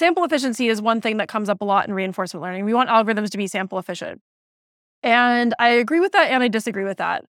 sample 0.00 0.24
efficiency 0.24 0.68
is 0.68 0.82
one 0.82 1.00
thing 1.00 1.18
that 1.18 1.28
comes 1.28 1.48
up 1.48 1.60
a 1.60 1.64
lot 1.64 1.86
in 1.86 1.94
reinforcement 1.94 2.42
learning. 2.42 2.64
We 2.64 2.74
want 2.74 2.88
algorithms 2.88 3.30
to 3.30 3.38
be 3.38 3.46
sample 3.46 3.78
efficient. 3.78 4.20
And 5.02 5.54
I 5.58 5.68
agree 5.68 6.00
with 6.00 6.12
that 6.12 6.30
and 6.30 6.42
I 6.42 6.48
disagree 6.48 6.84
with 6.84 6.98
that. 6.98 7.24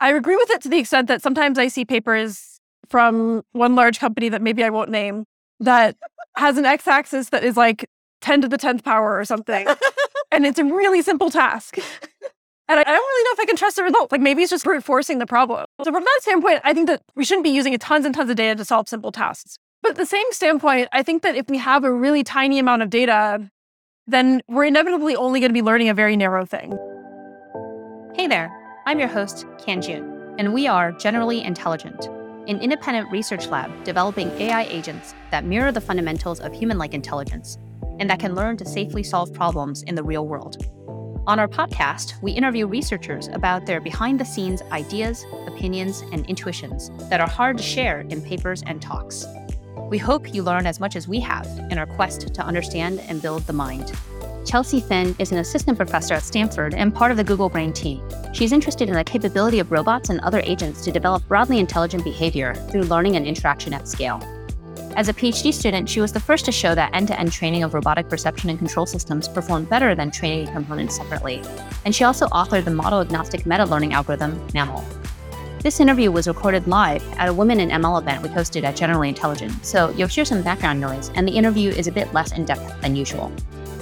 I 0.00 0.12
agree 0.12 0.36
with 0.36 0.50
it 0.50 0.60
to 0.62 0.68
the 0.68 0.78
extent 0.78 1.08
that 1.08 1.22
sometimes 1.22 1.58
I 1.58 1.68
see 1.68 1.84
papers 1.84 2.60
from 2.88 3.42
one 3.52 3.74
large 3.74 3.98
company 3.98 4.28
that 4.28 4.42
maybe 4.42 4.62
I 4.62 4.70
won't 4.70 4.90
name 4.90 5.24
that 5.60 5.96
has 6.36 6.58
an 6.58 6.66
x 6.66 6.86
axis 6.86 7.30
that 7.30 7.42
is 7.42 7.56
like 7.56 7.88
10 8.20 8.42
to 8.42 8.48
the 8.48 8.58
10th 8.58 8.84
power 8.84 9.18
or 9.18 9.24
something. 9.24 9.66
and 10.30 10.44
it's 10.44 10.58
a 10.58 10.64
really 10.64 11.02
simple 11.02 11.30
task. 11.30 11.78
And 12.68 12.80
I, 12.80 12.82
don't 12.82 12.94
really 12.94 13.24
know 13.24 13.30
if 13.32 13.40
I 13.40 13.44
can 13.46 13.54
trust 13.54 13.76
the 13.76 13.84
results. 13.84 14.10
Like 14.10 14.20
maybe 14.20 14.42
it's 14.42 14.50
just 14.50 14.64
brute 14.64 14.82
forcing 14.82 15.20
the 15.20 15.26
problem. 15.26 15.64
So 15.84 15.92
from 15.92 16.02
that 16.02 16.18
standpoint, 16.22 16.60
I 16.64 16.74
think 16.74 16.88
that 16.88 17.02
we 17.14 17.24
shouldn't 17.24 17.44
be 17.44 17.50
using 17.50 17.78
tons 17.78 18.04
and 18.04 18.12
tons 18.12 18.28
of 18.28 18.34
data 18.36 18.56
to 18.56 18.64
solve 18.64 18.88
simple 18.88 19.12
tasks. 19.12 19.58
But 19.82 19.96
the 19.96 20.06
same 20.06 20.26
standpoint, 20.32 20.88
I 20.92 21.02
think 21.02 21.22
that 21.22 21.36
if 21.36 21.48
we 21.48 21.58
have 21.58 21.84
a 21.84 21.92
really 21.92 22.24
tiny 22.24 22.58
amount 22.58 22.82
of 22.82 22.90
data, 22.90 23.50
then 24.06 24.40
we're 24.48 24.64
inevitably 24.64 25.16
only 25.16 25.40
going 25.40 25.50
to 25.50 25.54
be 25.54 25.62
learning 25.62 25.88
a 25.88 25.94
very 25.94 26.16
narrow 26.16 26.44
thing. 26.44 26.72
Hey 28.14 28.26
there, 28.26 28.50
I'm 28.86 28.98
your 28.98 29.08
host, 29.08 29.46
Kanjun, 29.58 30.36
and 30.38 30.54
we 30.54 30.66
are 30.66 30.92
Generally 30.92 31.42
Intelligent, 31.42 32.06
an 32.48 32.60
independent 32.60 33.10
research 33.10 33.48
lab 33.48 33.84
developing 33.84 34.30
AI 34.40 34.64
agents 34.64 35.14
that 35.30 35.44
mirror 35.44 35.72
the 35.72 35.80
fundamentals 35.80 36.40
of 36.40 36.52
human 36.52 36.78
like 36.78 36.94
intelligence 36.94 37.58
and 37.98 38.08
that 38.10 38.20
can 38.20 38.34
learn 38.34 38.56
to 38.56 38.64
safely 38.64 39.02
solve 39.02 39.32
problems 39.32 39.82
in 39.82 39.94
the 39.94 40.02
real 40.02 40.26
world. 40.26 40.66
On 41.26 41.40
our 41.40 41.48
podcast, 41.48 42.20
we 42.22 42.30
interview 42.30 42.66
researchers 42.66 43.26
about 43.28 43.66
their 43.66 43.80
behind 43.80 44.20
the 44.20 44.24
scenes 44.24 44.62
ideas, 44.70 45.26
opinions, 45.46 46.02
and 46.12 46.24
intuitions 46.26 46.90
that 47.08 47.20
are 47.20 47.28
hard 47.28 47.56
to 47.56 47.62
share 47.64 48.00
in 48.02 48.22
papers 48.22 48.62
and 48.66 48.80
talks. 48.80 49.26
We 49.88 49.98
hope 49.98 50.34
you 50.34 50.42
learn 50.42 50.66
as 50.66 50.80
much 50.80 50.96
as 50.96 51.06
we 51.06 51.20
have 51.20 51.46
in 51.70 51.78
our 51.78 51.86
quest 51.86 52.34
to 52.34 52.42
understand 52.42 52.98
and 53.06 53.22
build 53.22 53.44
the 53.44 53.52
mind. 53.52 53.92
Chelsea 54.44 54.80
Finn 54.80 55.14
is 55.20 55.30
an 55.30 55.38
assistant 55.38 55.76
professor 55.76 56.14
at 56.14 56.24
Stanford 56.24 56.74
and 56.74 56.92
part 56.92 57.12
of 57.12 57.16
the 57.16 57.22
Google 57.22 57.48
Brain 57.48 57.72
team. 57.72 58.02
She's 58.32 58.50
interested 58.50 58.88
in 58.88 58.96
the 58.96 59.04
capability 59.04 59.60
of 59.60 59.70
robots 59.70 60.10
and 60.10 60.18
other 60.20 60.40
agents 60.40 60.82
to 60.84 60.90
develop 60.90 61.26
broadly 61.28 61.60
intelligent 61.60 62.02
behavior 62.02 62.54
through 62.70 62.82
learning 62.82 63.14
and 63.14 63.26
interaction 63.26 63.72
at 63.72 63.86
scale. 63.86 64.20
As 64.96 65.08
a 65.08 65.14
PhD 65.14 65.52
student, 65.54 65.88
she 65.88 66.00
was 66.00 66.12
the 66.12 66.20
first 66.20 66.44
to 66.46 66.52
show 66.52 66.74
that 66.74 66.92
end 66.92 67.06
to 67.08 67.20
end 67.20 67.30
training 67.30 67.62
of 67.62 67.72
robotic 67.72 68.08
perception 68.08 68.50
and 68.50 68.58
control 68.58 68.86
systems 68.86 69.28
performed 69.28 69.68
better 69.68 69.94
than 69.94 70.10
training 70.10 70.48
components 70.48 70.96
separately. 70.96 71.42
And 71.84 71.94
she 71.94 72.02
also 72.02 72.26
authored 72.28 72.64
the 72.64 72.72
model 72.72 73.00
agnostic 73.00 73.46
meta 73.46 73.64
learning 73.64 73.92
algorithm, 73.92 74.36
MAML. 74.48 74.84
This 75.66 75.80
interview 75.80 76.12
was 76.12 76.28
recorded 76.28 76.68
live 76.68 77.02
at 77.18 77.28
a 77.28 77.34
Women 77.34 77.58
in 77.58 77.70
ML 77.70 78.00
event 78.00 78.22
we 78.22 78.28
hosted 78.28 78.62
at 78.62 78.76
Generally 78.76 79.08
Intelligent, 79.08 79.66
so 79.66 79.90
you'll 79.96 80.06
hear 80.06 80.24
some 80.24 80.40
background 80.40 80.80
noise, 80.80 81.10
and 81.16 81.26
the 81.26 81.32
interview 81.32 81.70
is 81.70 81.88
a 81.88 81.90
bit 81.90 82.14
less 82.14 82.30
in 82.30 82.44
depth 82.44 82.80
than 82.82 82.94
usual. 82.94 83.32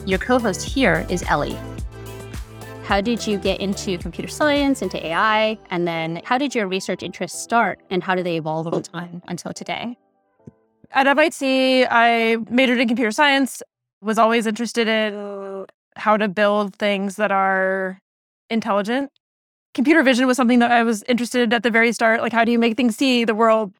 Your 0.06 0.18
co 0.18 0.38
host 0.38 0.66
here 0.66 1.04
is 1.10 1.22
Ellie. 1.24 1.58
How 2.84 3.02
did 3.02 3.26
you 3.26 3.36
get 3.36 3.60
into 3.60 3.98
computer 3.98 4.28
science, 4.30 4.80
into 4.80 5.06
AI? 5.06 5.58
And 5.68 5.86
then 5.86 6.22
how 6.24 6.38
did 6.38 6.54
your 6.54 6.68
research 6.68 7.02
interests 7.02 7.38
start, 7.38 7.80
and 7.90 8.02
how 8.02 8.14
do 8.14 8.22
they 8.22 8.38
evolve 8.38 8.66
over 8.66 8.80
time 8.80 9.20
until 9.28 9.52
today? 9.52 9.98
At 10.92 11.06
MIT, 11.06 11.84
I 11.90 12.38
majored 12.48 12.80
in 12.80 12.88
computer 12.88 13.10
science, 13.10 13.62
was 14.00 14.16
always 14.16 14.46
interested 14.46 14.88
in 14.88 15.66
how 15.96 16.16
to 16.16 16.28
build 16.28 16.76
things 16.76 17.16
that 17.16 17.30
are 17.30 18.00
intelligent. 18.48 19.10
Computer 19.74 20.02
vision 20.02 20.26
was 20.26 20.36
something 20.36 20.60
that 20.60 20.70
I 20.70 20.82
was 20.82 21.02
interested 21.08 21.42
in 21.42 21.52
at 21.52 21.62
the 21.62 21.70
very 21.70 21.92
start. 21.92 22.20
Like, 22.20 22.32
how 22.32 22.44
do 22.44 22.52
you 22.52 22.58
make 22.58 22.76
things 22.76 22.96
see 22.96 23.24
the 23.24 23.34
world? 23.34 23.72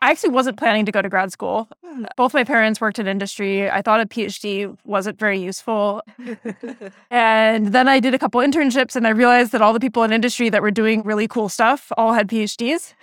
I 0.00 0.12
actually 0.12 0.30
wasn't 0.30 0.56
planning 0.56 0.86
to 0.86 0.92
go 0.92 1.02
to 1.02 1.08
grad 1.08 1.32
school. 1.32 1.68
Hmm. 1.84 2.04
Both 2.16 2.32
my 2.32 2.44
parents 2.44 2.80
worked 2.80 3.00
in 3.00 3.08
industry. 3.08 3.68
I 3.68 3.82
thought 3.82 4.00
a 4.00 4.06
PhD 4.06 4.76
wasn't 4.84 5.18
very 5.18 5.40
useful. 5.40 6.02
and 7.10 7.68
then 7.68 7.88
I 7.88 7.98
did 7.98 8.14
a 8.14 8.18
couple 8.18 8.40
internships 8.40 8.94
and 8.94 9.06
I 9.06 9.10
realized 9.10 9.50
that 9.52 9.60
all 9.60 9.72
the 9.72 9.80
people 9.80 10.04
in 10.04 10.12
industry 10.12 10.50
that 10.50 10.62
were 10.62 10.70
doing 10.70 11.02
really 11.02 11.26
cool 11.26 11.48
stuff 11.48 11.90
all 11.96 12.12
had 12.12 12.28
PhDs. 12.28 12.94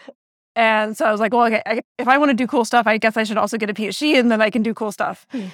And 0.55 0.95
so 0.95 1.05
I 1.05 1.11
was 1.11 1.19
like, 1.19 1.33
well, 1.33 1.45
okay, 1.47 1.61
I, 1.65 1.81
if 1.97 2.07
I 2.07 2.17
want 2.17 2.29
to 2.29 2.33
do 2.33 2.47
cool 2.47 2.63
stuff, 2.63 2.87
I 2.87 2.97
guess 2.97 3.17
I 3.17 3.25
should 3.25 3.37
also 3.37 3.57
get 3.57 3.69
a 3.69 3.73
PhD 3.73 4.17
and 4.17 4.31
then 4.31 4.41
I 4.41 4.49
can 4.49 4.63
do 4.63 4.73
cool 4.73 4.93
stuff. 4.93 5.27
Hmm. 5.31 5.47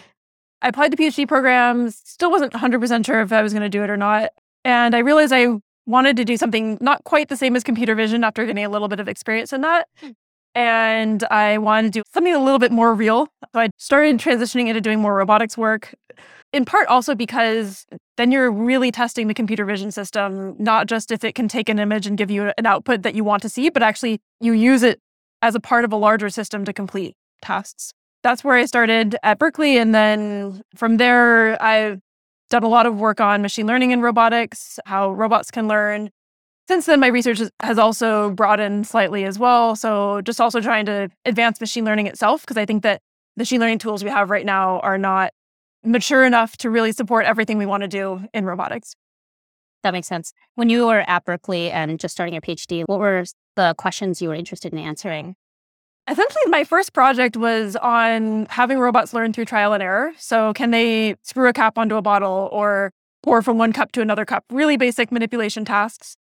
I 0.61 0.67
applied 0.67 0.91
to 0.91 0.97
PhD 0.97 1.27
programs, 1.27 1.99
still 2.05 2.29
wasn't 2.29 2.53
100% 2.53 3.03
sure 3.03 3.21
if 3.21 3.31
I 3.31 3.41
was 3.41 3.51
going 3.51 3.63
to 3.63 3.69
do 3.69 3.83
it 3.83 3.89
or 3.89 3.97
not. 3.97 4.29
And 4.63 4.95
I 4.95 4.99
realized 4.99 5.33
I 5.33 5.59
wanted 5.85 6.17
to 6.17 6.25
do 6.25 6.37
something 6.37 6.77
not 6.81 7.03
quite 7.03 7.29
the 7.29 7.37
same 7.37 7.55
as 7.55 7.63
computer 7.63 7.95
vision 7.95 8.23
after 8.23 8.45
getting 8.45 8.65
a 8.65 8.69
little 8.69 8.87
bit 8.87 8.99
of 8.99 9.07
experience 9.07 9.53
in 9.53 9.61
that. 9.61 9.87
Hmm. 9.99 10.11
And 10.53 11.23
I 11.31 11.57
wanted 11.59 11.93
to 11.93 11.99
do 11.99 12.03
something 12.13 12.33
a 12.33 12.43
little 12.43 12.59
bit 12.59 12.71
more 12.71 12.93
real. 12.93 13.27
So 13.53 13.61
I 13.61 13.69
started 13.77 14.17
transitioning 14.17 14.67
into 14.67 14.81
doing 14.81 14.99
more 14.99 15.15
robotics 15.15 15.57
work 15.57 15.93
in 16.53 16.65
part 16.65 16.87
also 16.87 17.15
because 17.15 17.85
then 18.17 18.31
you're 18.31 18.51
really 18.51 18.91
testing 18.91 19.27
the 19.27 19.33
computer 19.33 19.65
vision 19.65 19.91
system, 19.91 20.55
not 20.59 20.87
just 20.87 21.11
if 21.11 21.23
it 21.23 21.35
can 21.35 21.47
take 21.47 21.69
an 21.69 21.79
image 21.79 22.05
and 22.05 22.17
give 22.17 22.29
you 22.29 22.51
an 22.57 22.65
output 22.65 23.03
that 23.03 23.15
you 23.15 23.23
want 23.23 23.41
to 23.43 23.49
see, 23.49 23.69
but 23.69 23.81
actually 23.81 24.19
you 24.39 24.53
use 24.53 24.83
it 24.83 24.99
as 25.41 25.55
a 25.55 25.59
part 25.59 25.85
of 25.85 25.93
a 25.93 25.95
larger 25.95 26.29
system 26.29 26.65
to 26.65 26.73
complete 26.73 27.15
tasks. 27.41 27.93
That's 28.23 28.43
where 28.43 28.55
I 28.55 28.65
started 28.65 29.15
at 29.23 29.39
Berkeley. 29.39 29.77
And 29.77 29.95
then 29.95 30.61
from 30.75 30.97
there, 30.97 31.61
I've 31.61 32.01
done 32.51 32.63
a 32.63 32.67
lot 32.67 32.85
of 32.85 32.99
work 32.99 33.19
on 33.19 33.41
machine 33.41 33.65
learning 33.65 33.91
and 33.91 34.03
robotics, 34.03 34.79
how 34.85 35.11
robots 35.11 35.49
can 35.49 35.67
learn. 35.67 36.11
Since 36.67 36.85
then, 36.85 36.99
my 36.99 37.07
research 37.07 37.41
has 37.61 37.79
also 37.79 38.29
broadened 38.31 38.85
slightly 38.85 39.23
as 39.25 39.39
well. 39.39 39.75
So, 39.75 40.21
just 40.21 40.39
also 40.39 40.61
trying 40.61 40.85
to 40.85 41.09
advance 41.25 41.59
machine 41.59 41.83
learning 41.83 42.07
itself, 42.07 42.41
because 42.41 42.57
I 42.57 42.65
think 42.65 42.83
that 42.83 43.01
the 43.35 43.41
machine 43.41 43.59
learning 43.59 43.79
tools 43.79 44.03
we 44.03 44.09
have 44.11 44.29
right 44.29 44.45
now 44.45 44.79
are 44.81 44.97
not 44.97 45.33
mature 45.83 46.23
enough 46.23 46.57
to 46.57 46.69
really 46.69 46.91
support 46.91 47.25
everything 47.25 47.57
we 47.57 47.65
want 47.65 47.81
to 47.81 47.87
do 47.87 48.21
in 48.33 48.45
robotics. 48.45 48.95
That 49.83 49.93
makes 49.93 50.07
sense. 50.07 50.33
When 50.55 50.69
you 50.69 50.85
were 50.85 51.03
at 51.07 51.25
Berkeley 51.25 51.71
and 51.71 51.99
just 51.99 52.13
starting 52.13 52.33
your 52.33 52.41
PhD, 52.41 52.83
what 52.85 52.99
were 52.99 53.23
the 53.55 53.73
questions 53.77 54.21
you 54.21 54.29
were 54.29 54.35
interested 54.35 54.71
in 54.71 54.77
answering? 54.77 55.35
Essentially, 56.09 56.43
my 56.47 56.63
first 56.63 56.93
project 56.93 57.37
was 57.37 57.75
on 57.77 58.47
having 58.49 58.79
robots 58.79 59.13
learn 59.13 59.33
through 59.33 59.45
trial 59.45 59.73
and 59.73 59.81
error. 59.81 60.11
So, 60.17 60.53
can 60.53 60.71
they 60.71 61.15
screw 61.21 61.47
a 61.47 61.53
cap 61.53 61.77
onto 61.77 61.95
a 61.95 62.01
bottle 62.01 62.49
or 62.51 62.91
pour 63.23 63.41
from 63.41 63.57
one 63.57 63.71
cup 63.71 63.91
to 63.93 64.01
another 64.01 64.25
cup? 64.25 64.43
Really 64.51 64.77
basic 64.77 65.11
manipulation 65.11 65.63
tasks. 65.63 66.17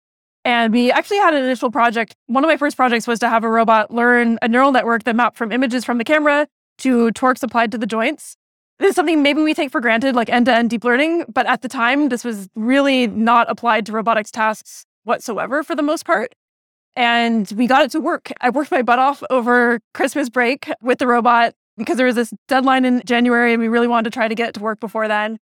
And 0.45 0.73
we 0.73 0.91
actually 0.91 1.17
had 1.17 1.34
an 1.34 1.44
initial 1.44 1.72
project. 1.72 2.16
One 2.28 2.44
of 2.44 2.47
my 2.47 2.57
first 2.57 2.78
projects 2.78 3.07
was 3.07 3.19
to 3.19 3.29
have 3.29 3.44
a 3.44 3.50
robot 3.50 3.91
learn 3.91 4.38
a 4.41 4.47
neural 4.47 4.72
network 4.72 5.03
that 5.03 5.16
mapped 5.16 5.38
from 5.38 5.51
images 5.51 5.85
from 5.85 5.97
the 5.97 6.03
camera 6.03 6.47
to 6.79 7.11
torques 7.11 7.44
applied 7.44 7.72
to 7.72 7.78
the 7.78 7.88
joints 7.88 8.38
this 8.79 8.91
is 8.91 8.96
something 8.96 9.22
maybe 9.22 9.41
we 9.41 9.53
take 9.53 9.72
for 9.72 9.81
granted, 9.81 10.16
like 10.16 10.29
end 10.29 10.46
to 10.46 10.53
end 10.53 10.69
deep 10.69 10.84
learning. 10.84 11.25
But 11.28 11.46
at 11.46 11.61
the 11.61 11.67
time, 11.67 12.09
this 12.09 12.23
was 12.23 12.47
really 12.56 13.07
not 13.07 13.50
applied 13.50 13.85
to 13.88 13.91
robotics 13.91 14.31
tasks 14.31 14.85
whatsoever 15.03 15.63
for 15.63 15.75
the 15.75 15.84
most 15.84 16.06
part. 16.06 16.34
And 16.95 17.51
we 17.55 17.67
got 17.67 17.83
it 17.83 17.91
to 17.91 18.00
work. 18.00 18.31
I 18.41 18.50
worked 18.50 18.72
my 18.72 18.81
butt 18.81 19.00
off 19.00 19.23
over 19.29 19.79
Christmas 19.94 20.29
break 20.29 20.69
with 20.81 21.00
the 21.00 21.07
robot 21.07 21.53
because 21.77 21.97
there 21.97 22.05
was 22.05 22.16
this 22.16 22.33
deadline 22.47 22.83
in 22.85 23.01
January 23.05 23.53
and 23.53 23.61
we 23.61 23.67
really 23.67 23.88
wanted 23.88 24.11
to 24.11 24.13
try 24.13 24.27
to 24.27 24.35
get 24.35 24.50
it 24.50 24.53
to 24.55 24.59
work 24.59 24.79
before 24.79 25.07
then. 25.07 25.39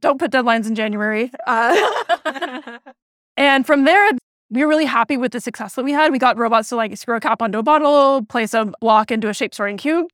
Don't 0.00 0.18
put 0.18 0.30
deadlines 0.30 0.66
in 0.66 0.74
January. 0.74 1.30
Uh, 1.46 1.76
and 3.36 3.66
from 3.66 3.84
there, 3.84 4.10
we 4.50 4.62
were 4.62 4.68
really 4.68 4.84
happy 4.84 5.16
with 5.16 5.32
the 5.32 5.40
success 5.40 5.74
that 5.74 5.84
we 5.84 5.92
had. 5.92 6.12
We 6.12 6.18
got 6.18 6.36
robots 6.36 6.68
to 6.68 6.76
like 6.76 6.96
screw 6.96 7.16
a 7.16 7.20
cap 7.20 7.42
onto 7.42 7.58
a 7.58 7.62
bottle, 7.62 8.24
place 8.26 8.54
a 8.54 8.72
block 8.80 9.10
into 9.10 9.28
a 9.28 9.34
shape 9.34 9.54
sorting 9.54 9.78
cube. 9.78 10.06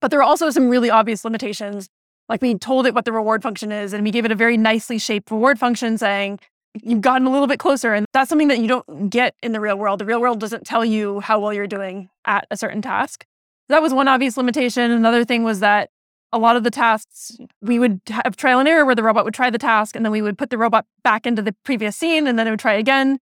But 0.00 0.10
there 0.10 0.20
are 0.20 0.24
also 0.24 0.50
some 0.50 0.68
really 0.68 0.90
obvious 0.90 1.24
limitations 1.24 1.88
like 2.28 2.42
we 2.42 2.56
told 2.56 2.86
it 2.86 2.94
what 2.94 3.04
the 3.04 3.12
reward 3.12 3.42
function 3.42 3.70
is, 3.70 3.92
and 3.92 4.02
we 4.02 4.10
gave 4.10 4.24
it 4.24 4.32
a 4.32 4.34
very 4.34 4.56
nicely 4.56 4.98
shaped 4.98 5.30
reward 5.30 5.58
function 5.58 5.96
saying, 5.96 6.40
you've 6.82 7.00
gotten 7.00 7.26
a 7.26 7.30
little 7.30 7.46
bit 7.46 7.58
closer. 7.58 7.94
And 7.94 8.06
that's 8.12 8.28
something 8.28 8.48
that 8.48 8.58
you 8.58 8.68
don't 8.68 9.10
get 9.10 9.34
in 9.42 9.52
the 9.52 9.60
real 9.60 9.76
world. 9.76 10.00
The 10.00 10.04
real 10.04 10.20
world 10.20 10.40
doesn't 10.40 10.64
tell 10.64 10.84
you 10.84 11.20
how 11.20 11.40
well 11.40 11.52
you're 11.52 11.66
doing 11.66 12.08
at 12.24 12.46
a 12.50 12.56
certain 12.56 12.82
task. 12.82 13.24
That 13.68 13.82
was 13.82 13.92
one 13.92 14.08
obvious 14.08 14.36
limitation. 14.36 14.90
Another 14.90 15.24
thing 15.24 15.42
was 15.44 15.60
that 15.60 15.90
a 16.32 16.38
lot 16.38 16.56
of 16.56 16.64
the 16.64 16.70
tasks, 16.70 17.36
we 17.62 17.78
would 17.78 18.00
have 18.08 18.36
trial 18.36 18.58
and 18.58 18.68
error 18.68 18.84
where 18.84 18.94
the 18.94 19.02
robot 19.02 19.24
would 19.24 19.34
try 19.34 19.50
the 19.50 19.58
task 19.58 19.96
and 19.96 20.04
then 20.04 20.12
we 20.12 20.22
would 20.22 20.36
put 20.36 20.50
the 20.50 20.58
robot 20.58 20.84
back 21.02 21.26
into 21.26 21.42
the 21.42 21.54
previous 21.64 21.96
scene 21.96 22.26
and 22.26 22.38
then 22.38 22.46
it 22.46 22.50
would 22.50 22.60
try 22.60 22.74
again. 22.74 23.18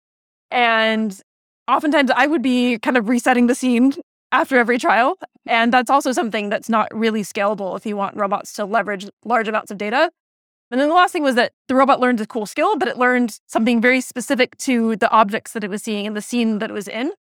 And 0.51 1.19
oftentimes 1.69 2.11
I 2.15 2.27
would 2.27 2.43
be 2.43 2.79
kind 2.79 2.97
of 2.97 3.09
resetting 3.09 3.47
the 3.47 3.55
scene 3.55 3.95
after 4.33 4.57
every 4.57 4.79
trial. 4.79 5.19
And 5.47 5.73
that's 5.73 5.91
also 5.91 6.13
something 6.13 6.49
that's 6.51 6.69
not 6.69 6.95
really 6.95 7.23
scalable 7.23 7.77
if 7.77 7.87
you 7.87 7.97
want 7.97 8.17
robots 8.17 8.53
to 8.55 8.65
leverage 8.65 9.09
large 9.25 9.49
amounts 9.49 9.71
of 9.71 9.79
data. 9.79 10.11
And 10.71 10.81
then 10.81 10.89
the 10.89 10.95
last 10.95 11.13
thing 11.13 11.23
was 11.23 11.35
that 11.35 11.53
the 11.67 11.75
robot 11.75 11.99
learned 11.99 12.21
a 12.21 12.27
cool 12.27 12.47
skill, 12.47 12.77
but 12.77 12.89
it 12.89 12.97
learned 12.97 13.41
something 13.47 13.81
very 13.81 14.01
specific 14.01 14.57
to 14.59 14.97
the 14.97 15.11
objects 15.11 15.53
that 15.53 15.65
it 15.65 15.71
was 15.71 15.83
seeing 15.83 16.07
and 16.07 16.17
the 16.17 16.23
scene 16.23 16.59
that 16.61 16.71
it 16.71 16.75
was 16.75 16.87
in. 16.87 17.13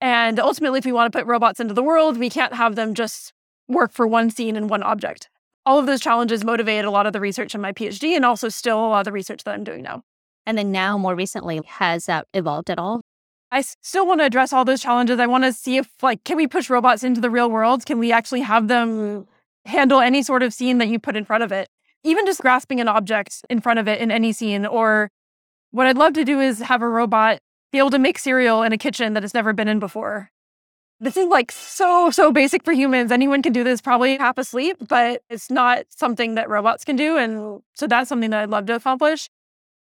And 0.00 0.38
ultimately, 0.38 0.78
if 0.78 0.84
we 0.84 0.92
want 0.92 1.10
to 1.10 1.18
put 1.18 1.26
robots 1.26 1.60
into 1.60 1.74
the 1.74 1.82
world, 1.82 2.18
we 2.18 2.28
can't 2.28 2.54
have 2.54 2.74
them 2.74 2.92
just 2.92 3.32
work 3.68 3.92
for 3.92 4.06
one 4.06 4.30
scene 4.30 4.56
and 4.56 4.68
one 4.68 4.82
object. 4.82 5.30
All 5.64 5.78
of 5.78 5.86
those 5.86 6.00
challenges 6.00 6.44
motivated 6.44 6.84
a 6.84 6.90
lot 6.90 7.06
of 7.06 7.12
the 7.12 7.20
research 7.20 7.54
in 7.54 7.60
my 7.60 7.72
PhD 7.72 8.16
and 8.16 8.24
also 8.24 8.48
still 8.48 8.78
a 8.78 8.88
lot 8.88 9.00
of 9.00 9.04
the 9.04 9.12
research 9.12 9.44
that 9.44 9.54
I'm 9.54 9.64
doing 9.64 9.82
now. 9.82 10.02
And 10.44 10.58
then 10.58 10.72
now, 10.72 10.98
more 10.98 11.14
recently, 11.14 11.60
has 11.66 12.06
that 12.06 12.26
evolved 12.34 12.68
at 12.68 12.78
all? 12.78 13.00
I 13.52 13.60
still 13.60 14.06
want 14.06 14.20
to 14.20 14.24
address 14.24 14.52
all 14.52 14.64
those 14.64 14.82
challenges. 14.82 15.20
I 15.20 15.26
want 15.26 15.44
to 15.44 15.52
see 15.52 15.76
if 15.76 15.88
like 16.02 16.24
can 16.24 16.36
we 16.36 16.46
push 16.46 16.68
robots 16.70 17.04
into 17.04 17.20
the 17.20 17.30
real 17.30 17.50
world? 17.50 17.84
Can 17.84 17.98
we 17.98 18.10
actually 18.10 18.40
have 18.40 18.68
them 18.68 18.88
mm. 18.88 19.26
handle 19.66 20.00
any 20.00 20.22
sort 20.22 20.42
of 20.42 20.54
scene 20.54 20.78
that 20.78 20.88
you 20.88 20.98
put 20.98 21.16
in 21.16 21.24
front 21.24 21.44
of 21.44 21.52
it, 21.52 21.68
even 22.04 22.26
just 22.26 22.40
grasping 22.40 22.80
an 22.80 22.88
object 22.88 23.44
in 23.48 23.60
front 23.60 23.78
of 23.78 23.88
it 23.88 24.00
in 24.00 24.10
any 24.10 24.32
scene. 24.32 24.66
Or 24.66 25.10
what 25.70 25.86
I'd 25.86 25.98
love 25.98 26.12
to 26.14 26.24
do 26.24 26.40
is 26.40 26.60
have 26.60 26.82
a 26.82 26.88
robot 26.88 27.38
be 27.72 27.78
able 27.78 27.90
to 27.90 27.98
make 27.98 28.18
cereal 28.18 28.62
in 28.62 28.72
a 28.72 28.78
kitchen 28.78 29.14
that 29.14 29.24
it's 29.24 29.34
never 29.34 29.52
been 29.52 29.68
in 29.68 29.78
before. 29.78 30.30
This 31.00 31.16
is 31.16 31.26
like 31.26 31.50
so, 31.50 32.10
so 32.10 32.30
basic 32.30 32.64
for 32.64 32.72
humans. 32.72 33.10
Anyone 33.10 33.42
can 33.42 33.52
do 33.52 33.64
this 33.64 33.80
probably 33.80 34.18
half 34.18 34.38
asleep, 34.38 34.76
but 34.88 35.22
it's 35.28 35.50
not 35.50 35.84
something 35.88 36.36
that 36.36 36.48
robots 36.48 36.84
can 36.84 36.94
do. 36.94 37.16
And 37.16 37.60
so 37.74 37.86
that's 37.86 38.08
something 38.08 38.30
that 38.30 38.42
I'd 38.42 38.50
love 38.50 38.66
to 38.66 38.76
accomplish. 38.76 39.28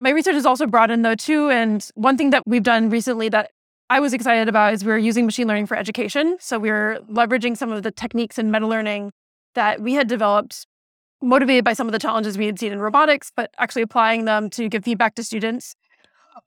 My 0.00 0.10
research 0.10 0.34
is 0.34 0.44
also 0.44 0.66
broadened 0.66 1.04
though, 1.04 1.14
too. 1.14 1.50
And 1.50 1.88
one 1.94 2.18
thing 2.18 2.30
that 2.30 2.42
we've 2.46 2.62
done 2.62 2.90
recently 2.90 3.28
that 3.30 3.52
I 3.88 4.00
was 4.00 4.12
excited 4.12 4.48
about 4.48 4.74
is 4.74 4.84
we're 4.84 4.98
using 4.98 5.24
machine 5.24 5.48
learning 5.48 5.66
for 5.66 5.76
education. 5.76 6.36
So 6.40 6.58
we're 6.58 6.98
leveraging 7.10 7.56
some 7.56 7.72
of 7.72 7.82
the 7.84 7.90
techniques 7.90 8.38
in 8.38 8.50
meta 8.50 8.66
learning 8.66 9.12
that 9.54 9.80
we 9.80 9.94
had 9.94 10.08
developed, 10.08 10.66
motivated 11.20 11.64
by 11.64 11.72
some 11.72 11.88
of 11.88 11.92
the 11.92 11.98
challenges 11.98 12.38
we 12.38 12.46
had 12.46 12.58
seen 12.58 12.72
in 12.72 12.80
robotics, 12.80 13.32
but 13.34 13.50
actually 13.58 13.82
applying 13.82 14.24
them 14.24 14.50
to 14.50 14.68
give 14.68 14.84
feedback 14.84 15.14
to 15.16 15.24
students 15.24 15.74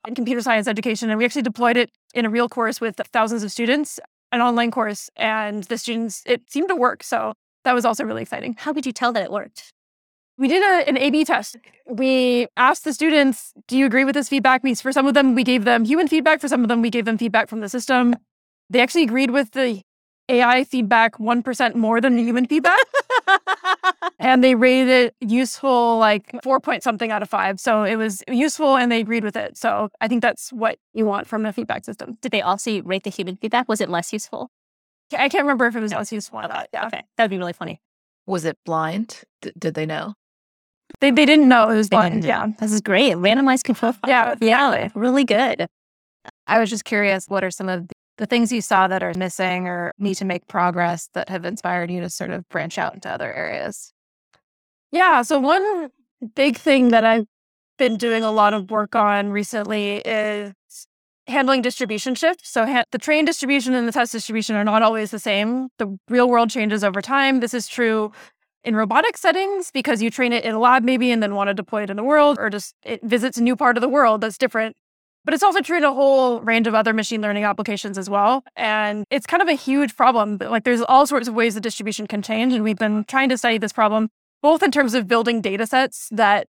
in 0.07 0.15
computer 0.15 0.41
science 0.41 0.67
education. 0.67 1.09
And 1.09 1.17
we 1.17 1.25
actually 1.25 1.41
deployed 1.41 1.77
it 1.77 1.91
in 2.13 2.25
a 2.25 2.29
real 2.29 2.49
course 2.49 2.79
with 2.79 2.99
thousands 3.11 3.43
of 3.43 3.51
students, 3.51 3.99
an 4.31 4.41
online 4.41 4.71
course, 4.71 5.09
and 5.15 5.63
the 5.65 5.77
students, 5.77 6.23
it 6.25 6.49
seemed 6.49 6.69
to 6.69 6.75
work. 6.75 7.03
So 7.03 7.33
that 7.63 7.73
was 7.73 7.85
also 7.85 8.03
really 8.03 8.21
exciting. 8.21 8.55
How 8.57 8.73
could 8.73 8.85
you 8.85 8.91
tell 8.91 9.13
that 9.13 9.23
it 9.23 9.31
worked? 9.31 9.73
We 10.37 10.47
did 10.47 10.63
a, 10.63 10.87
an 10.89 10.97
A 10.97 11.11
B 11.11 11.23
test. 11.23 11.57
We 11.85 12.47
asked 12.57 12.83
the 12.83 12.93
students, 12.93 13.53
Do 13.67 13.77
you 13.77 13.85
agree 13.85 14.05
with 14.05 14.15
this 14.15 14.29
feedback? 14.29 14.63
For 14.77 14.91
some 14.91 15.05
of 15.05 15.13
them, 15.13 15.35
we 15.35 15.43
gave 15.43 15.65
them 15.65 15.85
human 15.85 16.07
feedback. 16.07 16.41
For 16.41 16.47
some 16.47 16.63
of 16.63 16.67
them, 16.67 16.81
we 16.81 16.89
gave 16.89 17.05
them 17.05 17.17
feedback 17.17 17.47
from 17.47 17.59
the 17.59 17.69
system. 17.69 18.15
They 18.69 18.79
actually 18.79 19.03
agreed 19.03 19.31
with 19.31 19.51
the 19.51 19.81
AI 20.29 20.63
feedback 20.63 21.17
1% 21.17 21.75
more 21.75 21.99
than 21.99 22.15
the 22.15 22.23
human 22.23 22.45
feedback. 22.45 22.79
and 24.19 24.43
they 24.43 24.55
rated 24.55 24.89
it 24.89 25.15
useful 25.19 25.97
like 25.97 26.35
four 26.43 26.59
point 26.59 26.83
something 26.83 27.11
out 27.11 27.21
of 27.21 27.29
five. 27.29 27.59
So 27.59 27.83
it 27.83 27.95
was 27.95 28.23
useful 28.29 28.77
and 28.77 28.91
they 28.91 28.99
agreed 28.99 29.23
with 29.23 29.35
it. 29.35 29.57
So 29.57 29.89
I 29.99 30.07
think 30.07 30.21
that's 30.21 30.51
what 30.53 30.77
you 30.93 31.05
want 31.05 31.27
from 31.27 31.45
a 31.45 31.51
feedback 31.53 31.85
system. 31.85 32.17
Did 32.21 32.31
they 32.31 32.41
also 32.41 32.81
rate 32.83 33.03
the 33.03 33.09
human 33.09 33.35
feedback? 33.37 33.67
Was 33.67 33.81
it 33.81 33.89
less 33.89 34.13
useful? 34.13 34.49
I 35.13 35.27
can't 35.27 35.43
remember 35.43 35.65
if 35.65 35.75
it 35.75 35.81
was 35.81 35.91
less 35.91 36.11
useful 36.11 36.39
or 36.39 36.43
not. 36.47 36.67
Yeah. 36.73 36.87
Okay. 36.87 37.03
That 37.17 37.23
would 37.25 37.31
be 37.31 37.37
really 37.37 37.53
funny. 37.53 37.81
Was 38.25 38.45
it 38.45 38.57
blind? 38.65 39.23
D- 39.41 39.51
did 39.57 39.73
they 39.73 39.85
know? 39.85 40.13
They, 41.01 41.11
they 41.11 41.25
didn't 41.25 41.49
know 41.49 41.69
it 41.69 41.75
was 41.75 41.89
blind. 41.89 42.23
Yeah. 42.23 42.47
This 42.59 42.71
is 42.71 42.81
great. 42.81 43.13
Randomized 43.15 43.63
control. 43.63 43.93
Yeah. 44.07 44.35
Yeah. 44.41 44.89
Really 44.95 45.25
good. 45.25 45.67
I 46.47 46.59
was 46.59 46.69
just 46.69 46.85
curious 46.85 47.25
what 47.27 47.43
are 47.43 47.51
some 47.51 47.67
of 47.67 47.89
the 48.21 48.27
things 48.27 48.51
you 48.51 48.61
saw 48.61 48.87
that 48.87 49.01
are 49.01 49.15
missing 49.17 49.67
or 49.67 49.93
need 49.97 50.13
to 50.13 50.25
make 50.25 50.47
progress 50.47 51.09
that 51.15 51.27
have 51.27 51.43
inspired 51.43 51.89
you 51.89 52.01
to 52.01 52.09
sort 52.09 52.29
of 52.29 52.47
branch 52.49 52.77
out 52.77 52.93
into 52.93 53.09
other 53.09 53.33
areas? 53.33 53.93
Yeah. 54.91 55.23
So, 55.23 55.39
one 55.39 55.89
big 56.35 56.55
thing 56.55 56.89
that 56.89 57.03
I've 57.03 57.25
been 57.79 57.97
doing 57.97 58.21
a 58.23 58.29
lot 58.29 58.53
of 58.53 58.69
work 58.69 58.95
on 58.95 59.31
recently 59.31 60.03
is 60.05 60.53
handling 61.25 61.63
distribution 61.63 62.13
shift. 62.13 62.45
So, 62.45 62.67
ha- 62.67 62.83
the 62.91 62.99
train 62.99 63.25
distribution 63.25 63.73
and 63.73 63.87
the 63.87 63.91
test 63.91 64.11
distribution 64.11 64.55
are 64.55 64.63
not 64.63 64.83
always 64.83 65.09
the 65.09 65.17
same. 65.17 65.69
The 65.79 65.97
real 66.07 66.29
world 66.29 66.51
changes 66.51 66.83
over 66.83 67.01
time. 67.01 67.39
This 67.39 67.55
is 67.55 67.67
true 67.67 68.11
in 68.63 68.75
robotic 68.75 69.17
settings 69.17 69.71
because 69.71 69.99
you 69.99 70.11
train 70.11 70.31
it 70.31 70.45
in 70.45 70.53
a 70.53 70.59
lab 70.59 70.83
maybe 70.83 71.09
and 71.09 71.23
then 71.23 71.33
want 71.33 71.47
to 71.47 71.55
deploy 71.55 71.81
it 71.81 71.89
in 71.89 71.97
the 71.97 72.03
world 72.03 72.37
or 72.39 72.51
just 72.51 72.75
it 72.83 73.01
visits 73.01 73.37
a 73.37 73.41
new 73.41 73.55
part 73.55 73.77
of 73.77 73.81
the 73.81 73.89
world 73.89 74.21
that's 74.21 74.37
different 74.37 74.75
but 75.23 75.33
it's 75.33 75.43
also 75.43 75.61
true 75.61 75.77
in 75.77 75.83
a 75.83 75.93
whole 75.93 76.41
range 76.41 76.67
of 76.67 76.73
other 76.73 76.93
machine 76.93 77.21
learning 77.21 77.43
applications 77.43 77.97
as 77.97 78.09
well. 78.09 78.43
And 78.55 79.05
it's 79.09 79.25
kind 79.25 79.41
of 79.41 79.47
a 79.47 79.53
huge 79.53 79.95
problem. 79.95 80.37
Like 80.39 80.63
there's 80.63 80.81
all 80.81 81.05
sorts 81.05 81.27
of 81.27 81.35
ways 81.35 81.53
the 81.53 81.61
distribution 81.61 82.07
can 82.07 82.21
change. 82.21 82.53
And 82.53 82.63
we've 82.63 82.77
been 82.77 83.03
trying 83.05 83.29
to 83.29 83.37
study 83.37 83.57
this 83.57 83.73
problem, 83.73 84.09
both 84.41 84.63
in 84.63 84.71
terms 84.71 84.93
of 84.93 85.07
building 85.07 85.41
data 85.41 85.67
sets 85.67 86.09
that 86.11 86.47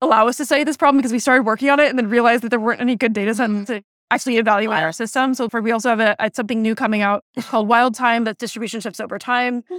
allow 0.00 0.28
us 0.28 0.36
to 0.36 0.44
study 0.44 0.62
this 0.62 0.76
problem 0.76 0.98
because 0.98 1.12
we 1.12 1.18
started 1.18 1.44
working 1.44 1.70
on 1.70 1.80
it 1.80 1.88
and 1.88 1.98
then 1.98 2.08
realized 2.08 2.42
that 2.42 2.50
there 2.50 2.60
weren't 2.60 2.80
any 2.80 2.96
good 2.96 3.12
data 3.12 3.34
sets 3.34 3.52
mm-hmm. 3.52 3.64
to 3.64 3.82
actually 4.10 4.36
evaluate 4.36 4.82
our 4.82 4.92
system. 4.92 5.34
So 5.34 5.48
for 5.48 5.60
we 5.60 5.72
also 5.72 5.88
have 5.88 6.00
a, 6.00 6.14
a, 6.20 6.30
something 6.32 6.62
new 6.62 6.74
coming 6.74 7.02
out 7.02 7.24
called 7.40 7.66
Wild 7.66 7.94
Time 7.94 8.24
that 8.24 8.38
distribution 8.38 8.80
shifts 8.80 9.00
over 9.00 9.18
time. 9.18 9.64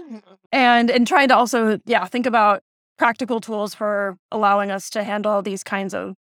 And 0.54 0.90
and 0.90 1.06
trying 1.06 1.28
to 1.28 1.36
also, 1.36 1.78
yeah, 1.86 2.06
think 2.06 2.26
about 2.26 2.64
practical 2.98 3.42
tools 3.42 3.76
for 3.76 4.18
allowing 4.32 4.72
us 4.72 4.90
to 4.92 5.04
handle 5.04 5.42
these 5.42 5.62
kinds 5.62 5.94
of 5.94 6.16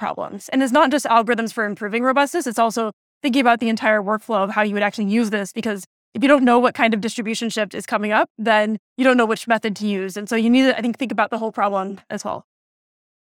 problems. 0.00 0.48
And 0.48 0.62
it's 0.62 0.72
not 0.72 0.90
just 0.90 1.06
algorithms 1.06 1.52
for 1.52 1.64
improving 1.64 2.02
robustness, 2.02 2.48
it's 2.48 2.58
also 2.58 2.90
thinking 3.22 3.40
about 3.40 3.60
the 3.60 3.68
entire 3.68 4.02
workflow 4.02 4.42
of 4.42 4.50
how 4.50 4.62
you 4.62 4.74
would 4.74 4.82
actually 4.82 5.04
use 5.04 5.30
this 5.30 5.52
because 5.52 5.84
if 6.14 6.22
you 6.22 6.28
don't 6.28 6.42
know 6.42 6.58
what 6.58 6.74
kind 6.74 6.92
of 6.92 7.00
distribution 7.00 7.50
shift 7.50 7.74
is 7.74 7.86
coming 7.86 8.10
up, 8.10 8.28
then 8.36 8.78
you 8.96 9.04
don't 9.04 9.16
know 9.16 9.26
which 9.26 9.46
method 9.46 9.76
to 9.76 9.86
use. 9.86 10.16
And 10.16 10.28
so 10.28 10.34
you 10.34 10.50
need 10.50 10.62
to, 10.62 10.76
I 10.76 10.80
think, 10.80 10.98
think 10.98 11.12
about 11.12 11.30
the 11.30 11.38
whole 11.38 11.52
problem 11.52 12.00
as 12.10 12.24
well. 12.24 12.46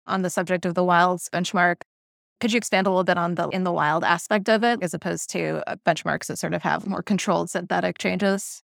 On 0.06 0.22
the 0.22 0.30
subject 0.30 0.66
of 0.66 0.74
the 0.74 0.86
wilds 0.86 1.28
benchmark, 1.34 1.82
could 2.40 2.54
you 2.54 2.58
expand 2.58 2.88
a 2.88 2.90
little 2.92 3.04
bit 3.04 3.18
on 3.18 3.36
the 3.36 3.50
in 3.50 3.64
the 3.64 3.74
wild 3.74 4.04
aspect 4.04 4.48
of 4.48 4.64
it 4.64 4.82
as 4.82 4.94
opposed 4.94 5.30
to 5.32 5.64
uh, 5.68 5.76
benchmarks 5.86 6.28
that 6.28 6.38
sort 6.38 6.54
of 6.54 6.62
have 6.62 6.88
more 6.88 7.02
controlled 7.02 7.50
synthetic 7.50 7.98
changes? 7.98 8.62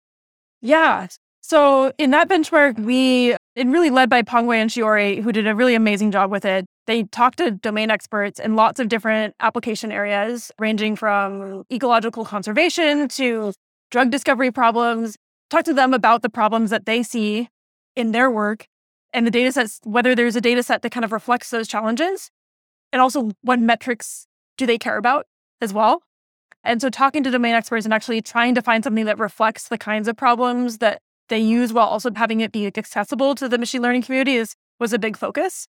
Yeah. 0.61 1.09
So 1.41 1.93
in 1.99 2.11
that 2.13 2.29
benchmark, 2.29 2.79
we, 2.79 3.35
and 3.57 3.73
really 3.73 3.91
led 3.91 4.09
by 4.09 4.23
Pang 4.23 4.47
Wei 4.47 4.61
and 4.61 4.71
Shiori, 4.71 5.21
who 5.21 5.33
did 5.33 5.49
a 5.49 5.55
really 5.55 5.75
amazing 5.75 6.13
job 6.13 6.31
with 6.31 6.45
it, 6.45 6.67
they 6.87 7.05
talked 7.05 7.39
to 7.39 7.53
domain 7.53 7.91
experts 7.91 8.41
in 8.41 8.57
lots 8.57 8.81
of 8.81 8.89
different 8.89 9.35
application 9.41 9.93
areas, 9.93 10.51
ranging 10.59 10.97
from 10.97 11.65
ecological 11.73 12.25
conservation 12.25 13.09
to 13.09 13.53
drug 13.91 14.11
discovery 14.11 14.51
problems. 14.51 15.17
Talk 15.51 15.65
to 15.65 15.75
them 15.75 15.95
about 15.95 16.23
the 16.23 16.29
problems 16.29 16.71
that 16.71 16.87
they 16.87 17.03
see 17.03 17.49
in 17.95 18.13
their 18.13 18.31
work 18.31 18.67
and 19.13 19.27
the 19.27 19.31
data 19.31 19.53
sets, 19.53 19.81
whether 19.85 20.15
there's 20.15 20.37
a 20.37 20.41
data 20.41 20.63
set 20.63 20.83
that 20.83 20.91
kind 20.91 21.05
of 21.05 21.13
reflects 21.13 21.51
those 21.51 21.69
challenges, 21.69 22.31
and 22.93 23.03
also 23.03 23.33
what 23.43 23.61
metrics 23.61 24.27
do 24.57 24.67
they 24.67 24.79
care 24.79 24.97
about 24.97 25.27
as 25.61 25.73
well. 25.73 26.03
And 26.65 26.81
so 26.81 26.89
talking 26.89 27.23
to 27.25 27.31
domain 27.31 27.55
experts 27.55 27.85
and 27.85 27.93
actually 27.93 28.23
trying 28.23 28.55
to 28.55 28.63
find 28.63 28.83
something 28.83 29.05
that 29.05 29.19
reflects 29.19 29.69
the 29.69 29.79
kinds 29.79 30.09
of 30.09 30.17
problems 30.17 30.79
that 30.79 31.01
they 31.29 31.39
use 31.39 31.73
while 31.73 31.87
also 31.87 32.11
having 32.15 32.41
it 32.41 32.53
be 32.53 32.67
accessible 32.67 33.35
to 33.35 33.49
the 33.49 33.59
machine 33.59 33.83
learning 33.83 34.03
community 34.03 34.37
is 34.37 34.55
was 34.79 34.93
a 34.93 34.99
big 34.99 35.17
focus 35.17 35.69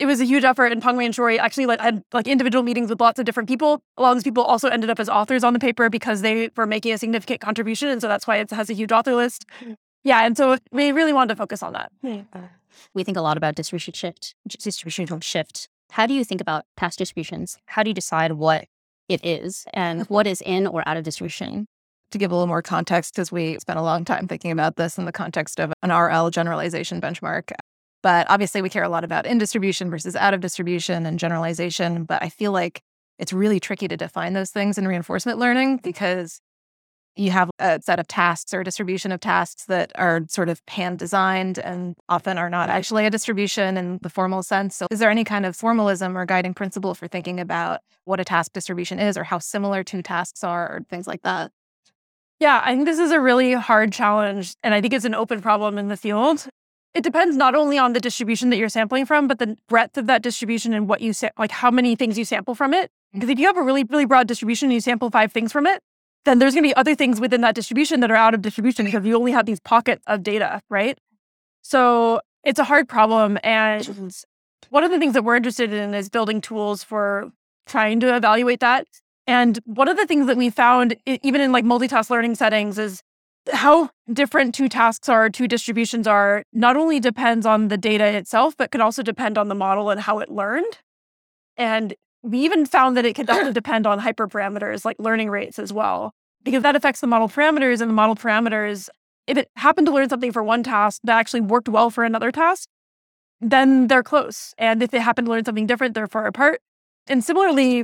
it 0.00 0.06
was 0.06 0.20
a 0.20 0.24
huge 0.24 0.44
effort. 0.44 0.72
And 0.72 0.82
Pang 0.82 0.96
Wei 0.96 1.04
and 1.04 1.14
Shiori 1.14 1.38
actually 1.38 1.66
like 1.66 1.80
had 1.80 2.02
like 2.12 2.26
individual 2.26 2.64
meetings 2.64 2.90
with 2.90 3.00
lots 3.00 3.18
of 3.18 3.26
different 3.26 3.48
people. 3.48 3.82
A 3.96 4.02
lot 4.02 4.10
of 4.10 4.16
these 4.16 4.24
people 4.24 4.42
also 4.42 4.68
ended 4.68 4.90
up 4.90 4.98
as 4.98 5.08
authors 5.08 5.44
on 5.44 5.52
the 5.52 5.58
paper 5.58 5.88
because 5.90 6.22
they 6.22 6.50
were 6.56 6.66
making 6.66 6.92
a 6.92 6.98
significant 6.98 7.40
contribution, 7.40 7.88
and 7.88 8.00
so 8.00 8.08
that's 8.08 8.26
why 8.26 8.38
it 8.38 8.50
has 8.50 8.70
a 8.70 8.72
huge 8.72 8.90
author 8.90 9.14
list. 9.14 9.44
Hmm. 9.60 9.74
Yeah, 10.02 10.24
and 10.24 10.36
so 10.36 10.56
we 10.72 10.92
really 10.92 11.12
wanted 11.12 11.34
to 11.34 11.36
focus 11.36 11.62
on 11.62 11.74
that. 11.74 11.92
We 12.94 13.04
think 13.04 13.18
a 13.18 13.20
lot 13.20 13.36
about 13.36 13.54
distribution 13.54 13.92
shift. 13.92 14.34
Distribution 14.48 15.20
shift. 15.20 15.68
How 15.90 16.06
do 16.06 16.14
you 16.14 16.24
think 16.24 16.40
about 16.40 16.64
task 16.76 16.98
distributions? 16.98 17.58
How 17.66 17.82
do 17.82 17.90
you 17.90 17.94
decide 17.94 18.32
what 18.32 18.64
it 19.08 19.20
is 19.24 19.66
and 19.74 20.06
what 20.06 20.26
is 20.26 20.40
in 20.40 20.66
or 20.66 20.82
out 20.88 20.96
of 20.96 21.04
distribution? 21.04 21.66
to 22.10 22.18
give 22.18 22.32
a 22.32 22.34
little 22.34 22.48
more 22.48 22.62
context, 22.62 23.14
because 23.14 23.30
we 23.30 23.56
spent 23.60 23.78
a 23.78 23.82
long 23.82 24.04
time 24.04 24.26
thinking 24.26 24.50
about 24.50 24.74
this 24.76 24.98
in 24.98 25.04
the 25.04 25.12
context 25.12 25.60
of 25.60 25.72
an 25.82 25.90
RL 25.92 26.30
generalization 26.30 27.00
benchmark. 27.00 27.52
But 28.02 28.26
obviously, 28.30 28.62
we 28.62 28.70
care 28.70 28.82
a 28.82 28.88
lot 28.88 29.04
about 29.04 29.26
in 29.26 29.38
distribution 29.38 29.90
versus 29.90 30.16
out 30.16 30.34
of 30.34 30.40
distribution 30.40 31.06
and 31.06 31.18
generalization. 31.18 32.04
But 32.04 32.22
I 32.22 32.28
feel 32.28 32.52
like 32.52 32.82
it's 33.18 33.32
really 33.32 33.60
tricky 33.60 33.88
to 33.88 33.96
define 33.96 34.32
those 34.32 34.50
things 34.50 34.78
in 34.78 34.88
reinforcement 34.88 35.38
learning 35.38 35.80
because 35.82 36.40
you 37.16 37.30
have 37.30 37.50
a 37.58 37.80
set 37.82 37.98
of 37.98 38.06
tasks 38.06 38.54
or 38.54 38.60
a 38.60 38.64
distribution 38.64 39.12
of 39.12 39.20
tasks 39.20 39.64
that 39.66 39.92
are 39.96 40.22
sort 40.28 40.48
of 40.48 40.64
pan 40.66 40.96
designed 40.96 41.58
and 41.58 41.96
often 42.08 42.38
are 42.38 42.48
not 42.48 42.70
actually 42.70 43.04
a 43.04 43.10
distribution 43.10 43.76
in 43.76 43.98
the 44.02 44.08
formal 44.08 44.42
sense. 44.42 44.76
So, 44.76 44.86
is 44.90 45.00
there 45.00 45.10
any 45.10 45.24
kind 45.24 45.44
of 45.44 45.56
formalism 45.56 46.16
or 46.16 46.24
guiding 46.24 46.54
principle 46.54 46.94
for 46.94 47.08
thinking 47.08 47.40
about 47.40 47.80
what 48.04 48.20
a 48.20 48.24
task 48.24 48.52
distribution 48.52 48.98
is 48.98 49.16
or 49.18 49.24
how 49.24 49.38
similar 49.38 49.84
two 49.84 50.02
tasks 50.02 50.42
are 50.44 50.76
or 50.76 50.80
things 50.88 51.06
like 51.06 51.22
that? 51.22 51.52
Yeah, 52.38 52.62
I 52.64 52.74
think 52.74 52.86
this 52.86 52.98
is 52.98 53.10
a 53.10 53.20
really 53.20 53.52
hard 53.52 53.92
challenge. 53.92 54.54
And 54.62 54.72
I 54.72 54.80
think 54.80 54.94
it's 54.94 55.04
an 55.04 55.14
open 55.14 55.42
problem 55.42 55.76
in 55.76 55.88
the 55.88 55.96
field. 55.96 56.48
It 56.92 57.04
depends 57.04 57.36
not 57.36 57.54
only 57.54 57.78
on 57.78 57.92
the 57.92 58.00
distribution 58.00 58.50
that 58.50 58.56
you're 58.56 58.68
sampling 58.68 59.06
from, 59.06 59.28
but 59.28 59.38
the 59.38 59.56
breadth 59.68 59.96
of 59.96 60.06
that 60.06 60.22
distribution 60.22 60.74
and 60.74 60.88
what 60.88 61.00
you 61.00 61.12
sa- 61.12 61.30
like 61.38 61.52
how 61.52 61.70
many 61.70 61.94
things 61.94 62.18
you 62.18 62.24
sample 62.24 62.54
from 62.54 62.74
it. 62.74 62.90
Mm-hmm. 62.90 63.20
Because 63.20 63.30
if 63.30 63.38
you 63.38 63.46
have 63.46 63.56
a 63.56 63.62
really, 63.62 63.84
really 63.84 64.06
broad 64.06 64.26
distribution 64.26 64.66
and 64.66 64.74
you 64.74 64.80
sample 64.80 65.10
five 65.10 65.32
things 65.32 65.52
from 65.52 65.66
it, 65.66 65.82
then 66.24 66.38
there's 66.38 66.54
going 66.54 66.64
to 66.64 66.68
be 66.68 66.74
other 66.74 66.94
things 66.94 67.20
within 67.20 67.40
that 67.42 67.54
distribution 67.54 68.00
that 68.00 68.10
are 68.10 68.16
out 68.16 68.34
of 68.34 68.42
distribution 68.42 68.84
because 68.84 69.04
you 69.06 69.16
only 69.16 69.32
have 69.32 69.46
these 69.46 69.60
pockets 69.60 70.02
of 70.06 70.22
data, 70.22 70.60
right? 70.68 70.98
So 71.62 72.20
it's 72.44 72.58
a 72.58 72.64
hard 72.64 72.88
problem. 72.88 73.38
And 73.42 74.12
one 74.68 74.84
of 74.84 74.90
the 74.90 74.98
things 74.98 75.14
that 75.14 75.24
we're 75.24 75.36
interested 75.36 75.72
in 75.72 75.94
is 75.94 76.08
building 76.08 76.40
tools 76.40 76.82
for 76.82 77.30
trying 77.66 78.00
to 78.00 78.14
evaluate 78.14 78.60
that. 78.60 78.86
And 79.26 79.58
one 79.64 79.88
of 79.88 79.96
the 79.96 80.06
things 80.06 80.26
that 80.26 80.36
we 80.36 80.50
found, 80.50 80.96
even 81.06 81.40
in 81.40 81.52
like 81.52 81.64
multitask 81.64 82.10
learning 82.10 82.34
settings, 82.34 82.78
is 82.78 83.02
how 83.52 83.90
different 84.12 84.54
two 84.54 84.68
tasks 84.68 85.08
are, 85.08 85.30
two 85.30 85.48
distributions 85.48 86.06
are, 86.06 86.44
not 86.52 86.76
only 86.76 87.00
depends 87.00 87.46
on 87.46 87.68
the 87.68 87.76
data 87.76 88.04
itself, 88.04 88.56
but 88.56 88.70
can 88.70 88.80
also 88.80 89.02
depend 89.02 89.38
on 89.38 89.48
the 89.48 89.54
model 89.54 89.90
and 89.90 90.00
how 90.00 90.18
it 90.18 90.30
learned. 90.30 90.78
And 91.56 91.94
we 92.22 92.40
even 92.40 92.66
found 92.66 92.96
that 92.96 93.06
it 93.06 93.14
can 93.14 93.28
also 93.28 93.52
depend 93.60 93.86
on 93.86 94.00
hyperparameters 94.00 94.84
like 94.84 94.96
learning 94.98 95.30
rates 95.30 95.58
as 95.58 95.72
well, 95.72 96.12
because 96.42 96.62
that 96.62 96.76
affects 96.76 97.00
the 97.00 97.06
model 97.06 97.28
parameters. 97.28 97.80
And 97.80 97.90
the 97.90 97.94
model 97.94 98.16
parameters, 98.16 98.88
if 99.26 99.36
it 99.36 99.50
happened 99.56 99.86
to 99.86 99.92
learn 99.92 100.08
something 100.08 100.32
for 100.32 100.42
one 100.42 100.62
task 100.62 101.00
that 101.04 101.18
actually 101.18 101.42
worked 101.42 101.68
well 101.68 101.90
for 101.90 102.04
another 102.04 102.30
task, 102.30 102.68
then 103.40 103.86
they're 103.86 104.02
close. 104.02 104.54
And 104.58 104.82
if 104.82 104.90
they 104.90 105.00
happen 105.00 105.24
to 105.24 105.30
learn 105.30 105.44
something 105.44 105.66
different, 105.66 105.94
they're 105.94 106.06
far 106.06 106.26
apart. 106.26 106.60
And 107.06 107.24
similarly, 107.24 107.80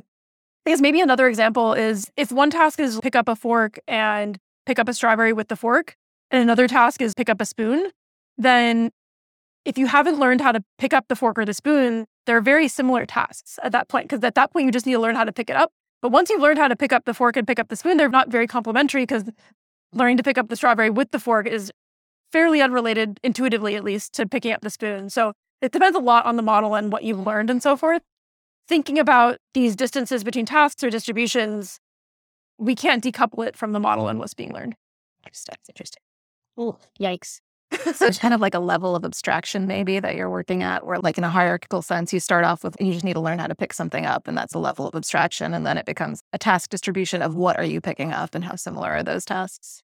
I 0.67 0.71
guess 0.71 0.81
maybe 0.81 1.01
another 1.01 1.29
example 1.29 1.73
is 1.73 2.11
if 2.17 2.31
one 2.33 2.51
task 2.51 2.79
is 2.79 3.01
pick 3.01 3.17
up 3.17 3.29
a 3.29 3.37
fork 3.37 3.79
and 3.87 4.39
pick 4.67 4.79
up 4.79 4.89
a 4.89 4.95
strawberry 4.95 5.33
with 5.33 5.49
the 5.49 5.57
fork, 5.57 5.97
and 6.31 6.43
another 6.43 6.69
task 6.69 7.01
is 7.01 7.15
pick 7.15 7.31
up 7.31 7.41
a 7.41 7.47
spoon, 7.47 7.91
then 8.37 8.91
if 9.65 9.79
you 9.79 9.87
haven't 9.87 10.19
learned 10.19 10.41
how 10.41 10.53
to 10.53 10.63
pick 10.79 10.93
up 10.93 11.07
the 11.09 11.17
fork 11.17 11.39
or 11.39 11.45
the 11.45 11.55
spoon, 11.55 12.07
they're 12.27 12.41
very 12.41 12.69
similar 12.69 13.07
tasks 13.07 13.59
at 13.63 13.73
that 13.73 13.89
point. 13.89 14.09
Because 14.09 14.23
at 14.25 14.35
that 14.35 14.53
point, 14.53 14.67
you 14.67 14.73
just 14.73 14.87
need 14.87 14.93
to 14.93 14.99
learn 14.99 15.17
how 15.17 15.25
to 15.25 15.33
pick 15.33 15.51
it 15.51 15.57
up. 15.57 15.73
But 16.03 16.13
once 16.13 16.31
you've 16.31 16.41
learned 16.41 16.59
how 16.59 16.69
to 16.69 16.77
pick 16.77 16.93
up 16.93 17.05
the 17.05 17.15
fork 17.15 17.37
and 17.37 17.47
pick 17.47 17.59
up 17.59 17.69
the 17.69 17.77
spoon, 17.77 17.97
they're 17.97 18.09
not 18.09 18.29
very 18.29 18.47
complementary 18.47 19.03
because 19.03 19.25
learning 19.93 20.19
to 20.19 20.23
pick 20.23 20.39
up 20.39 20.49
the 20.49 20.57
strawberry 20.57 20.91
with 20.91 21.11
the 21.11 21.19
fork 21.19 21.47
is 21.47 21.73
fairly 22.33 22.61
unrelated, 22.61 23.19
intuitively 23.23 23.77
at 23.77 23.85
least, 23.85 24.13
to 24.15 24.27
picking 24.27 24.53
up 24.53 24.61
the 24.61 24.71
spoon. 24.71 25.11
So 25.11 25.33
it 25.63 25.73
depends 25.73 25.97
a 25.97 26.01
lot 26.01 26.27
on 26.27 26.37
the 26.37 26.43
model 26.43 26.75
and 26.75 26.93
what 26.93 27.03
you've 27.03 27.25
learned 27.25 27.51
and 27.51 27.63
so 27.63 27.77
forth. 27.77 28.03
Thinking 28.69 28.99
about 28.99 29.39
these 29.55 29.75
distances 29.75 30.23
between 30.23 30.45
tasks 30.45 30.83
or 30.85 30.91
distributions, 30.91 31.79
we 32.59 32.75
can't 32.75 33.03
decouple 33.03 33.47
it 33.47 33.57
from 33.57 33.73
the 33.73 33.81
model 33.81 34.09
and 34.09 34.19
what's 34.19 34.35
being 34.35 34.53
learned. 34.53 34.75
Interesting. 35.25 35.57
Interesting. 35.69 36.03
Oh, 36.57 36.79
yikes. 37.01 37.41
so 37.95 38.07
it's 38.07 38.19
kind 38.19 38.33
of 38.33 38.41
like 38.41 38.55
a 38.55 38.61
level 38.61 38.95
of 38.95 39.05
abstraction 39.05 39.67
maybe 39.67 39.99
that 39.99 40.15
you're 40.15 40.31
working 40.31 40.63
at 40.63 40.87
where 40.87 41.01
like 41.01 41.19
in 41.19 41.25
a 41.25 41.29
hierarchical 41.29 41.83
sense 41.83 42.13
you 42.13 42.21
start 42.21 42.45
off 42.45 42.63
with 42.63 42.77
you 42.79 42.93
just 42.93 43.05
need 43.05 43.15
to 43.15 43.21
learn 43.21 43.41
how 43.41 43.47
to 43.49 43.57
pick 43.57 43.73
something 43.73 44.07
up 44.07 44.29
and 44.29 44.39
that's 44.39 44.55
a 44.55 44.59
level 44.59 44.87
of 44.87 44.95
abstraction 44.95 45.53
and 45.53 45.67
then 45.67 45.77
it 45.77 45.85
becomes 45.85 46.23
a 46.33 46.39
task 46.39 46.71
distribution 46.71 47.23
of 47.23 47.35
what 47.35 47.59
are 47.59 47.65
you 47.65 47.81
picking 47.81 48.13
up 48.13 48.37
and 48.37 48.45
how 48.45 48.55
similar 48.55 48.93
are 48.93 49.03
those 49.03 49.25
tasks 49.25 49.83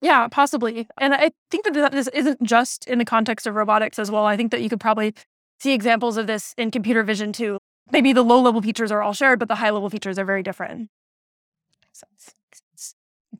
yeah 0.00 0.26
possibly 0.26 0.88
and 0.98 1.14
i 1.14 1.30
think 1.52 1.64
that 1.64 1.92
this 1.92 2.08
isn't 2.08 2.42
just 2.42 2.84
in 2.88 2.98
the 2.98 3.04
context 3.04 3.46
of 3.46 3.54
robotics 3.54 4.00
as 4.00 4.10
well 4.10 4.26
i 4.26 4.36
think 4.36 4.50
that 4.50 4.60
you 4.60 4.68
could 4.68 4.80
probably 4.80 5.14
see 5.60 5.72
examples 5.72 6.16
of 6.16 6.26
this 6.26 6.52
in 6.58 6.72
computer 6.72 7.04
vision 7.04 7.32
too 7.32 7.58
maybe 7.92 8.12
the 8.12 8.24
low 8.24 8.40
level 8.40 8.60
features 8.60 8.90
are 8.90 9.02
all 9.02 9.12
shared 9.12 9.38
but 9.38 9.46
the 9.46 9.56
high 9.56 9.70
level 9.70 9.88
features 9.88 10.18
are 10.18 10.24
very 10.24 10.42
different 10.42 10.88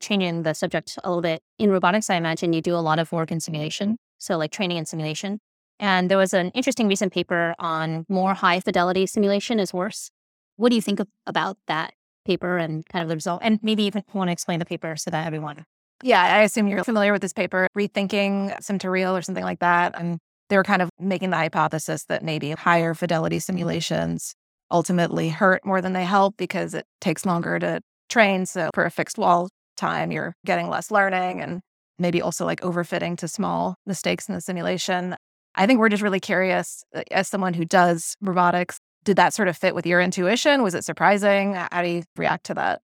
changing 0.01 0.43
the 0.43 0.53
subject 0.53 0.97
a 1.03 1.09
little 1.09 1.21
bit, 1.21 1.41
in 1.57 1.71
robotics, 1.71 2.09
I 2.09 2.15
imagine 2.15 2.53
you 2.53 2.61
do 2.61 2.75
a 2.75 2.77
lot 2.77 2.99
of 2.99 3.11
work 3.11 3.31
in 3.31 3.39
simulation. 3.39 3.97
So, 4.17 4.37
like 4.37 4.51
training 4.51 4.77
and 4.77 4.87
simulation. 4.87 5.39
And 5.79 6.11
there 6.11 6.17
was 6.17 6.33
an 6.33 6.51
interesting 6.51 6.87
recent 6.87 7.11
paper 7.11 7.55
on 7.57 8.05
more 8.07 8.35
high 8.35 8.59
fidelity 8.59 9.07
simulation 9.07 9.59
is 9.59 9.73
worse. 9.73 10.11
What 10.57 10.69
do 10.69 10.75
you 10.75 10.81
think 10.81 10.99
of, 10.99 11.07
about 11.25 11.57
that 11.67 11.95
paper 12.23 12.57
and 12.57 12.85
kind 12.85 13.01
of 13.01 13.09
the 13.09 13.15
result? 13.15 13.41
And 13.43 13.59
maybe 13.63 13.83
even 13.83 14.03
want 14.13 14.27
to 14.27 14.31
explain 14.31 14.59
the 14.59 14.65
paper 14.65 14.95
so 14.95 15.09
that 15.09 15.25
everyone. 15.25 15.65
Yeah, 16.03 16.21
I 16.21 16.41
assume 16.43 16.67
you're 16.67 16.83
familiar 16.83 17.11
with 17.11 17.23
this 17.23 17.33
paper, 17.33 17.67
Rethinking 17.75 18.61
Sim 18.61 18.77
to 18.79 18.91
Real 18.91 19.15
or 19.15 19.23
something 19.23 19.43
like 19.43 19.59
that. 19.59 19.99
And 19.99 20.19
they 20.49 20.57
were 20.57 20.63
kind 20.63 20.83
of 20.83 20.89
making 20.99 21.31
the 21.31 21.37
hypothesis 21.37 22.05
that 22.05 22.23
maybe 22.23 22.51
higher 22.51 22.93
fidelity 22.93 23.39
simulations 23.39 24.35
ultimately 24.69 25.29
hurt 25.29 25.65
more 25.65 25.81
than 25.81 25.93
they 25.93 26.05
help 26.05 26.37
because 26.37 26.75
it 26.75 26.85
takes 26.99 27.25
longer 27.25 27.57
to 27.57 27.81
train. 28.07 28.45
So, 28.45 28.69
for 28.75 28.85
a 28.85 28.91
fixed 28.91 29.17
wall 29.17 29.49
time, 29.81 30.11
you're 30.11 30.33
getting 30.45 30.69
less 30.69 30.91
learning 30.91 31.41
and 31.41 31.59
maybe 31.99 32.21
also 32.21 32.45
like 32.45 32.61
overfitting 32.61 33.17
to 33.17 33.27
small 33.27 33.75
mistakes 33.85 34.29
in 34.29 34.35
the 34.35 34.41
simulation. 34.41 35.15
I 35.55 35.65
think 35.67 35.79
we're 35.79 35.89
just 35.89 36.03
really 36.03 36.19
curious 36.19 36.83
uh, 36.95 37.01
as 37.11 37.27
someone 37.27 37.53
who 37.53 37.65
does 37.65 38.15
robotics, 38.21 38.79
did 39.03 39.17
that 39.17 39.33
sort 39.33 39.47
of 39.47 39.57
fit 39.57 39.75
with 39.75 39.85
your 39.85 39.99
intuition? 39.99 40.63
Was 40.63 40.75
it 40.75 40.85
surprising? 40.85 41.55
How 41.55 41.81
do 41.81 41.89
you 41.89 42.03
react 42.15 42.45
to 42.45 42.53
that? 42.53 42.81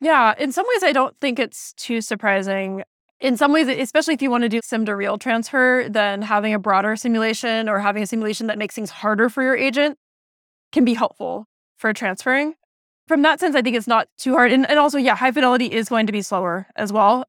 Yeah, 0.00 0.34
in 0.38 0.52
some 0.52 0.66
ways, 0.68 0.84
I 0.84 0.92
don't 0.92 1.18
think 1.18 1.38
it's 1.38 1.72
too 1.72 2.00
surprising. 2.00 2.84
In 3.18 3.36
some 3.36 3.52
ways, 3.52 3.66
especially 3.66 4.14
if 4.14 4.22
you 4.22 4.30
want 4.30 4.42
to 4.42 4.48
do 4.48 4.60
sim 4.62 4.84
to 4.86 4.94
real 4.94 5.18
transfer, 5.18 5.88
then 5.90 6.22
having 6.22 6.54
a 6.54 6.58
broader 6.58 6.94
simulation 6.94 7.68
or 7.68 7.80
having 7.80 8.02
a 8.02 8.06
simulation 8.06 8.46
that 8.46 8.58
makes 8.58 8.76
things 8.76 8.90
harder 8.90 9.28
for 9.28 9.42
your 9.42 9.56
agent 9.56 9.98
can 10.70 10.84
be 10.84 10.94
helpful 10.94 11.46
for 11.78 11.92
transferring 11.92 12.54
from 13.08 13.22
that 13.22 13.40
sense, 13.40 13.56
I 13.56 13.62
think 13.62 13.74
it's 13.76 13.88
not 13.88 14.08
too 14.18 14.34
hard. 14.34 14.52
And, 14.52 14.68
and 14.68 14.78
also, 14.78 14.98
yeah, 14.98 15.16
high 15.16 15.32
fidelity 15.32 15.66
is 15.66 15.88
going 15.88 16.06
to 16.06 16.12
be 16.12 16.22
slower 16.22 16.66
as 16.76 16.92
well. 16.92 17.24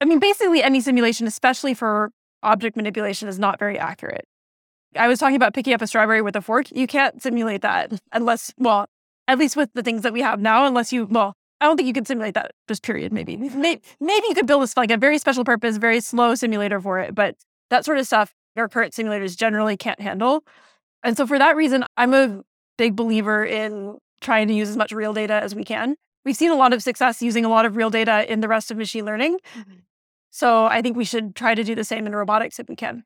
I 0.00 0.04
mean, 0.06 0.18
basically, 0.18 0.62
any 0.62 0.80
simulation, 0.80 1.26
especially 1.26 1.74
for 1.74 2.10
object 2.42 2.76
manipulation, 2.76 3.28
is 3.28 3.38
not 3.38 3.58
very 3.58 3.78
accurate. 3.78 4.26
I 4.96 5.08
was 5.08 5.18
talking 5.18 5.36
about 5.36 5.54
picking 5.54 5.74
up 5.74 5.82
a 5.82 5.86
strawberry 5.86 6.22
with 6.22 6.36
a 6.36 6.40
fork. 6.40 6.70
You 6.70 6.86
can't 6.86 7.20
simulate 7.20 7.62
that 7.62 7.92
unless, 8.12 8.52
well, 8.58 8.86
at 9.26 9.38
least 9.38 9.56
with 9.56 9.70
the 9.74 9.82
things 9.82 10.02
that 10.02 10.12
we 10.12 10.20
have 10.22 10.40
now, 10.40 10.66
unless 10.66 10.92
you, 10.92 11.06
well, 11.06 11.34
I 11.60 11.66
don't 11.66 11.76
think 11.76 11.86
you 11.86 11.92
can 11.92 12.04
simulate 12.04 12.34
that, 12.34 12.52
just 12.68 12.82
period, 12.82 13.12
maybe. 13.12 13.36
Maybe, 13.36 13.82
maybe 14.00 14.26
you 14.28 14.34
could 14.34 14.46
build 14.46 14.62
a, 14.62 14.78
like 14.78 14.90
a 14.90 14.96
very 14.96 15.18
special 15.18 15.44
purpose, 15.44 15.78
very 15.78 16.00
slow 16.00 16.34
simulator 16.34 16.80
for 16.80 17.00
it. 17.00 17.14
But 17.14 17.36
that 17.70 17.84
sort 17.84 17.98
of 17.98 18.06
stuff, 18.06 18.34
our 18.56 18.68
current 18.68 18.92
simulators 18.92 19.36
generally 19.36 19.76
can't 19.76 20.00
handle. 20.00 20.44
And 21.02 21.16
so 21.16 21.26
for 21.26 21.38
that 21.38 21.56
reason, 21.56 21.84
I'm 21.96 22.14
a 22.14 22.42
big 22.76 22.94
believer 22.94 23.44
in 23.44 23.98
trying 24.20 24.48
to 24.48 24.54
use 24.54 24.68
as 24.68 24.76
much 24.76 24.92
real 24.92 25.12
data 25.12 25.34
as 25.34 25.54
we 25.54 25.64
can. 25.64 25.96
We've 26.24 26.36
seen 26.36 26.50
a 26.50 26.56
lot 26.56 26.72
of 26.72 26.82
success 26.82 27.20
using 27.20 27.44
a 27.44 27.48
lot 27.48 27.66
of 27.66 27.76
real 27.76 27.90
data 27.90 28.30
in 28.32 28.40
the 28.40 28.48
rest 28.48 28.70
of 28.70 28.76
machine 28.76 29.04
learning. 29.04 29.38
Mm-hmm. 29.56 29.72
So 30.30 30.66
I 30.66 30.82
think 30.82 30.96
we 30.96 31.04
should 31.04 31.36
try 31.36 31.54
to 31.54 31.62
do 31.62 31.74
the 31.74 31.84
same 31.84 32.06
in 32.06 32.16
robotics 32.16 32.58
if 32.58 32.68
we 32.68 32.76
can. 32.76 33.04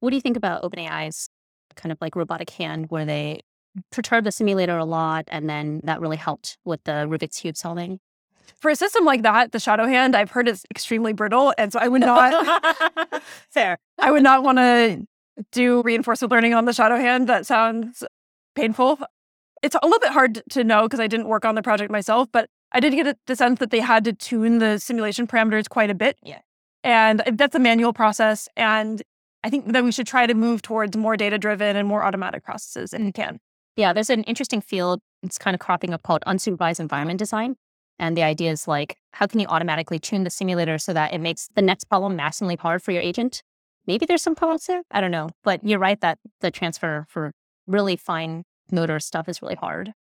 What 0.00 0.10
do 0.10 0.16
you 0.16 0.22
think 0.22 0.36
about 0.36 0.62
OpenAI's 0.62 1.28
kind 1.74 1.90
of 1.90 1.98
like 2.00 2.14
robotic 2.14 2.50
hand 2.50 2.86
where 2.90 3.04
they 3.04 3.40
perturb 3.90 4.24
the 4.24 4.32
simulator 4.32 4.76
a 4.76 4.84
lot 4.84 5.24
and 5.28 5.48
then 5.48 5.80
that 5.84 6.00
really 6.00 6.18
helped 6.18 6.58
with 6.64 6.84
the 6.84 7.06
Rubik's 7.08 7.40
Cube 7.40 7.56
solving? 7.56 7.98
For 8.60 8.70
a 8.70 8.76
system 8.76 9.04
like 9.04 9.22
that, 9.22 9.52
the 9.52 9.58
shadow 9.58 9.86
hand, 9.86 10.14
I've 10.14 10.30
heard 10.30 10.46
it's 10.46 10.64
extremely 10.70 11.12
brittle. 11.12 11.54
And 11.56 11.72
so 11.72 11.80
I 11.80 11.88
would 11.88 12.02
not 12.02 13.22
fair. 13.50 13.78
I 13.98 14.10
would 14.10 14.22
not 14.22 14.44
want 14.44 14.58
to 14.58 15.04
do 15.50 15.82
reinforcement 15.82 16.30
learning 16.30 16.54
on 16.54 16.66
the 16.66 16.72
shadow 16.72 16.96
hand. 16.96 17.28
That 17.28 17.46
sounds 17.46 18.04
painful 18.54 19.00
it's 19.62 19.76
a 19.80 19.86
little 19.86 20.00
bit 20.00 20.10
hard 20.10 20.42
to 20.50 20.64
know 20.64 20.82
because 20.82 21.00
I 21.00 21.06
didn't 21.06 21.28
work 21.28 21.44
on 21.44 21.54
the 21.54 21.62
project 21.62 21.90
myself, 21.90 22.28
but 22.32 22.48
I 22.72 22.80
did 22.80 22.94
get 22.94 23.16
the 23.26 23.36
sense 23.36 23.58
that 23.60 23.70
they 23.70 23.80
had 23.80 24.04
to 24.04 24.12
tune 24.12 24.58
the 24.58 24.78
simulation 24.78 25.26
parameters 25.26 25.68
quite 25.68 25.90
a 25.90 25.94
bit. 25.94 26.18
Yeah. 26.22 26.40
And 26.82 27.22
that's 27.34 27.54
a 27.54 27.60
manual 27.60 27.92
process. 27.92 28.48
And 28.56 29.02
I 29.44 29.50
think 29.50 29.72
that 29.72 29.84
we 29.84 29.92
should 29.92 30.06
try 30.06 30.26
to 30.26 30.34
move 30.34 30.62
towards 30.62 30.96
more 30.96 31.16
data 31.16 31.38
driven 31.38 31.76
and 31.76 31.86
more 31.86 32.04
automatic 32.04 32.44
processes 32.44 32.92
and 32.92 33.12
mm-hmm. 33.14 33.22
can. 33.22 33.40
Yeah, 33.76 33.92
there's 33.92 34.10
an 34.10 34.24
interesting 34.24 34.60
field. 34.60 35.00
It's 35.22 35.38
kind 35.38 35.54
of 35.54 35.60
cropping 35.60 35.94
up 35.94 36.02
called 36.02 36.22
unsupervised 36.26 36.80
environment 36.80 37.18
design. 37.18 37.56
And 37.98 38.16
the 38.16 38.22
idea 38.22 38.50
is 38.50 38.66
like, 38.66 38.96
how 39.12 39.26
can 39.26 39.38
you 39.38 39.46
automatically 39.46 39.98
tune 39.98 40.24
the 40.24 40.30
simulator 40.30 40.78
so 40.78 40.92
that 40.92 41.12
it 41.12 41.20
makes 41.20 41.48
the 41.54 41.62
next 41.62 41.84
problem 41.84 42.16
massively 42.16 42.56
hard 42.56 42.82
for 42.82 42.90
your 42.90 43.02
agent? 43.02 43.42
Maybe 43.86 44.06
there's 44.06 44.22
some 44.22 44.34
problems 44.34 44.66
there. 44.66 44.82
I 44.90 45.00
don't 45.00 45.10
know. 45.10 45.30
But 45.44 45.64
you're 45.64 45.78
right 45.78 46.00
that 46.00 46.18
the 46.40 46.50
transfer 46.50 47.06
for 47.08 47.32
really 47.66 47.96
fine 47.96 48.44
motor 48.72 48.98
stuff 49.00 49.28
is 49.28 49.42
really 49.42 49.54
hard. 49.54 49.92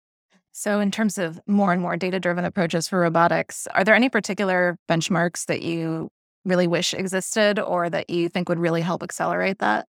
So, 0.54 0.80
in 0.80 0.92
terms 0.92 1.18
of 1.18 1.40
more 1.48 1.72
and 1.72 1.82
more 1.82 1.96
data 1.96 2.20
driven 2.20 2.44
approaches 2.44 2.88
for 2.88 3.00
robotics, 3.00 3.68
are 3.74 3.84
there 3.84 3.96
any 3.96 4.10
particular 4.10 4.78
benchmarks 4.90 5.46
that 5.46 5.62
you 5.62 6.10
really 6.44 6.68
wish 6.68 6.94
existed 6.94 7.60
or 7.60 7.90
that 7.90 8.10
you 8.10 8.28
think 8.28 8.50
would 8.50 8.60
really 8.60 8.82
help 8.82 9.02
accelerate 9.02 9.60
that? 9.60 9.88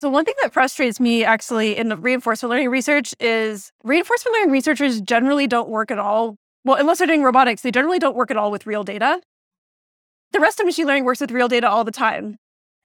So, 0.00 0.08
one 0.08 0.24
thing 0.24 0.34
that 0.42 0.52
frustrates 0.52 0.98
me 0.98 1.22
actually 1.22 1.76
in 1.76 1.88
reinforcement 2.00 2.50
learning 2.50 2.70
research 2.70 3.14
is 3.20 3.70
reinforcement 3.84 4.34
learning 4.34 4.50
researchers 4.50 5.00
generally 5.00 5.46
don't 5.46 5.68
work 5.68 5.92
at 5.92 6.00
all. 6.00 6.34
Well, 6.64 6.76
unless 6.76 6.98
they're 6.98 7.06
doing 7.06 7.22
robotics, 7.22 7.62
they 7.62 7.70
generally 7.70 8.00
don't 8.00 8.16
work 8.16 8.32
at 8.32 8.36
all 8.36 8.50
with 8.50 8.66
real 8.66 8.82
data. 8.82 9.20
The 10.32 10.40
rest 10.40 10.58
of 10.58 10.66
machine 10.66 10.88
learning 10.88 11.04
works 11.04 11.20
with 11.20 11.30
real 11.30 11.46
data 11.46 11.68
all 11.68 11.84
the 11.84 11.92
time. 11.92 12.36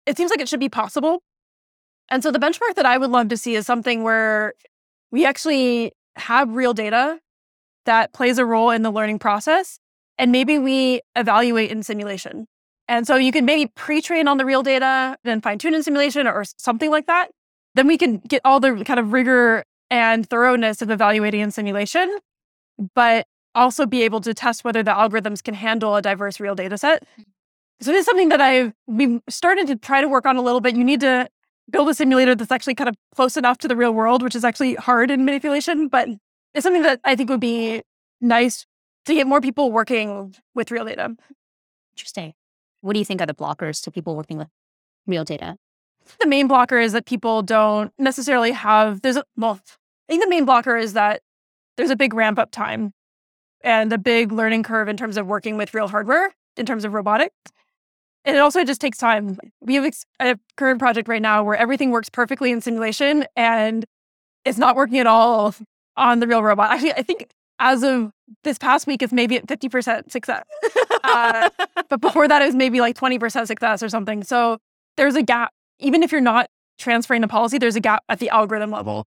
It 0.06 0.16
seems 0.16 0.30
like 0.30 0.40
it 0.40 0.48
should 0.48 0.58
be 0.58 0.68
possible. 0.68 1.22
And 2.08 2.24
so, 2.24 2.32
the 2.32 2.40
benchmark 2.40 2.74
that 2.74 2.86
I 2.86 2.98
would 2.98 3.10
love 3.10 3.28
to 3.28 3.36
see 3.36 3.54
is 3.54 3.64
something 3.64 4.02
where 4.02 4.54
we 5.14 5.24
actually 5.24 5.92
have 6.16 6.56
real 6.56 6.74
data 6.74 7.20
that 7.86 8.12
plays 8.12 8.36
a 8.36 8.44
role 8.44 8.70
in 8.70 8.82
the 8.82 8.90
learning 8.90 9.20
process. 9.20 9.78
And 10.18 10.32
maybe 10.32 10.58
we 10.58 11.02
evaluate 11.14 11.70
in 11.70 11.84
simulation. 11.84 12.46
And 12.88 13.06
so 13.06 13.14
you 13.14 13.30
can 13.30 13.44
maybe 13.44 13.70
pre 13.76 14.02
train 14.02 14.26
on 14.26 14.38
the 14.38 14.44
real 14.44 14.64
data, 14.64 15.16
then 15.22 15.40
fine 15.40 15.58
tune 15.58 15.72
in 15.72 15.84
simulation 15.84 16.26
or 16.26 16.42
something 16.58 16.90
like 16.90 17.06
that. 17.06 17.30
Then 17.76 17.86
we 17.86 17.96
can 17.96 18.18
get 18.18 18.40
all 18.44 18.58
the 18.58 18.82
kind 18.84 18.98
of 18.98 19.12
rigor 19.12 19.62
and 19.88 20.28
thoroughness 20.28 20.82
of 20.82 20.90
evaluating 20.90 21.40
in 21.40 21.52
simulation, 21.52 22.18
but 22.96 23.24
also 23.54 23.86
be 23.86 24.02
able 24.02 24.20
to 24.20 24.34
test 24.34 24.64
whether 24.64 24.82
the 24.82 24.90
algorithms 24.90 25.44
can 25.44 25.54
handle 25.54 25.94
a 25.94 26.02
diverse 26.02 26.40
real 26.40 26.56
data 26.56 26.76
set. 26.76 27.04
Mm. 27.20 27.24
So 27.80 27.92
this 27.92 28.00
is 28.00 28.06
something 28.06 28.30
that 28.30 28.40
I've 28.40 28.72
we 28.88 29.20
started 29.28 29.68
to 29.68 29.76
try 29.76 30.00
to 30.00 30.08
work 30.08 30.26
on 30.26 30.36
a 30.36 30.42
little 30.42 30.60
bit. 30.60 30.74
You 30.74 30.82
need 30.82 31.00
to 31.00 31.28
build 31.70 31.88
a 31.88 31.94
simulator 31.94 32.34
that's 32.34 32.52
actually 32.52 32.74
kind 32.74 32.88
of 32.88 32.96
close 33.14 33.36
enough 33.36 33.58
to 33.58 33.68
the 33.68 33.76
real 33.76 33.92
world, 33.92 34.22
which 34.22 34.34
is 34.34 34.44
actually 34.44 34.74
hard 34.74 35.10
in 35.10 35.24
manipulation, 35.24 35.88
but 35.88 36.08
it's 36.52 36.62
something 36.62 36.82
that 36.82 37.00
I 37.04 37.16
think 37.16 37.30
would 37.30 37.40
be 37.40 37.82
nice 38.20 38.66
to 39.06 39.14
get 39.14 39.26
more 39.26 39.40
people 39.40 39.72
working 39.72 40.34
with 40.54 40.70
real 40.70 40.84
data. 40.84 41.14
Interesting. 41.94 42.34
What 42.80 42.92
do 42.92 42.98
you 42.98 43.04
think 43.04 43.20
are 43.20 43.26
the 43.26 43.34
blockers 43.34 43.82
to 43.84 43.90
people 43.90 44.16
working 44.16 44.38
with 44.38 44.48
real 45.06 45.24
data? 45.24 45.56
The 46.20 46.26
main 46.26 46.48
blocker 46.48 46.78
is 46.78 46.92
that 46.92 47.06
people 47.06 47.42
don't 47.42 47.92
necessarily 47.98 48.52
have, 48.52 49.00
there's 49.02 49.16
a, 49.16 49.24
well, 49.36 49.58
I 50.08 50.12
think 50.12 50.22
the 50.22 50.28
main 50.28 50.44
blocker 50.44 50.76
is 50.76 50.92
that 50.92 51.22
there's 51.76 51.90
a 51.90 51.96
big 51.96 52.12
ramp 52.12 52.38
up 52.38 52.50
time 52.50 52.92
and 53.62 53.92
a 53.92 53.98
big 53.98 54.30
learning 54.30 54.62
curve 54.62 54.88
in 54.88 54.96
terms 54.96 55.16
of 55.16 55.26
working 55.26 55.56
with 55.56 55.72
real 55.72 55.88
hardware, 55.88 56.34
in 56.56 56.66
terms 56.66 56.84
of 56.84 56.92
robotics. 56.92 57.34
And 58.24 58.36
it 58.36 58.38
also 58.38 58.64
just 58.64 58.80
takes 58.80 58.98
time. 58.98 59.38
We 59.60 59.74
have 59.74 59.92
a 60.20 60.38
current 60.56 60.78
project 60.78 61.08
right 61.08 61.20
now 61.20 61.44
where 61.44 61.56
everything 61.56 61.90
works 61.90 62.08
perfectly 62.08 62.50
in 62.52 62.60
simulation 62.60 63.26
and 63.36 63.84
it's 64.44 64.58
not 64.58 64.76
working 64.76 64.98
at 64.98 65.06
all 65.06 65.54
on 65.96 66.20
the 66.20 66.26
real 66.26 66.42
robot. 66.42 66.70
Actually, 66.70 66.94
I 66.94 67.02
think 67.02 67.28
as 67.58 67.82
of 67.82 68.10
this 68.42 68.58
past 68.58 68.86
week, 68.86 69.02
it's 69.02 69.12
maybe 69.12 69.36
at 69.36 69.46
50% 69.46 70.10
success. 70.10 70.44
uh, 71.04 71.50
but 71.88 72.00
before 72.00 72.26
that, 72.28 72.42
it 72.42 72.46
was 72.46 72.54
maybe 72.54 72.80
like 72.80 72.96
20% 72.96 73.46
success 73.46 73.82
or 73.82 73.88
something. 73.88 74.24
So 74.24 74.58
there's 74.96 75.16
a 75.16 75.22
gap. 75.22 75.52
Even 75.78 76.02
if 76.02 76.12
you're 76.12 76.20
not 76.20 76.48
transferring 76.78 77.20
the 77.20 77.28
policy, 77.28 77.58
there's 77.58 77.76
a 77.76 77.80
gap 77.80 78.02
at 78.08 78.18
the 78.20 78.30
algorithm 78.30 78.70
level. 78.70 79.06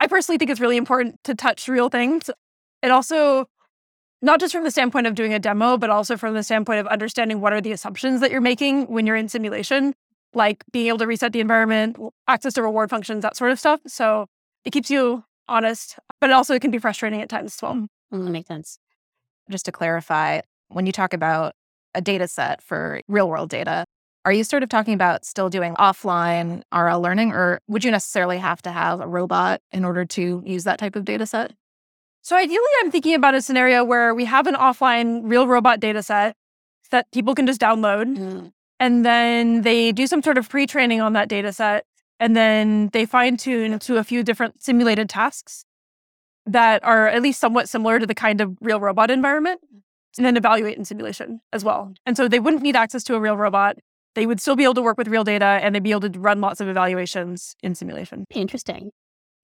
I 0.00 0.06
personally 0.08 0.38
think 0.38 0.50
it's 0.50 0.60
really 0.60 0.76
important 0.76 1.22
to 1.24 1.34
touch 1.34 1.68
real 1.68 1.88
things. 1.88 2.30
It 2.82 2.90
also, 2.90 3.46
not 4.22 4.40
just 4.40 4.52
from 4.52 4.64
the 4.64 4.70
standpoint 4.70 5.06
of 5.06 5.14
doing 5.14 5.34
a 5.34 5.38
demo, 5.38 5.76
but 5.76 5.90
also 5.90 6.16
from 6.16 6.34
the 6.34 6.42
standpoint 6.42 6.80
of 6.80 6.86
understanding 6.86 7.40
what 7.40 7.52
are 7.52 7.60
the 7.60 7.72
assumptions 7.72 8.20
that 8.20 8.30
you're 8.30 8.40
making 8.40 8.86
when 8.86 9.06
you're 9.06 9.16
in 9.16 9.28
simulation, 9.28 9.94
like 10.34 10.64
being 10.72 10.86
able 10.88 10.98
to 10.98 11.06
reset 11.06 11.32
the 11.32 11.40
environment, 11.40 11.96
access 12.26 12.54
to 12.54 12.62
reward 12.62 12.90
functions, 12.90 13.22
that 13.22 13.36
sort 13.36 13.50
of 13.50 13.58
stuff. 13.58 13.80
So 13.86 14.26
it 14.64 14.72
keeps 14.72 14.90
you 14.90 15.24
honest, 15.48 15.98
but 16.20 16.30
also 16.30 16.54
it 16.54 16.60
can 16.60 16.70
be 16.70 16.78
frustrating 16.78 17.20
at 17.20 17.28
times 17.28 17.54
as 17.54 17.62
well. 17.62 17.74
Mm, 18.12 18.24
that 18.24 18.30
makes 18.30 18.48
sense. 18.48 18.78
Just 19.50 19.64
to 19.66 19.72
clarify, 19.72 20.40
when 20.68 20.86
you 20.86 20.92
talk 20.92 21.12
about 21.12 21.54
a 21.94 22.00
data 22.00 22.26
set 22.26 22.62
for 22.62 23.00
real 23.08 23.28
world 23.28 23.48
data, 23.48 23.84
are 24.24 24.32
you 24.32 24.42
sort 24.42 24.64
of 24.64 24.68
talking 24.68 24.92
about 24.92 25.24
still 25.24 25.48
doing 25.48 25.74
offline 25.74 26.62
RL 26.74 27.00
learning, 27.00 27.30
or 27.32 27.60
would 27.68 27.84
you 27.84 27.92
necessarily 27.92 28.38
have 28.38 28.60
to 28.62 28.72
have 28.72 29.00
a 29.00 29.06
robot 29.06 29.60
in 29.70 29.84
order 29.84 30.04
to 30.04 30.42
use 30.44 30.64
that 30.64 30.80
type 30.80 30.96
of 30.96 31.04
data 31.04 31.26
set? 31.26 31.52
So 32.26 32.34
ideally, 32.34 32.58
I'm 32.80 32.90
thinking 32.90 33.14
about 33.14 33.36
a 33.36 33.40
scenario 33.40 33.84
where 33.84 34.12
we 34.12 34.24
have 34.24 34.48
an 34.48 34.56
offline 34.56 35.20
real 35.22 35.46
robot 35.46 35.78
data 35.78 36.02
set 36.02 36.34
that 36.90 37.08
people 37.12 37.36
can 37.36 37.46
just 37.46 37.60
download. 37.60 38.16
Mm. 38.16 38.52
And 38.80 39.06
then 39.06 39.62
they 39.62 39.92
do 39.92 40.08
some 40.08 40.24
sort 40.24 40.36
of 40.36 40.48
pre 40.48 40.66
training 40.66 41.00
on 41.00 41.12
that 41.12 41.28
data 41.28 41.52
set. 41.52 41.84
And 42.18 42.34
then 42.34 42.90
they 42.92 43.06
fine 43.06 43.36
tune 43.36 43.78
to 43.78 43.98
a 43.98 44.02
few 44.02 44.24
different 44.24 44.60
simulated 44.60 45.08
tasks 45.08 45.66
that 46.46 46.82
are 46.84 47.06
at 47.06 47.22
least 47.22 47.38
somewhat 47.38 47.68
similar 47.68 48.00
to 48.00 48.06
the 48.08 48.14
kind 48.14 48.40
of 48.40 48.58
real 48.60 48.80
robot 48.80 49.08
environment. 49.08 49.60
And 50.18 50.26
then 50.26 50.36
evaluate 50.36 50.76
in 50.76 50.84
simulation 50.84 51.42
as 51.52 51.62
well. 51.62 51.94
And 52.06 52.16
so 52.16 52.26
they 52.26 52.40
wouldn't 52.40 52.64
need 52.64 52.74
access 52.74 53.04
to 53.04 53.14
a 53.14 53.20
real 53.20 53.36
robot. 53.36 53.76
They 54.16 54.26
would 54.26 54.40
still 54.40 54.56
be 54.56 54.64
able 54.64 54.74
to 54.74 54.82
work 54.82 54.98
with 54.98 55.06
real 55.06 55.22
data 55.22 55.60
and 55.62 55.76
they'd 55.76 55.82
be 55.84 55.92
able 55.92 56.10
to 56.10 56.18
run 56.18 56.40
lots 56.40 56.60
of 56.60 56.66
evaluations 56.66 57.54
in 57.62 57.76
simulation. 57.76 58.24
Interesting. 58.34 58.90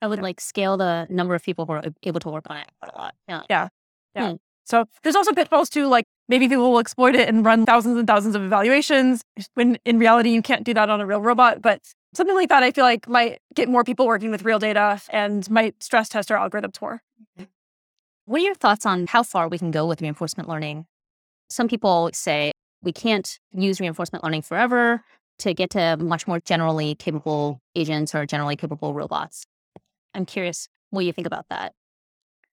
I 0.03 0.09
would 0.09 0.21
like 0.21 0.41
scale 0.41 0.77
the 0.77 1.07
number 1.09 1.35
of 1.35 1.43
people 1.43 1.65
who 1.65 1.73
are 1.73 1.85
able 2.03 2.21
to 2.21 2.29
work 2.29 2.45
on 2.51 2.57
it 2.59 2.69
a 2.83 2.99
lot. 2.99 3.15
Yeah. 3.29 3.43
Yeah. 3.49 3.69
Hmm. 4.15 4.35
So 4.65 4.85
there's 5.03 5.17
also 5.17 5.33
pitfalls 5.33 5.71
too, 5.71 5.87
like 5.87 6.07
maybe 6.29 6.49
people 6.49 6.71
will 6.73 6.81
exploit 6.81 7.15
it 7.15 7.29
and 7.29 7.45
run 7.45 7.65
thousands 7.65 7.97
and 7.99 8.07
thousands 8.07 8.35
of 8.35 8.43
evaluations 8.43 9.23
when 9.55 9.79
in 9.85 9.99
reality 9.99 10.31
you 10.31 10.43
can't 10.43 10.65
do 10.65 10.75
that 10.75 10.91
on 10.91 11.01
a 11.01 11.07
real 11.07 11.21
robot. 11.21 11.63
But 11.63 11.81
something 12.15 12.35
like 12.35 12.49
that 12.49 12.63
I 12.63 12.73
feel 12.73 12.85
like 12.85 13.09
might 13.09 13.41
get 13.55 13.69
more 13.69 13.85
people 13.85 14.07
working 14.07 14.31
with 14.31 14.45
real 14.45 14.59
data 14.59 15.01
and 15.09 15.49
might 15.51 15.83
stress 15.83 16.09
test 16.09 16.31
our 16.31 16.39
algorithms 16.39 16.81
more. 16.81 17.03
Mm-hmm. 17.39 17.45
What 18.27 18.41
are 18.41 18.45
your 18.45 18.55
thoughts 18.55 18.85
on 18.85 19.07
how 19.07 19.23
far 19.23 19.49
we 19.49 19.59
can 19.59 19.71
go 19.71 19.87
with 19.87 20.03
reinforcement 20.03 20.49
learning? 20.49 20.87
Some 21.49 21.69
people 21.69 22.11
say 22.13 22.53
we 22.83 22.93
can't 22.93 23.39
use 23.53 23.81
reinforcement 23.81 24.25
learning 24.25 24.43
forever 24.43 25.05
to 25.41 25.55
get 25.55 25.71
to 25.71 25.97
much 25.97 26.27
more 26.27 26.41
generally 26.41 26.95
capable 26.95 27.61
agents 27.75 28.15
or 28.15 28.27
generally 28.27 28.57
capable 28.57 28.95
robots. 28.95 29.45
I'm 30.15 30.27
curious 30.27 30.69
what 30.91 31.05
you 31.05 31.13
think 31.13 31.27
about 31.27 31.47
that. 31.51 31.75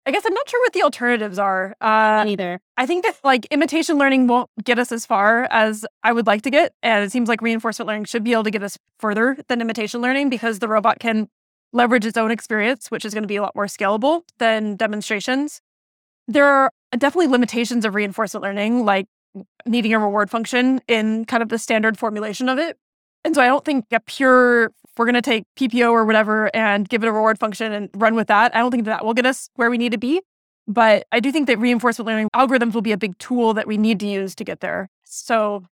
I 0.06 0.12
guess 0.12 0.24
I'm 0.24 0.34
not 0.34 0.48
sure 0.48 0.60
what 0.62 0.72
the 0.72 0.82
alternatives 0.82 1.38
are. 1.38 1.76
Uh, 1.80 2.24
Neither. 2.24 2.60
I 2.78 2.86
think 2.86 3.04
that 3.04 3.16
like 3.22 3.46
imitation 3.50 3.98
learning 3.98 4.26
won't 4.28 4.48
get 4.64 4.78
us 4.78 4.92
as 4.92 5.04
far 5.04 5.46
as 5.50 5.84
I 6.02 6.12
would 6.12 6.26
like 6.26 6.42
to 6.42 6.50
get. 6.50 6.72
And 6.82 7.04
it 7.04 7.12
seems 7.12 7.28
like 7.28 7.42
reinforcement 7.42 7.86
learning 7.86 8.06
should 8.06 8.24
be 8.24 8.32
able 8.32 8.44
to 8.44 8.50
get 8.50 8.62
us 8.62 8.78
further 8.98 9.36
than 9.48 9.60
imitation 9.60 10.00
learning 10.00 10.30
because 10.30 10.58
the 10.58 10.68
robot 10.68 10.98
can 11.00 11.28
leverage 11.72 12.06
its 12.06 12.16
own 12.16 12.30
experience, 12.30 12.90
which 12.90 13.04
is 13.04 13.12
going 13.12 13.22
to 13.22 13.28
be 13.28 13.36
a 13.36 13.42
lot 13.42 13.54
more 13.54 13.66
scalable 13.66 14.22
than 14.38 14.76
demonstrations. 14.76 15.60
There 16.26 16.46
are 16.46 16.72
definitely 16.92 17.28
limitations 17.28 17.84
of 17.84 17.94
reinforcement 17.94 18.42
learning, 18.42 18.84
like 18.84 19.06
needing 19.66 19.92
a 19.92 19.98
reward 19.98 20.30
function 20.30 20.80
in 20.88 21.24
kind 21.26 21.42
of 21.42 21.50
the 21.50 21.58
standard 21.58 21.98
formulation 21.98 22.48
of 22.48 22.58
it. 22.58 22.78
And 23.24 23.34
so 23.34 23.42
I 23.42 23.46
don't 23.46 23.64
think 23.64 23.84
a 23.92 24.00
pure, 24.00 24.72
we're 24.96 25.06
going 25.06 25.14
to 25.14 25.22
take 25.22 25.44
PPO 25.56 25.90
or 25.90 26.04
whatever 26.04 26.54
and 26.54 26.88
give 26.88 27.02
it 27.02 27.06
a 27.06 27.12
reward 27.12 27.38
function 27.38 27.72
and 27.72 27.88
run 27.94 28.14
with 28.14 28.28
that. 28.28 28.54
I 28.54 28.58
don't 28.58 28.70
think 28.70 28.84
that 28.84 29.04
will 29.04 29.14
get 29.14 29.26
us 29.26 29.48
where 29.54 29.70
we 29.70 29.78
need 29.78 29.92
to 29.92 29.98
be. 29.98 30.20
But 30.66 31.06
I 31.10 31.20
do 31.20 31.32
think 31.32 31.46
that 31.48 31.58
reinforcement 31.58 32.06
learning 32.06 32.28
algorithms 32.34 32.74
will 32.74 32.82
be 32.82 32.92
a 32.92 32.98
big 32.98 33.18
tool 33.18 33.54
that 33.54 33.66
we 33.66 33.76
need 33.76 33.98
to 34.00 34.06
use 34.06 34.34
to 34.36 34.44
get 34.44 34.60
there. 34.60 34.88
So 35.04 35.64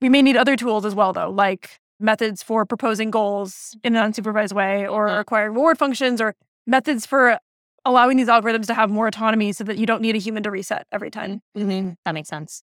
we 0.00 0.08
may 0.08 0.20
need 0.20 0.36
other 0.36 0.56
tools 0.56 0.84
as 0.84 0.94
well, 0.94 1.12
though, 1.12 1.30
like 1.30 1.78
methods 2.00 2.42
for 2.42 2.66
proposing 2.66 3.10
goals 3.10 3.76
in 3.84 3.94
an 3.94 4.12
unsupervised 4.12 4.52
way 4.52 4.86
or 4.86 5.06
mm-hmm. 5.06 5.20
acquiring 5.20 5.54
reward 5.54 5.78
functions 5.78 6.20
or 6.20 6.34
methods 6.66 7.06
for 7.06 7.38
allowing 7.84 8.16
these 8.16 8.28
algorithms 8.28 8.66
to 8.66 8.74
have 8.74 8.90
more 8.90 9.06
autonomy 9.06 9.52
so 9.52 9.64
that 9.64 9.78
you 9.78 9.86
don't 9.86 10.02
need 10.02 10.16
a 10.16 10.18
human 10.18 10.42
to 10.42 10.50
reset 10.50 10.86
every 10.92 11.10
time. 11.10 11.40
Mm-hmm. 11.56 11.90
That 12.04 12.12
makes 12.12 12.28
sense. 12.28 12.62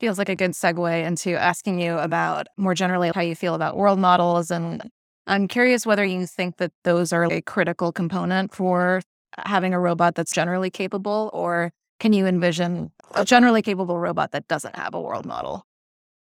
Feels 0.00 0.16
like 0.16 0.30
a 0.30 0.36
good 0.36 0.52
segue 0.52 1.04
into 1.04 1.38
asking 1.38 1.78
you 1.78 1.98
about 1.98 2.46
more 2.56 2.74
generally 2.74 3.12
how 3.14 3.20
you 3.20 3.34
feel 3.34 3.54
about 3.54 3.76
world 3.76 3.98
models. 3.98 4.50
And 4.50 4.82
I'm 5.26 5.46
curious 5.46 5.84
whether 5.84 6.04
you 6.04 6.26
think 6.26 6.56
that 6.56 6.72
those 6.84 7.12
are 7.12 7.24
a 7.24 7.42
critical 7.42 7.92
component 7.92 8.54
for 8.54 9.02
having 9.38 9.74
a 9.74 9.78
robot 9.78 10.14
that's 10.14 10.32
generally 10.32 10.70
capable, 10.70 11.30
or 11.34 11.70
can 12.00 12.14
you 12.14 12.26
envision 12.26 12.92
a 13.14 13.26
generally 13.26 13.60
capable 13.60 13.98
robot 13.98 14.32
that 14.32 14.48
doesn't 14.48 14.74
have 14.74 14.94
a 14.94 15.00
world 15.00 15.26
model? 15.26 15.66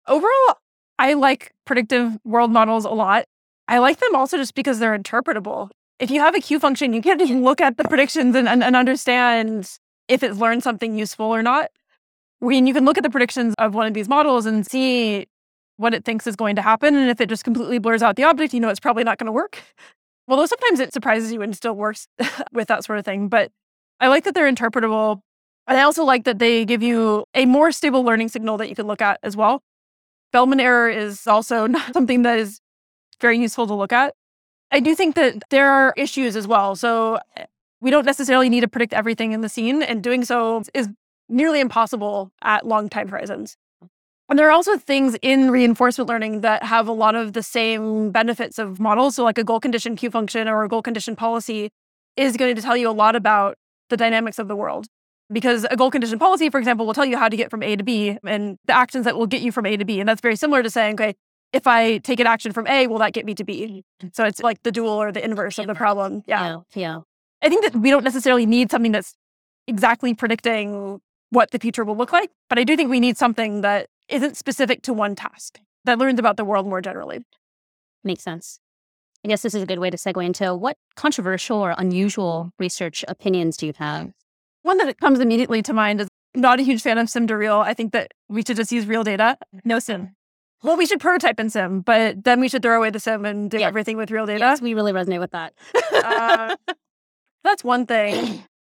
Overall, 0.08 0.58
I 0.98 1.14
like 1.14 1.52
predictive 1.64 2.18
world 2.24 2.50
models 2.50 2.84
a 2.84 2.90
lot. 2.90 3.26
I 3.68 3.78
like 3.78 4.00
them 4.00 4.14
also 4.16 4.36
just 4.36 4.54
because 4.54 4.80
they're 4.80 4.98
interpretable. 4.98 5.70
If 6.00 6.10
you 6.10 6.20
have 6.20 6.34
a 6.34 6.40
Q 6.40 6.58
function, 6.58 6.92
you 6.92 7.00
can 7.00 7.18
just 7.18 7.32
look 7.48 7.60
at 7.60 7.76
the 7.76 7.84
predictions 7.84 8.34
and, 8.34 8.48
and, 8.48 8.64
and 8.64 8.74
understand 8.74 9.78
if 10.08 10.22
it's 10.24 10.38
learned 10.38 10.64
something 10.64 10.98
useful 10.98 11.26
or 11.26 11.42
not. 11.42 11.70
When 12.42 12.66
you 12.66 12.74
can 12.74 12.84
look 12.84 12.98
at 12.98 13.04
the 13.04 13.10
predictions 13.10 13.54
of 13.58 13.72
one 13.72 13.86
of 13.86 13.94
these 13.94 14.08
models 14.08 14.46
and 14.46 14.66
see 14.66 15.28
what 15.76 15.94
it 15.94 16.04
thinks 16.04 16.26
is 16.26 16.34
going 16.34 16.56
to 16.56 16.62
happen. 16.62 16.96
And 16.96 17.08
if 17.08 17.20
it 17.20 17.28
just 17.28 17.44
completely 17.44 17.78
blurs 17.78 18.02
out 18.02 18.16
the 18.16 18.24
object, 18.24 18.52
you 18.52 18.58
know 18.58 18.68
it's 18.68 18.80
probably 18.80 19.04
not 19.04 19.18
going 19.18 19.26
to 19.26 19.32
work. 19.32 19.62
Although 20.28 20.46
sometimes 20.46 20.80
it 20.80 20.92
surprises 20.92 21.32
you 21.32 21.40
and 21.40 21.56
still 21.56 21.74
works 21.74 22.08
with 22.52 22.66
that 22.66 22.82
sort 22.82 22.98
of 22.98 23.04
thing. 23.04 23.28
But 23.28 23.52
I 24.00 24.08
like 24.08 24.24
that 24.24 24.34
they're 24.34 24.52
interpretable. 24.52 25.20
And 25.68 25.78
I 25.78 25.82
also 25.82 26.02
like 26.02 26.24
that 26.24 26.40
they 26.40 26.64
give 26.64 26.82
you 26.82 27.24
a 27.32 27.46
more 27.46 27.70
stable 27.70 28.02
learning 28.02 28.28
signal 28.28 28.56
that 28.56 28.68
you 28.68 28.74
can 28.74 28.88
look 28.88 29.00
at 29.00 29.20
as 29.22 29.36
well. 29.36 29.62
Bellman 30.32 30.58
error 30.58 30.90
is 30.90 31.28
also 31.28 31.66
not 31.68 31.92
something 31.92 32.22
that 32.22 32.40
is 32.40 32.60
very 33.20 33.38
useful 33.38 33.68
to 33.68 33.74
look 33.74 33.92
at. 33.92 34.14
I 34.72 34.80
do 34.80 34.96
think 34.96 35.14
that 35.14 35.44
there 35.50 35.70
are 35.70 35.94
issues 35.96 36.34
as 36.34 36.48
well. 36.48 36.74
So 36.74 37.20
eh, 37.36 37.44
we 37.80 37.92
don't 37.92 38.04
necessarily 38.04 38.48
need 38.48 38.62
to 38.62 38.68
predict 38.68 38.94
everything 38.94 39.30
in 39.30 39.42
the 39.42 39.48
scene, 39.48 39.80
and 39.80 40.02
doing 40.02 40.24
so 40.24 40.64
is 40.74 40.88
nearly 41.32 41.60
impossible 41.60 42.32
at 42.42 42.66
long 42.66 42.88
time 42.88 43.08
horizons. 43.08 43.56
And 44.28 44.38
there 44.38 44.48
are 44.48 44.52
also 44.52 44.78
things 44.78 45.16
in 45.20 45.50
reinforcement 45.50 46.08
learning 46.08 46.40
that 46.40 46.62
have 46.62 46.88
a 46.88 46.92
lot 46.92 47.14
of 47.14 47.34
the 47.34 47.42
same 47.42 48.10
benefits 48.10 48.58
of 48.58 48.80
models. 48.80 49.16
So, 49.16 49.24
like 49.24 49.36
a 49.36 49.44
goal 49.44 49.60
condition 49.60 49.96
Q 49.96 50.10
function 50.10 50.48
or 50.48 50.64
a 50.64 50.68
goal 50.68 50.80
condition 50.80 51.16
policy 51.16 51.70
is 52.16 52.36
going 52.36 52.54
to 52.56 52.62
tell 52.62 52.76
you 52.76 52.88
a 52.88 52.92
lot 52.92 53.16
about 53.16 53.56
the 53.90 53.96
dynamics 53.96 54.38
of 54.38 54.48
the 54.48 54.56
world. 54.56 54.86
Because 55.30 55.66
a 55.70 55.76
goal 55.76 55.90
condition 55.90 56.18
policy, 56.18 56.50
for 56.50 56.58
example, 56.58 56.86
will 56.86 56.94
tell 56.94 57.04
you 57.04 57.16
how 57.16 57.28
to 57.28 57.36
get 57.36 57.50
from 57.50 57.62
A 57.62 57.76
to 57.76 57.82
B 57.82 58.18
and 58.24 58.58
the 58.66 58.74
actions 58.74 59.04
that 59.04 59.16
will 59.16 59.26
get 59.26 59.42
you 59.42 59.50
from 59.50 59.66
A 59.66 59.76
to 59.76 59.84
B. 59.84 59.98
And 60.00 60.08
that's 60.08 60.20
very 60.20 60.36
similar 60.36 60.62
to 60.62 60.70
saying, 60.70 60.94
okay, 60.94 61.14
if 61.52 61.66
I 61.66 61.98
take 61.98 62.20
an 62.20 62.26
action 62.26 62.52
from 62.52 62.66
A, 62.66 62.86
will 62.86 62.98
that 62.98 63.12
get 63.12 63.24
me 63.24 63.34
to 63.34 63.44
B? 63.44 63.84
So 64.12 64.24
it's 64.24 64.40
like 64.40 64.62
the 64.62 64.72
dual 64.72 64.90
or 64.90 65.12
the 65.12 65.24
inverse 65.24 65.58
of 65.58 65.66
the 65.66 65.74
problem. 65.74 66.22
Yeah. 66.26 66.44
Yeah. 66.44 66.56
yeah. 66.74 67.00
I 67.42 67.48
think 67.48 67.64
that 67.64 67.76
we 67.76 67.90
don't 67.90 68.04
necessarily 68.04 68.46
need 68.46 68.70
something 68.70 68.92
that's 68.92 69.14
exactly 69.66 70.14
predicting 70.14 71.00
what 71.32 71.50
the 71.50 71.58
future 71.58 71.84
will 71.84 71.96
look 71.96 72.12
like, 72.12 72.30
but 72.48 72.58
I 72.58 72.64
do 72.64 72.76
think 72.76 72.90
we 72.90 73.00
need 73.00 73.16
something 73.16 73.62
that 73.62 73.86
isn't 74.08 74.36
specific 74.36 74.82
to 74.82 74.92
one 74.92 75.14
task, 75.16 75.58
that 75.84 75.98
learns 75.98 76.18
about 76.20 76.36
the 76.36 76.44
world 76.44 76.66
more 76.66 76.80
generally. 76.82 77.24
Makes 78.04 78.22
sense. 78.22 78.60
I 79.24 79.28
guess 79.28 79.42
this 79.42 79.54
is 79.54 79.62
a 79.62 79.66
good 79.66 79.78
way 79.78 79.88
to 79.88 79.96
segue 79.96 80.24
into 80.24 80.54
what 80.54 80.76
controversial 80.94 81.58
or 81.58 81.74
unusual 81.78 82.52
research 82.58 83.04
opinions 83.08 83.56
do 83.56 83.66
you 83.66 83.72
have? 83.78 84.12
One 84.62 84.76
that 84.78 84.98
comes 85.00 85.20
immediately 85.20 85.62
to 85.62 85.72
mind 85.72 86.00
is 86.02 86.08
not 86.34 86.60
a 86.60 86.62
huge 86.62 86.82
fan 86.82 86.98
of 86.98 87.08
sim 87.08 87.26
to 87.28 87.36
real. 87.36 87.58
I 87.60 87.72
think 87.74 87.92
that 87.92 88.12
we 88.28 88.42
should 88.46 88.56
just 88.56 88.70
use 88.72 88.86
real 88.86 89.04
data. 89.04 89.38
No 89.64 89.78
sim. 89.78 90.14
Well, 90.62 90.76
we 90.76 90.86
should 90.86 91.00
prototype 91.00 91.40
in 91.40 91.50
sim, 91.50 91.80
but 91.80 92.22
then 92.24 92.40
we 92.40 92.48
should 92.48 92.62
throw 92.62 92.76
away 92.76 92.90
the 92.90 93.00
sim 93.00 93.24
and 93.24 93.50
do 93.50 93.58
Yeah. 93.58 93.68
everything 93.68 93.96
with 93.96 94.10
real 94.10 94.26
data. 94.26 94.38
Yes, 94.40 94.60
we 94.60 94.74
really 94.74 94.92
resonate 94.92 95.18
with 95.20 95.30
that. 95.32 95.54
Uh, 95.92 96.56
that's 97.44 97.64
one 97.64 97.86
thing. 97.86 98.44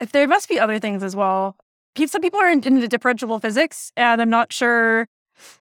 If 0.00 0.12
there 0.12 0.28
must 0.28 0.48
be 0.48 0.60
other 0.60 0.78
things 0.78 1.02
as 1.02 1.16
well. 1.16 1.56
Some 2.06 2.22
people 2.22 2.40
are 2.40 2.50
into 2.50 2.70
differentiable 2.70 3.40
physics, 3.40 3.92
and 3.96 4.20
I'm 4.22 4.30
not 4.30 4.52
sure. 4.52 5.08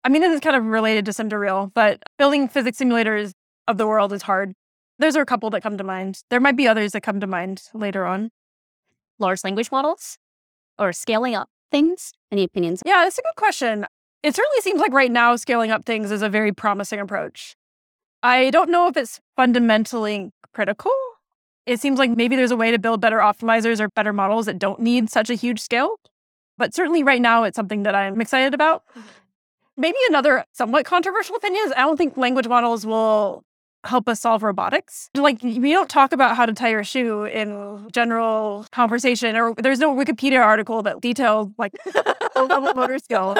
I 0.04 0.10
mean, 0.10 0.22
this 0.22 0.34
is 0.34 0.40
kind 0.40 0.56
of 0.56 0.66
related 0.66 1.06
to 1.06 1.14
sim 1.14 1.30
to 1.30 1.38
real, 1.38 1.72
but 1.74 2.02
building 2.18 2.48
physics 2.48 2.80
simulators 2.80 3.34
of 3.68 3.78
the 3.78 3.88
world 3.88 4.14
is 4.14 4.24
hard. 4.24 4.54
Those 5.00 5.16
are 5.16 5.22
a 5.22 5.26
couple 5.26 5.50
that 5.50 5.62
come 5.62 5.78
to 5.78 5.84
mind. 5.84 6.22
There 6.30 6.40
might 6.40 6.56
be 6.56 6.68
others 6.68 6.94
that 6.94 7.02
come 7.02 7.20
to 7.20 7.28
mind 7.28 7.64
later 7.74 8.06
on. 8.06 8.32
Large 9.20 9.44
language 9.44 9.72
models 9.72 10.18
or 10.78 10.94
scaling 10.94 11.36
up 11.36 11.50
things? 11.72 12.14
Any 12.32 12.44
opinions? 12.44 12.82
Yeah, 12.86 13.04
that's 13.04 13.18
a 13.18 13.22
good 13.22 13.36
question. 13.36 13.86
it 14.24 14.36
certainly 14.36 14.62
seems 14.62 14.80
like 14.80 14.94
right 14.94 15.12
now 15.12 15.36
scaling 15.36 15.72
up 15.72 15.86
things 15.86 16.12
is 16.12 16.22
a 16.22 16.30
very 16.30 16.52
promising 16.52 17.00
approach. 17.00 17.56
I 18.24 18.50
don't 18.50 18.70
know 18.70 18.88
if 18.88 18.98
it's 18.98 19.20
fundamentally 19.36 20.32
critical. 20.54 20.92
It 21.66 21.80
seems 21.80 22.00
like 22.00 22.12
maybe 22.12 22.36
there's 22.36 22.52
a 22.52 22.56
way 22.56 22.72
to 22.72 22.80
build 22.80 23.02
better 23.02 23.20
optimizers 23.20 23.80
or 23.80 23.90
better 23.90 24.14
models 24.14 24.46
that 24.46 24.60
don't 24.60 24.80
need 24.80 25.10
such 25.10 25.30
a 25.30 25.36
huge 25.36 25.60
scale. 25.60 25.98
But 26.58 26.74
certainly 26.74 27.04
right 27.04 27.22
now, 27.22 27.44
it's 27.44 27.56
something 27.56 27.84
that 27.84 27.96
I'm 27.96 28.22
excited 28.22 28.54
about. 28.54 28.84
Mm-hmm. 28.90 29.08
Maybe 29.78 29.98
another 30.10 30.46
somewhat 30.54 30.86
controversial 30.86 31.36
opinion 31.36 31.64
is 31.66 31.74
I 31.74 31.82
don't 31.82 31.98
think 31.98 32.16
language 32.16 32.48
models 32.48 32.86
will 32.86 33.44
help 33.84 34.10
us 34.10 34.22
solve 34.22 34.42
robotics. 34.42 35.10
Like 35.16 35.42
we 35.44 35.72
don't 35.72 35.90
talk 35.90 36.12
about 36.12 36.36
how 36.36 36.46
to 36.46 36.54
tie 36.54 36.70
your 36.70 36.84
shoe 36.84 37.26
in 37.26 37.88
general 37.92 38.66
conversation, 38.72 39.36
or 39.36 39.54
there's 39.56 39.80
no 39.80 39.94
Wikipedia 39.94 40.44
article 40.44 40.82
that 40.84 41.02
details 41.02 41.50
like 41.58 41.74
low 42.36 42.46
level 42.46 42.74
motor 42.76 43.00
skill. 43.00 43.36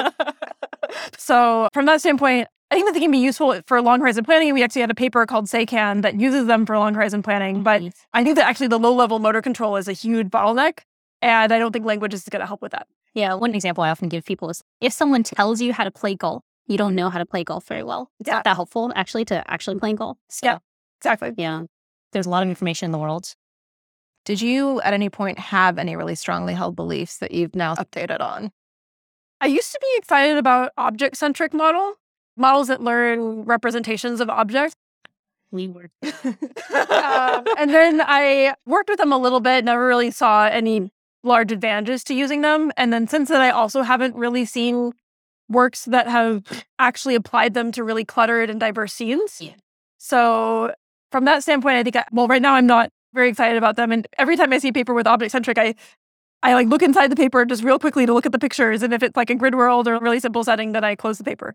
So 1.18 1.68
from 1.72 1.86
that 1.86 2.00
standpoint, 2.00 2.48
I 2.70 2.74
think 2.74 2.86
that 2.86 2.94
they 2.94 3.00
can 3.00 3.10
be 3.10 3.18
useful 3.18 3.60
for 3.66 3.80
long 3.80 4.00
horizon 4.00 4.24
planning. 4.24 4.52
We 4.52 4.62
actually 4.62 4.80
had 4.80 4.90
a 4.90 4.94
paper 4.94 5.24
called 5.24 5.46
SAYCAN 5.46 6.02
that 6.02 6.18
uses 6.20 6.46
them 6.46 6.66
for 6.66 6.76
long 6.78 6.94
horizon 6.94 7.22
planning. 7.22 7.62
But 7.62 7.80
mm-hmm. 7.80 7.88
I 8.12 8.24
think 8.24 8.36
that 8.36 8.46
actually 8.46 8.68
the 8.68 8.78
low 8.78 8.92
level 8.92 9.18
motor 9.18 9.40
control 9.40 9.76
is 9.76 9.86
a 9.86 9.92
huge 9.92 10.28
bottleneck. 10.28 10.80
And 11.22 11.52
I 11.52 11.58
don't 11.58 11.72
think 11.72 11.84
language 11.84 12.12
is 12.12 12.24
going 12.24 12.40
to 12.40 12.46
help 12.46 12.62
with 12.62 12.72
that. 12.72 12.88
Yeah, 13.16 13.32
one 13.32 13.54
example 13.54 13.82
I 13.82 13.88
often 13.88 14.10
give 14.10 14.26
people 14.26 14.50
is 14.50 14.62
if 14.82 14.92
someone 14.92 15.22
tells 15.22 15.62
you 15.62 15.72
how 15.72 15.84
to 15.84 15.90
play 15.90 16.14
golf, 16.14 16.42
you 16.66 16.76
don't 16.76 16.94
know 16.94 17.08
how 17.08 17.18
to 17.18 17.24
play 17.24 17.44
golf 17.44 17.66
very 17.66 17.82
well. 17.82 18.10
It's 18.20 18.28
Yeah. 18.28 18.34
not 18.34 18.44
that 18.44 18.56
helpful 18.56 18.92
actually 18.94 19.24
to 19.26 19.42
actually 19.50 19.78
play 19.78 19.94
golf. 19.94 20.18
So, 20.28 20.46
Yeah. 20.46 20.58
Exactly. 21.00 21.32
yeah. 21.38 21.62
There's 22.12 22.26
a 22.26 22.30
lot 22.30 22.42
of 22.42 22.50
information 22.50 22.84
in 22.86 22.92
the 22.92 22.98
world. 22.98 23.34
Did 24.26 24.42
you 24.42 24.82
at 24.82 24.92
any 24.92 25.08
point 25.08 25.38
have 25.38 25.78
any 25.78 25.96
really 25.96 26.14
strongly 26.14 26.52
held 26.52 26.76
beliefs 26.76 27.16
that 27.18 27.30
you've 27.32 27.54
now 27.54 27.74
updated 27.76 28.20
on? 28.20 28.52
I 29.40 29.46
used 29.46 29.72
to 29.72 29.78
be 29.80 29.88
excited 29.96 30.36
about 30.36 30.72
object 30.76 31.16
centric 31.16 31.54
model, 31.54 31.94
models 32.36 32.68
that 32.68 32.82
learn 32.82 33.44
representations 33.44 34.20
of 34.20 34.28
objects. 34.28 34.74
We 35.50 35.68
were 35.68 35.88
Um, 36.02 36.12
and 37.58 37.70
then 37.70 38.02
I 38.04 38.56
worked 38.66 38.90
with 38.90 38.98
them 38.98 39.12
a 39.12 39.18
little 39.18 39.40
bit, 39.40 39.64
never 39.64 39.86
really 39.86 40.10
saw 40.10 40.46
any 40.46 40.90
large 41.26 41.52
advantages 41.52 42.04
to 42.04 42.14
using 42.14 42.40
them. 42.40 42.72
And 42.76 42.92
then 42.92 43.06
since 43.06 43.28
then, 43.28 43.40
I 43.40 43.50
also 43.50 43.82
haven't 43.82 44.14
really 44.14 44.44
seen 44.44 44.92
works 45.48 45.84
that 45.84 46.08
have 46.08 46.42
actually 46.78 47.14
applied 47.14 47.54
them 47.54 47.72
to 47.72 47.84
really 47.84 48.04
cluttered 48.04 48.50
and 48.50 48.58
diverse 48.58 48.92
scenes. 48.92 49.40
Yeah. 49.40 49.52
So 49.98 50.74
from 51.12 51.24
that 51.24 51.42
standpoint, 51.42 51.76
I 51.76 51.82
think, 51.82 51.96
I, 51.96 52.04
well, 52.12 52.26
right 52.26 52.42
now 52.42 52.54
I'm 52.54 52.66
not 52.66 52.90
very 53.14 53.28
excited 53.28 53.56
about 53.56 53.76
them. 53.76 53.92
And 53.92 54.06
every 54.18 54.36
time 54.36 54.52
I 54.52 54.58
see 54.58 54.68
a 54.68 54.72
paper 54.72 54.94
with 54.94 55.06
object 55.06 55.32
centric, 55.32 55.58
I 55.58 55.74
I 56.42 56.54
like 56.54 56.68
look 56.68 56.82
inside 56.82 57.10
the 57.10 57.16
paper 57.16 57.44
just 57.44 57.64
real 57.64 57.78
quickly 57.78 58.06
to 58.06 58.12
look 58.12 58.26
at 58.26 58.32
the 58.32 58.38
pictures. 58.38 58.82
And 58.82 58.94
if 58.94 59.02
it's 59.02 59.16
like 59.16 59.30
a 59.30 59.34
grid 59.34 59.54
world 59.54 59.88
or 59.88 59.94
a 59.94 60.00
really 60.00 60.20
simple 60.20 60.44
setting, 60.44 60.72
then 60.72 60.84
I 60.84 60.94
close 60.94 61.18
the 61.18 61.24
paper. 61.24 61.54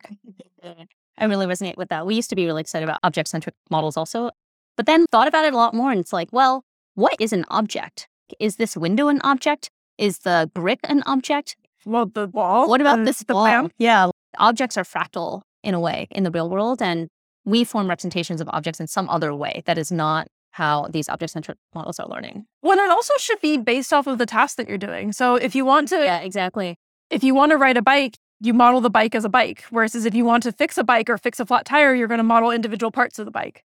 I 1.18 1.26
really 1.26 1.46
resonate 1.46 1.78
with 1.78 1.90
that. 1.90 2.06
We 2.06 2.16
used 2.16 2.30
to 2.32 2.36
be 2.36 2.46
really 2.46 2.62
excited 2.62 2.84
about 2.84 3.00
object 3.04 3.30
centric 3.30 3.56
models 3.70 3.96
also, 3.96 4.32
but 4.76 4.88
then 4.88 5.06
thought 5.12 5.28
about 5.28 5.46
it 5.46 5.54
a 5.54 5.58
lot 5.58 5.74
more. 5.74 5.92
And 5.92 6.00
it's 6.02 6.12
like, 6.12 6.30
well, 6.32 6.66
what 6.96 7.16
is 7.20 7.32
an 7.32 7.46
object? 7.50 8.08
Is 8.40 8.56
this 8.58 8.76
window 8.78 9.08
an 9.08 9.22
object? 9.24 9.70
Is 9.98 10.20
the 10.20 10.50
brick 10.54 10.80
an 10.84 11.04
object? 11.06 11.56
Well, 11.86 12.06
the 12.06 12.28
wall. 12.28 12.68
What 12.70 12.82
about 12.82 13.06
this 13.06 13.20
the 13.20 13.34
wall? 13.34 13.44
lamp. 13.44 13.74
Yeah. 13.78 14.10
Objects 14.38 14.78
are 14.78 14.84
fractal 14.84 15.42
in 15.64 15.74
a 15.74 15.80
way 15.80 16.08
in 16.12 16.24
the 16.24 16.32
real 16.32 16.50
world, 16.50 16.82
and 16.82 17.08
we 17.46 17.64
form 17.64 17.88
representations 17.88 18.40
of 18.42 18.50
objects 18.52 18.80
in 18.80 18.88
some 18.88 19.10
other 19.10 19.34
way 19.34 19.64
that 19.66 19.78
is 19.78 19.92
not 19.92 20.28
how 20.52 20.88
these 20.90 21.08
object 21.10 21.32
centric 21.34 21.58
models 21.74 22.00
are 22.00 22.08
learning. 22.08 22.46
Well, 22.62 22.78
it 22.78 22.90
also 22.90 23.14
should 23.20 23.40
be 23.42 23.58
based 23.58 23.94
off 23.94 24.06
of 24.08 24.18
the 24.18 24.26
task 24.26 24.58
that 24.58 24.68
you're 24.68 24.78
doing. 24.78 25.12
So 25.14 25.36
if 25.36 25.56
you 25.56 25.66
want 25.66 25.88
to, 25.90 25.96
Yeah, 26.04 26.20
exactly. 26.20 26.76
if 27.10 27.24
you 27.24 27.34
want 27.34 27.52
to 27.52 27.58
ride 27.58 27.78
a 27.78 27.82
bike, 27.82 28.18
you 28.42 28.54
model 28.54 28.82
the 28.82 28.90
bike 28.90 29.16
as 29.16 29.24
a 29.24 29.30
bike. 29.30 29.64
Whereas 29.70 29.94
if 29.96 30.14
you 30.14 30.26
want 30.26 30.44
to 30.44 30.52
fix 30.52 30.78
a 30.78 30.84
bike 30.84 31.10
or 31.10 31.18
fix 31.18 31.40
a 31.40 31.46
flat 31.46 31.66
tire, 31.66 31.94
you're 31.96 32.08
going 32.08 32.18
to 32.18 32.24
model 32.24 32.52
individual 32.52 32.92
parts 32.92 33.18
of 33.20 33.26
the 33.26 33.32
bike. 33.32 33.64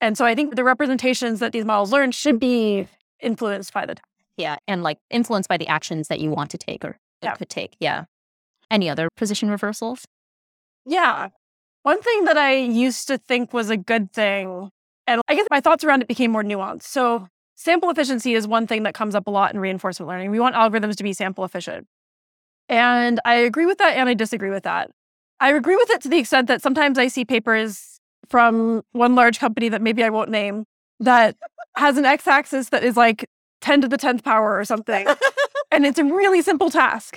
And 0.00 0.16
so 0.18 0.24
I 0.24 0.34
think 0.34 0.54
the 0.56 0.64
representations 0.64 1.38
that 1.40 1.52
these 1.52 1.64
models 1.64 1.92
learn 1.92 2.12
should 2.12 2.38
be 2.38 2.86
influenced 3.22 3.72
by 3.72 3.86
the. 3.86 3.96
Yeah. 4.36 4.56
And 4.66 4.82
like 4.82 4.98
influenced 5.10 5.48
by 5.48 5.56
the 5.56 5.68
actions 5.68 6.08
that 6.08 6.20
you 6.20 6.30
want 6.30 6.50
to 6.50 6.58
take 6.58 6.84
or 6.84 6.96
Yeah. 7.22 7.34
could 7.34 7.48
take. 7.48 7.76
Yeah. 7.80 8.04
Any 8.70 8.88
other 8.90 9.08
position 9.16 9.50
reversals? 9.50 10.04
Yeah. 10.84 11.28
One 11.82 12.00
thing 12.02 12.24
that 12.24 12.36
I 12.36 12.54
used 12.54 13.06
to 13.08 13.18
think 13.18 13.52
was 13.52 13.68
a 13.70 13.76
good 13.76 14.12
thing, 14.12 14.70
and 15.06 15.20
I 15.28 15.34
guess 15.34 15.46
my 15.50 15.60
thoughts 15.60 15.82
around 15.84 16.00
it 16.02 16.08
became 16.08 16.30
more 16.30 16.42
nuanced. 16.44 16.84
So 16.84 17.28
sample 17.56 17.90
efficiency 17.90 18.34
is 18.34 18.46
one 18.46 18.66
thing 18.66 18.84
that 18.84 18.94
comes 18.94 19.14
up 19.14 19.26
a 19.26 19.30
lot 19.30 19.52
in 19.52 19.60
reinforcement 19.60 20.08
learning. 20.08 20.30
We 20.30 20.40
want 20.40 20.54
algorithms 20.54 20.96
to 20.96 21.02
be 21.02 21.12
sample 21.12 21.44
efficient. 21.44 21.86
And 22.68 23.20
I 23.24 23.34
agree 23.34 23.66
with 23.66 23.78
that 23.78 23.96
and 23.96 24.08
I 24.08 24.14
disagree 24.14 24.50
with 24.50 24.62
that. 24.62 24.90
I 25.40 25.50
agree 25.52 25.76
with 25.76 25.90
it 25.90 26.00
to 26.02 26.08
the 26.08 26.18
extent 26.18 26.46
that 26.48 26.62
sometimes 26.62 26.98
I 26.98 27.08
see 27.08 27.24
papers 27.24 27.98
from 28.28 28.82
one 28.92 29.14
large 29.16 29.40
company 29.40 29.68
that 29.68 29.82
maybe 29.82 30.04
I 30.04 30.08
won't 30.10 30.30
name 30.30 30.64
that 31.00 31.36
has 31.76 31.96
an 31.96 32.04
x 32.04 32.26
axis 32.26 32.68
that 32.70 32.84
is 32.84 32.96
like 32.96 33.28
10 33.60 33.82
to 33.82 33.88
the 33.88 33.98
10th 33.98 34.24
power 34.24 34.58
or 34.58 34.64
something. 34.64 35.06
and 35.70 35.86
it's 35.86 35.98
a 35.98 36.04
really 36.04 36.42
simple 36.42 36.70
task. 36.70 37.16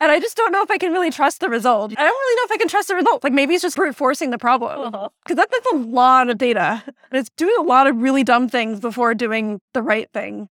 And 0.00 0.10
I 0.10 0.20
just 0.20 0.36
don't 0.36 0.52
know 0.52 0.62
if 0.62 0.70
I 0.70 0.76
can 0.76 0.92
really 0.92 1.10
trust 1.10 1.40
the 1.40 1.48
result. 1.48 1.92
I 1.96 2.02
don't 2.02 2.10
really 2.10 2.36
know 2.36 2.44
if 2.44 2.50
I 2.50 2.56
can 2.58 2.68
trust 2.68 2.88
the 2.88 2.94
result. 2.94 3.24
Like 3.24 3.32
maybe 3.32 3.54
it's 3.54 3.62
just 3.62 3.76
brute 3.76 3.96
forcing 3.96 4.30
the 4.30 4.38
problem. 4.38 4.94
Uh-huh. 4.94 5.08
Because 5.24 5.36
that, 5.36 5.50
that's 5.50 5.72
a 5.72 5.76
lot 5.76 6.28
of 6.28 6.36
data. 6.36 6.82
And 6.86 7.18
it's 7.18 7.30
doing 7.36 7.54
a 7.58 7.62
lot 7.62 7.86
of 7.86 7.96
really 7.96 8.24
dumb 8.24 8.48
things 8.48 8.80
before 8.80 9.14
doing 9.14 9.60
the 9.72 9.82
right 9.82 10.10
thing. 10.12 10.48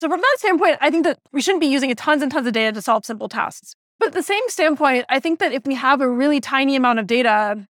So 0.00 0.08
from 0.08 0.20
that 0.20 0.36
standpoint, 0.38 0.78
I 0.80 0.90
think 0.90 1.04
that 1.04 1.20
we 1.32 1.40
shouldn't 1.40 1.60
be 1.60 1.68
using 1.68 1.94
tons 1.94 2.22
and 2.22 2.32
tons 2.32 2.46
of 2.46 2.52
data 2.52 2.72
to 2.72 2.82
solve 2.82 3.06
simple 3.06 3.28
tasks. 3.28 3.74
But 4.00 4.08
at 4.08 4.14
the 4.14 4.22
same 4.22 4.42
standpoint, 4.48 5.06
I 5.08 5.20
think 5.20 5.38
that 5.38 5.52
if 5.52 5.64
we 5.64 5.74
have 5.76 6.00
a 6.00 6.10
really 6.10 6.40
tiny 6.40 6.74
amount 6.74 6.98
of 6.98 7.06
data, 7.06 7.66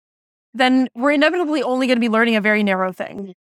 then 0.55 0.89
we're 0.95 1.13
inevitably 1.13 1.63
only 1.63 1.87
going 1.87 1.97
to 1.97 2.01
be 2.01 2.09
learning 2.09 2.37
a 2.37 2.41
very 2.41 2.63
narrow 2.63 2.91
thing. 2.91 3.35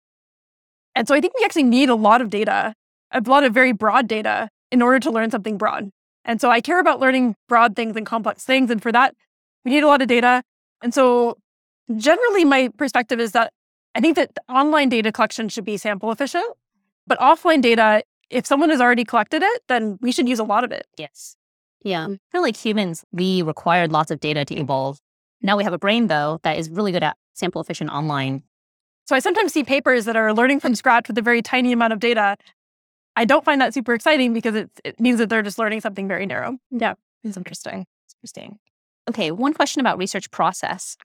And 0.99 1.07
so 1.07 1.15
I 1.15 1.21
think 1.21 1.33
we 1.39 1.45
actually 1.45 1.63
need 1.63 1.87
a 1.87 1.95
lot 1.95 2.19
of 2.19 2.29
data, 2.29 2.73
a 3.11 3.21
lot 3.21 3.45
of 3.45 3.53
very 3.53 3.71
broad 3.71 4.05
data 4.05 4.49
in 4.69 4.81
order 4.81 4.99
to 4.99 5.09
learn 5.09 5.31
something 5.31 5.57
broad. 5.57 5.91
And 6.25 6.41
so 6.41 6.51
I 6.51 6.59
care 6.59 6.77
about 6.77 6.99
learning 6.99 7.37
broad 7.47 7.73
things 7.77 7.95
and 7.95 8.05
complex 8.05 8.43
things. 8.43 8.69
And 8.69 8.83
for 8.83 8.91
that, 8.91 9.15
we 9.63 9.71
need 9.71 9.83
a 9.83 9.87
lot 9.87 10.01
of 10.01 10.09
data. 10.09 10.43
And 10.83 10.93
so 10.93 11.37
generally, 11.95 12.43
my 12.43 12.67
perspective 12.77 13.21
is 13.21 13.31
that 13.31 13.53
I 13.95 14.01
think 14.01 14.17
that 14.17 14.31
online 14.49 14.89
data 14.89 15.13
collection 15.13 15.47
should 15.47 15.63
be 15.63 15.77
sample 15.77 16.11
efficient, 16.11 16.51
but 17.07 17.17
offline 17.19 17.61
data, 17.61 18.03
if 18.29 18.45
someone 18.45 18.69
has 18.69 18.81
already 18.81 19.05
collected 19.05 19.41
it, 19.41 19.61
then 19.69 19.99
we 20.01 20.11
should 20.11 20.27
use 20.27 20.39
a 20.39 20.43
lot 20.43 20.65
of 20.65 20.73
it. 20.73 20.85
Yes. 20.97 21.37
Yeah. 21.81 22.07
I 22.07 22.17
feel 22.29 22.41
like 22.41 22.57
humans, 22.57 23.05
we 23.13 23.41
required 23.41 23.93
lots 23.93 24.11
of 24.11 24.19
data 24.19 24.43
to 24.43 24.55
evolve. 24.59 24.99
Now 25.41 25.55
we 25.55 25.63
have 25.63 25.71
a 25.71 25.79
brain, 25.79 26.07
though, 26.07 26.41
that 26.43 26.57
is 26.57 26.69
really 26.69 26.91
good 26.91 27.03
at 27.03 27.15
sample 27.35 27.61
efficient 27.61 27.89
online. 27.89 28.43
So 29.09 29.15
I 29.15 29.19
sometimes 29.19 29.53
see 29.53 29.63
papers 29.63 30.05
that 30.05 30.15
are 30.15 30.35
learning 30.35 30.59
from 30.59 30.75
scratch 30.75 31.07
with 31.07 31.17
a 31.17 31.23
very 31.23 31.41
tiny 31.41 31.71
amount 31.71 31.93
of 31.93 31.99
data. 31.99 32.37
I 33.15 33.25
don't 33.25 33.43
find 33.43 33.59
that 33.59 33.73
super 33.73 33.95
exciting 33.95 34.33
because 34.33 34.53
it, 34.53 34.69
it 34.83 34.99
means 34.99 35.17
that 35.17 35.29
they're 35.29 35.41
just 35.41 35.57
learning 35.57 35.81
something 35.81 36.07
very 36.07 36.27
narrow. 36.27 36.59
Yeah, 36.69 36.93
it's 37.23 37.35
interesting. 37.35 37.87
It's 38.05 38.13
interesting. 38.17 38.59
Okay, 39.09 39.31
one 39.31 39.55
question 39.55 39.79
about 39.79 39.97
research 39.97 40.29
process. 40.29 40.95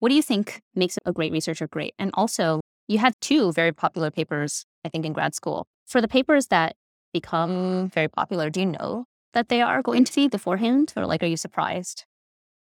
What 0.00 0.10
do 0.10 0.14
you 0.14 0.20
think 0.20 0.60
makes 0.74 0.98
a 1.06 1.14
great 1.14 1.32
researcher 1.32 1.66
great? 1.66 1.94
And 1.98 2.10
also, 2.12 2.60
you 2.88 2.98
had 2.98 3.14
two 3.22 3.52
very 3.52 3.72
popular 3.72 4.10
papers, 4.10 4.66
I 4.84 4.90
think, 4.90 5.06
in 5.06 5.14
grad 5.14 5.34
school. 5.34 5.66
For 5.86 6.02
the 6.02 6.08
papers 6.08 6.48
that 6.48 6.76
become 7.14 7.88
very 7.88 8.08
popular, 8.08 8.50
do 8.50 8.60
you 8.60 8.66
know 8.66 9.06
that 9.32 9.48
they 9.48 9.62
are 9.62 9.80
going 9.80 10.04
to 10.04 10.14
be 10.14 10.28
beforehand? 10.28 10.92
Or 10.94 11.06
like, 11.06 11.22
are 11.22 11.26
you 11.26 11.38
surprised? 11.38 12.04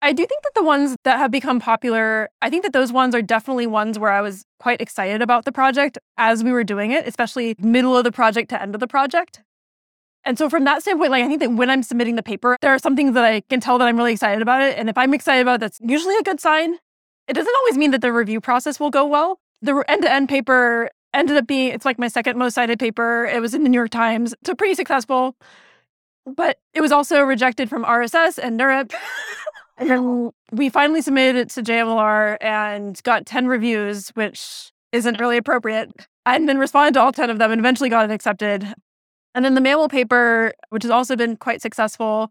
I 0.03 0.13
do 0.13 0.27
think 0.27 0.43
that 0.43 0.55
the 0.55 0.63
ones 0.63 0.97
that 1.05 1.19
have 1.19 1.31
become 1.31 1.59
popular, 1.59 2.29
I 2.43 2.51
think 2.51 2.63
that 2.65 2.73
those 2.73 2.93
ones 2.93 3.15
are 3.15 3.23
definitely 3.23 3.67
ones 3.67 3.99
where 3.99 4.13
I 4.13 4.21
was 4.21 4.45
quite 4.59 4.81
excited 4.81 5.23
about 5.23 5.45
the 5.45 5.53
project 5.53 5.99
as 6.19 6.45
we 6.45 6.53
were 6.53 6.65
doing 6.65 6.91
it, 6.91 7.07
especially 7.09 7.57
middle 7.59 7.97
of 7.97 8.05
the 8.05 8.13
project 8.13 8.51
to 8.51 8.61
end 8.61 8.75
of 8.75 8.81
the 8.81 8.87
project. 8.87 9.43
And 10.25 10.37
so 10.37 10.51
from 10.51 10.65
that 10.65 10.83
standpoint, 10.83 11.13
like 11.13 11.25
I 11.25 11.29
think 11.29 11.41
that 11.41 11.53
when 11.53 11.71
I'm 11.71 11.83
submitting 11.83 12.17
the 12.17 12.23
paper, 12.23 12.57
there 12.61 12.75
are 12.75 12.79
some 12.79 12.97
things 12.97 13.15
that 13.15 13.25
I 13.25 13.41
can 13.43 13.61
tell 13.61 13.79
that 13.79 13.87
I'm 13.87 13.97
really 13.97 14.13
excited 14.13 14.43
about 14.43 14.61
it. 14.61 14.77
And 14.77 14.91
if 14.91 14.99
I'm 14.99 15.15
excited 15.15 15.43
about 15.43 15.55
it, 15.57 15.61
that's 15.61 15.79
usually 15.81 16.17
a 16.17 16.23
good 16.23 16.41
sign. 16.41 16.75
It 17.29 17.35
doesn't 17.35 17.55
always 17.63 17.79
mean 17.79 17.93
that 17.93 18.01
the 18.01 18.13
review 18.13 18.41
process 18.41 18.79
will 18.79 18.91
go 18.91 19.07
well. 19.07 19.39
The 19.63 19.85
end-to-end 19.89 20.29
paper 20.29 20.91
ended 21.15 21.37
up 21.37 21.47
being, 21.47 21.73
it's 21.73 21.85
like 21.85 21.99
my 21.99 22.09
second 22.09 22.37
most 22.37 22.55
cited 22.55 22.79
paper. 22.79 23.27
It 23.27 23.41
was 23.41 23.55
in 23.55 23.63
the 23.63 23.69
New 23.69 23.79
York 23.79 23.91
Times. 23.91 24.35
So 24.45 24.55
pretty 24.55 24.75
successful. 24.75 25.37
But 26.27 26.59
it 26.75 26.81
was 26.81 26.91
also 26.91 27.21
rejected 27.23 27.71
from 27.71 27.85
RSS 27.85 28.39
and 28.39 28.59
NeurIPS. 28.59 28.95
And 29.79 29.91
then 29.91 30.31
we 30.53 30.69
finally 30.69 31.03
submitted 31.03 31.39
it 31.39 31.51
to 31.51 31.63
JMLR 31.63 32.39
and 32.41 33.01
got 33.03 33.27
10 33.27 33.47
reviews, 33.47 34.09
which 34.11 34.71
isn't 34.93 35.21
really 35.21 35.37
appropriate. 35.37 35.91
And 36.25 36.49
then 36.49 36.59
responded 36.59 36.95
to 36.95 37.01
all 37.01 37.13
10 37.13 37.31
of 37.31 37.39
them 37.39 37.53
and 37.53 37.59
eventually 37.61 37.91
got 37.91 38.09
it 38.09 38.13
accepted. 38.13 38.67
And 39.35 39.45
then 39.45 39.55
the 39.55 39.61
MAML 39.61 39.91
paper, 39.91 40.55
which 40.71 40.83
has 40.83 40.91
also 40.91 41.15
been 41.15 41.37
quite 41.37 41.61
successful, 41.61 42.31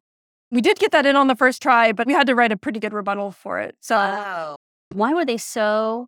we 0.52 0.62
did 0.62 0.80
get 0.80 0.92
that 0.92 1.06
in 1.06 1.16
on 1.16 1.28
the 1.28 1.36
first 1.36 1.62
try, 1.62 1.92
but 1.92 2.08
we 2.08 2.14
had 2.14 2.28
to 2.28 2.36
write 2.36 2.52
a 2.52 2.58
pretty 2.58 2.80
good 2.80 2.94
rebuttal 2.94 3.32
for 3.32 3.60
it. 3.60 3.76
So, 3.80 4.56
Why 4.94 5.14
were 5.14 5.26
they 5.26 5.38
so? 5.38 6.08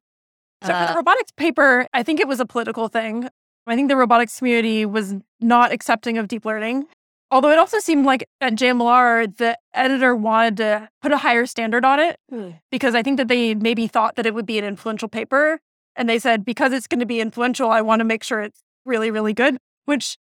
so 0.64 0.70
for 0.70 0.74
uh, 0.74 0.88
the 0.88 0.96
robotics 0.96 1.32
paper, 1.38 1.88
I 1.94 2.02
think 2.02 2.20
it 2.20 2.28
was 2.28 2.40
a 2.40 2.46
political 2.46 2.88
thing. 2.88 3.30
I 3.68 3.76
think 3.76 3.90
the 3.90 3.98
robotics 3.98 4.40
community 4.40 4.86
was 4.86 5.16
not 5.40 5.72
accepting 5.72 6.18
of 6.18 6.28
deep 6.28 6.46
learning. 6.46 6.88
Although 7.30 7.52
it 7.52 7.60
also 7.60 7.80
seemed 7.80 8.06
like 8.06 8.28
at 8.40 8.54
JMLR, 8.54 9.36
the 9.36 9.58
editor 9.74 10.16
wanted 10.16 10.58
to 10.58 10.90
put 11.02 11.12
a 11.12 11.18
higher 11.18 11.46
standard 11.46 11.84
on 11.84 12.00
it 12.00 12.18
hmm. 12.30 12.52
because 12.72 12.96
I 12.96 13.04
think 13.04 13.18
that 13.18 13.28
they 13.28 13.54
maybe 13.54 13.88
thought 13.88 14.16
that 14.16 14.26
it 14.26 14.34
would 14.34 14.46
be 14.46 14.58
an 14.58 14.64
influential 14.64 15.10
paper. 15.10 15.60
And 15.96 16.08
they 16.08 16.20
said, 16.20 16.46
because 16.46 16.72
it's 16.72 16.88
going 16.88 17.00
to 17.00 17.06
be 17.06 17.20
influential, 17.20 17.70
I 17.70 17.82
want 17.82 18.00
to 18.00 18.06
make 18.06 18.24
sure 18.24 18.42
it's 18.42 18.62
really, 18.86 19.12
really 19.12 19.34
good, 19.34 19.58
which 19.86 20.18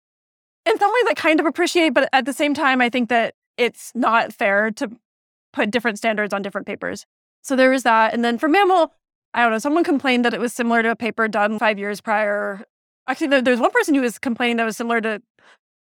in 0.64 0.78
some 0.78 0.90
ways 0.90 1.04
I 1.08 1.14
kind 1.14 1.38
of 1.38 1.46
appreciate. 1.46 1.90
But 1.90 2.08
at 2.12 2.24
the 2.24 2.32
same 2.32 2.54
time, 2.54 2.80
I 2.80 2.88
think 2.88 3.08
that 3.10 3.34
it's 3.56 3.92
not 3.94 4.32
fair 4.32 4.70
to 4.72 4.90
put 5.52 5.70
different 5.70 5.98
standards 5.98 6.34
on 6.34 6.42
different 6.42 6.66
papers. 6.66 7.06
So 7.42 7.54
there 7.54 7.70
was 7.70 7.84
that. 7.84 8.14
And 8.14 8.24
then 8.24 8.36
for 8.38 8.48
MAML, 8.48 8.88
I 9.32 9.42
don't 9.42 9.52
know, 9.52 9.58
someone 9.58 9.84
complained 9.84 10.24
that 10.24 10.34
it 10.34 10.40
was 10.40 10.52
similar 10.52 10.82
to 10.82 10.90
a 10.90 10.96
paper 10.96 11.28
done 11.28 11.58
five 11.58 11.78
years 11.78 12.00
prior. 12.00 12.64
Actually, 13.06 13.42
there's 13.42 13.60
one 13.60 13.70
person 13.70 13.94
who 13.94 14.00
was 14.00 14.18
complaining 14.18 14.56
that 14.56 14.64
was 14.64 14.76
similar 14.76 15.00
to 15.02 15.22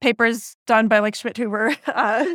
papers 0.00 0.56
done 0.66 0.88
by 0.88 0.98
like 0.98 1.14
Schmidhuber. 1.14 1.76
Uh, 1.86 2.26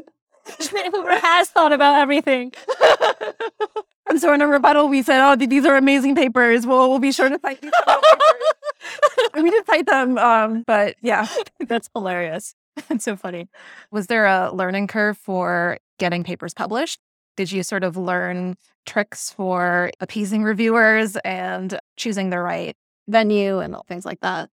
Schmidhuber 0.60 1.20
has 1.20 1.50
thought 1.50 1.72
about 1.72 2.00
everything. 2.00 2.52
and 4.10 4.20
so 4.20 4.34
in 4.34 4.42
a 4.42 4.48
rebuttal, 4.48 4.88
we 4.88 5.04
said, 5.04 5.22
"Oh, 5.22 5.36
these 5.36 5.66
are 5.66 5.76
amazing 5.76 6.16
papers. 6.16 6.66
Well, 6.66 6.90
we'll 6.90 7.00
be 7.00 7.12
sure 7.12 7.30
to 7.30 7.40
cite 7.40 7.62
these 7.62 7.72
papers." 7.86 9.44
we 9.44 9.52
did 9.52 9.66
cite 9.68 9.86
them, 9.86 10.18
um, 10.18 10.64
but 10.66 10.96
yeah, 11.02 11.28
that's 11.68 11.90
hilarious. 11.94 12.56
That's 12.88 13.04
so 13.04 13.16
funny. 13.16 13.48
Was 13.92 14.08
there 14.08 14.26
a 14.26 14.52
learning 14.52 14.88
curve 14.88 15.18
for 15.18 15.78
getting 16.00 16.24
papers 16.24 16.54
published? 16.54 17.00
Did 17.38 17.52
you 17.52 17.62
sort 17.62 17.84
of 17.84 17.96
learn 17.96 18.56
tricks 18.86 19.32
for 19.32 19.92
appeasing 20.00 20.44
reviewers 20.44 21.16
and 21.18 21.80
choosing 21.96 22.32
the 22.32 22.40
right 22.40 22.76
venue 23.08 23.60
and 23.60 23.76
things 23.88 24.06
like 24.06 24.22
that? 24.22 24.50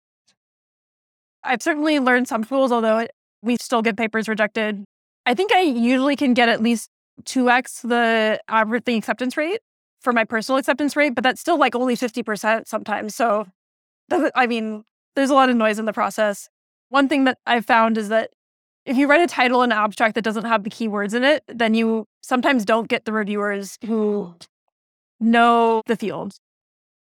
I've 1.43 1.61
certainly 1.61 1.99
learned 1.99 2.27
some 2.27 2.43
tools, 2.43 2.71
although 2.71 3.07
we 3.41 3.57
still 3.59 3.81
get 3.81 3.97
papers 3.97 4.27
rejected. 4.27 4.83
I 5.25 5.33
think 5.33 5.51
I 5.51 5.61
usually 5.61 6.15
can 6.15 6.33
get 6.33 6.49
at 6.49 6.61
least 6.61 6.89
2x 7.23 7.87
the 7.87 8.39
average 8.47 8.87
acceptance 8.87 9.37
rate 9.37 9.61
for 10.01 10.13
my 10.13 10.23
personal 10.23 10.57
acceptance 10.57 10.95
rate, 10.95 11.15
but 11.15 11.23
that's 11.23 11.39
still 11.39 11.57
like 11.57 11.75
only 11.75 11.95
50% 11.95 12.67
sometimes. 12.67 13.15
So, 13.15 13.47
I 14.35 14.47
mean, 14.47 14.83
there's 15.15 15.29
a 15.29 15.33
lot 15.33 15.49
of 15.49 15.55
noise 15.55 15.79
in 15.79 15.85
the 15.85 15.93
process. 15.93 16.49
One 16.89 17.07
thing 17.07 17.23
that 17.25 17.37
I've 17.45 17.65
found 17.65 17.97
is 17.97 18.09
that 18.09 18.31
if 18.85 18.97
you 18.97 19.07
write 19.07 19.21
a 19.21 19.27
title 19.27 19.61
and 19.61 19.71
an 19.71 19.79
abstract 19.79 20.15
that 20.15 20.23
doesn't 20.23 20.45
have 20.45 20.63
the 20.63 20.69
keywords 20.69 21.13
in 21.13 21.23
it, 21.23 21.43
then 21.47 21.73
you 21.73 22.05
sometimes 22.21 22.65
don't 22.65 22.89
get 22.89 23.05
the 23.05 23.13
reviewers 23.13 23.77
who 23.85 24.35
know 25.19 25.81
the 25.85 25.95
field. 25.95 26.35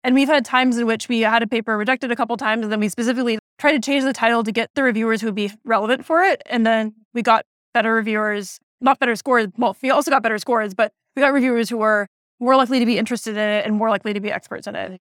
And 0.02 0.14
we've 0.14 0.28
had 0.28 0.44
times 0.44 0.78
in 0.78 0.86
which 0.86 1.08
we 1.08 1.20
had 1.20 1.42
a 1.42 1.46
paper 1.46 1.76
rejected 1.76 2.10
a 2.10 2.16
couple 2.16 2.36
times, 2.36 2.62
and 2.62 2.72
then 2.72 2.80
we 2.80 2.88
specifically 2.88 3.38
tried 3.58 3.72
to 3.72 3.80
change 3.80 4.04
the 4.04 4.12
title 4.12 4.42
to 4.44 4.52
get 4.52 4.70
the 4.74 4.82
reviewers 4.82 5.20
who 5.20 5.28
would 5.28 5.34
be 5.34 5.50
relevant 5.64 6.04
for 6.04 6.22
it. 6.22 6.42
And 6.46 6.66
then 6.66 6.94
we 7.14 7.22
got 7.22 7.46
better 7.74 7.94
reviewers, 7.94 8.58
not 8.80 8.98
better 8.98 9.16
scores. 9.16 9.48
Well, 9.56 9.76
we 9.82 9.90
also 9.90 10.10
got 10.10 10.22
better 10.22 10.38
scores, 10.38 10.74
but 10.74 10.92
we 11.14 11.20
got 11.20 11.32
reviewers 11.32 11.68
who 11.68 11.78
were 11.78 12.08
more 12.40 12.56
likely 12.56 12.78
to 12.78 12.86
be 12.86 12.98
interested 12.98 13.32
in 13.36 13.48
it 13.48 13.66
and 13.66 13.74
more 13.74 13.88
likely 13.88 14.12
to 14.12 14.20
be 14.20 14.30
experts 14.30 14.66
in 14.66 14.76
it. 14.76 15.00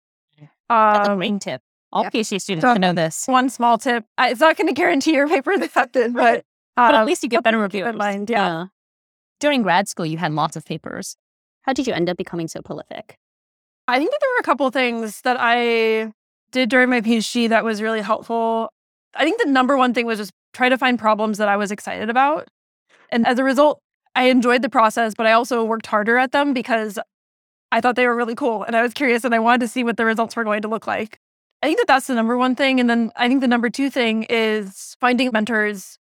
That's 0.70 1.10
um, 1.10 1.20
main 1.20 1.40
tip. 1.40 1.62
All 1.92 2.04
yeah. 2.04 2.10
PhD 2.10 2.42
students 2.42 2.66
so, 2.66 2.74
know 2.74 2.94
this. 2.94 3.26
One 3.28 3.50
small 3.50 3.78
tip: 3.78 4.04
it's 4.20 4.40
not 4.40 4.58
going 4.58 4.68
to 4.68 4.74
guarantee 4.74 5.14
your 5.14 5.28
paper 5.28 5.52
is 5.52 5.62
accepted, 5.62 6.14
but, 6.14 6.40
uh, 6.76 6.90
but 6.90 6.96
at 6.96 7.06
least 7.06 7.24
you 7.24 7.30
get 7.30 7.44
better 7.44 7.60
reviewers. 7.60 7.92
In 7.92 7.98
mind, 7.98 8.30
yeah. 8.30 8.48
yeah. 8.48 8.66
During 9.40 9.62
grad 9.62 9.88
school, 9.88 10.06
you 10.06 10.18
had 10.18 10.34
lots 10.34 10.56
of 10.56 10.66
papers. 10.66 11.16
How 11.62 11.74
did 11.74 11.88
you 11.88 11.94
end 11.94 12.10
up 12.10 12.18
becoming 12.18 12.48
so 12.48 12.62
prolific? 12.62 13.18
I 13.88 13.98
think 14.00 14.12
that 14.12 14.18
there 14.20 14.30
were 14.32 14.40
a 14.40 14.44
couple 14.44 14.70
things 14.72 15.22
that 15.22 15.38
I 15.40 16.12
did 16.56 16.70
during 16.70 16.90
my 16.90 17.02
PhD 17.02 17.50
that 17.50 17.64
was 17.64 17.82
really 17.82 18.02
helpful. 18.02 18.70
I 19.14 19.24
think 19.24 19.42
the 19.42 19.50
number 19.50 19.78
one 19.78 19.94
thing 19.94 20.06
was 20.06 20.18
just 20.18 20.32
try 20.54 20.70
to 20.70 20.78
find 20.78 20.98
problems 20.98 21.38
that 21.38 21.48
I 21.48 21.58
was 21.58 21.70
excited 21.70 22.10
about. 22.10 22.48
And 23.12 23.28
as 23.28 23.38
a 23.38 23.44
result, 23.44 23.80
I 24.16 24.30
enjoyed 24.30 24.62
the 24.62 24.70
process, 24.70 25.14
but 25.14 25.28
I 25.28 25.34
also 25.34 25.64
worked 25.64 25.86
harder 25.86 26.18
at 26.18 26.32
them 26.32 26.54
because 26.54 26.98
I 27.72 27.82
thought 27.82 27.98
they 27.98 28.08
were 28.08 28.16
really 28.16 28.36
cool 28.36 28.64
and 28.64 28.76
I 28.76 28.82
was 28.82 28.94
curious 28.94 29.26
and 29.26 29.36
I 29.36 29.40
wanted 29.40 29.60
to 29.62 29.68
see 29.68 29.84
what 29.84 29.98
the 29.98 30.06
results 30.06 30.36
were 30.36 30.46
going 30.46 30.62
to 30.62 30.70
look 30.70 30.88
like. 30.88 31.20
I 31.62 31.68
think 31.68 31.80
that 31.80 31.88
that's 31.88 32.08
the 32.08 32.16
number 32.16 32.38
one 32.38 32.56
thing. 32.56 32.80
And 32.80 32.90
then 32.90 33.12
I 33.16 33.28
think 33.28 33.42
the 33.42 33.48
number 33.48 33.70
two 33.70 33.90
thing 33.90 34.24
is 34.30 34.96
finding 35.02 35.30
mentors 35.34 35.98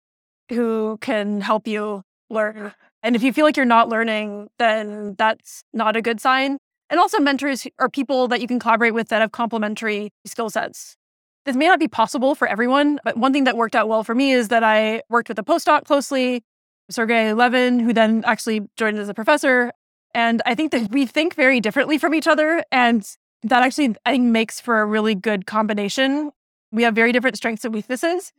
who 0.50 0.98
can 1.00 1.40
help 1.40 1.66
you 1.66 2.02
learn. 2.30 2.72
And 3.02 3.16
if 3.16 3.22
you 3.22 3.32
feel 3.32 3.44
like 3.44 3.56
you're 3.56 3.66
not 3.66 3.88
learning, 3.88 4.48
then 4.58 5.14
that's 5.18 5.64
not 5.72 5.96
a 5.96 6.02
good 6.02 6.20
sign. 6.20 6.58
And 6.94 7.00
also, 7.00 7.18
mentors 7.18 7.66
are 7.80 7.88
people 7.88 8.28
that 8.28 8.40
you 8.40 8.46
can 8.46 8.60
collaborate 8.60 8.94
with 8.94 9.08
that 9.08 9.20
have 9.20 9.32
complementary 9.32 10.12
skill 10.24 10.48
sets. 10.48 10.96
This 11.44 11.56
may 11.56 11.66
not 11.66 11.80
be 11.80 11.88
possible 11.88 12.36
for 12.36 12.46
everyone, 12.46 13.00
but 13.02 13.16
one 13.16 13.32
thing 13.32 13.42
that 13.42 13.56
worked 13.56 13.74
out 13.74 13.88
well 13.88 14.04
for 14.04 14.14
me 14.14 14.30
is 14.30 14.46
that 14.46 14.62
I 14.62 15.02
worked 15.08 15.28
with 15.28 15.36
a 15.40 15.42
postdoc 15.42 15.86
closely, 15.86 16.44
Sergey 16.88 17.32
Levine, 17.32 17.80
who 17.80 17.92
then 17.92 18.22
actually 18.24 18.60
joined 18.76 18.96
as 18.98 19.08
a 19.08 19.12
professor. 19.12 19.72
And 20.14 20.40
I 20.46 20.54
think 20.54 20.70
that 20.70 20.92
we 20.92 21.04
think 21.04 21.34
very 21.34 21.58
differently 21.58 21.98
from 21.98 22.14
each 22.14 22.28
other. 22.28 22.62
And 22.70 23.04
that 23.42 23.64
actually, 23.64 23.96
I 24.06 24.12
think, 24.12 24.26
makes 24.26 24.60
for 24.60 24.80
a 24.80 24.86
really 24.86 25.16
good 25.16 25.46
combination. 25.46 26.30
We 26.70 26.84
have 26.84 26.94
very 26.94 27.10
different 27.10 27.36
strengths 27.36 27.64
and 27.64 27.74
weaknesses. 27.74 28.32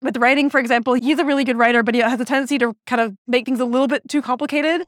With 0.00 0.16
writing, 0.16 0.48
for 0.48 0.60
example, 0.60 0.94
he's 0.94 1.18
a 1.18 1.26
really 1.26 1.44
good 1.44 1.58
writer, 1.58 1.82
but 1.82 1.94
he 1.94 2.00
has 2.00 2.18
a 2.18 2.24
tendency 2.24 2.56
to 2.56 2.74
kind 2.86 3.02
of 3.02 3.14
make 3.26 3.44
things 3.44 3.60
a 3.60 3.66
little 3.66 3.86
bit 3.86 4.08
too 4.08 4.22
complicated. 4.22 4.86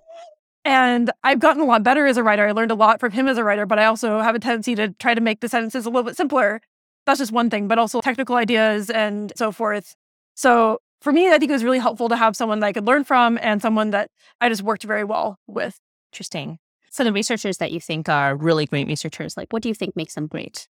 And 0.68 1.10
I've 1.24 1.38
gotten 1.38 1.62
a 1.62 1.64
lot 1.64 1.82
better 1.82 2.04
as 2.04 2.18
a 2.18 2.22
writer. 2.22 2.46
I 2.46 2.52
learned 2.52 2.70
a 2.70 2.74
lot 2.74 3.00
from 3.00 3.10
him 3.10 3.26
as 3.26 3.38
a 3.38 3.42
writer, 3.42 3.64
but 3.64 3.78
I 3.78 3.86
also 3.86 4.20
have 4.20 4.34
a 4.34 4.38
tendency 4.38 4.74
to 4.74 4.90
try 4.90 5.14
to 5.14 5.20
make 5.22 5.40
the 5.40 5.48
sentences 5.48 5.86
a 5.86 5.88
little 5.88 6.02
bit 6.02 6.14
simpler. 6.14 6.60
That's 7.06 7.20
just 7.20 7.32
one 7.32 7.48
thing, 7.48 7.68
but 7.68 7.78
also 7.78 8.02
technical 8.02 8.36
ideas 8.36 8.90
and 8.90 9.32
so 9.34 9.50
forth. 9.50 9.96
So 10.34 10.80
for 11.00 11.10
me, 11.10 11.26
I 11.28 11.38
think 11.38 11.48
it 11.48 11.54
was 11.54 11.64
really 11.64 11.78
helpful 11.78 12.10
to 12.10 12.16
have 12.16 12.36
someone 12.36 12.60
that 12.60 12.66
I 12.66 12.74
could 12.74 12.86
learn 12.86 13.04
from 13.04 13.38
and 13.40 13.62
someone 13.62 13.92
that 13.92 14.10
I 14.42 14.50
just 14.50 14.60
worked 14.60 14.82
very 14.82 15.04
well 15.04 15.38
with. 15.46 15.80
Interesting. 16.12 16.58
So 16.90 17.02
the 17.02 17.14
researchers 17.14 17.56
that 17.56 17.72
you 17.72 17.80
think 17.80 18.10
are 18.10 18.36
really 18.36 18.66
great 18.66 18.88
researchers, 18.88 19.38
like 19.38 19.50
what 19.54 19.62
do 19.62 19.70
you 19.70 19.74
think 19.74 19.96
makes 19.96 20.16
them 20.16 20.26
great? 20.26 20.68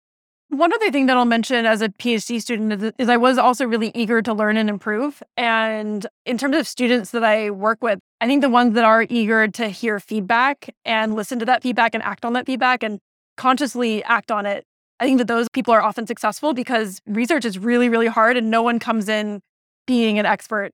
One 0.53 0.71
other 0.71 0.91
thing 0.91 1.07
that 1.07 1.17
I'll 1.17 1.25
mention 1.25 1.65
as 1.65 1.81
a 1.81 1.89
PhD 1.89 2.39
student 2.39 2.93
is, 2.99 3.09
I 3.09 3.17
was 3.17 3.39
also 3.39 3.65
really 3.65 3.91
eager 3.95 4.21
to 4.21 4.33
learn 4.35 4.55
and 4.55 4.69
improve. 4.69 5.23
And 5.35 6.05
in 6.27 6.37
terms 6.37 6.55
of 6.55 6.67
students 6.67 7.09
that 7.09 7.23
I 7.23 7.49
work 7.49 7.81
with, 7.81 7.97
I 8.21 8.27
think 8.27 8.43
the 8.43 8.49
ones 8.49 8.75
that 8.75 8.83
are 8.83 9.07
eager 9.09 9.47
to 9.47 9.67
hear 9.69 9.99
feedback 9.99 10.69
and 10.85 11.15
listen 11.15 11.39
to 11.39 11.45
that 11.45 11.63
feedback 11.63 11.95
and 11.95 12.03
act 12.03 12.23
on 12.23 12.33
that 12.33 12.45
feedback 12.45 12.83
and 12.83 12.99
consciously 13.35 14.03
act 14.03 14.31
on 14.31 14.45
it, 14.45 14.63
I 14.99 15.05
think 15.05 15.17
that 15.17 15.27
those 15.27 15.47
people 15.49 15.73
are 15.73 15.81
often 15.81 16.05
successful 16.05 16.53
because 16.53 17.01
research 17.07 17.45
is 17.45 17.57
really, 17.57 17.89
really 17.89 18.05
hard 18.05 18.37
and 18.37 18.51
no 18.51 18.61
one 18.61 18.77
comes 18.77 19.09
in 19.09 19.41
being 19.87 20.19
an 20.19 20.27
expert 20.27 20.69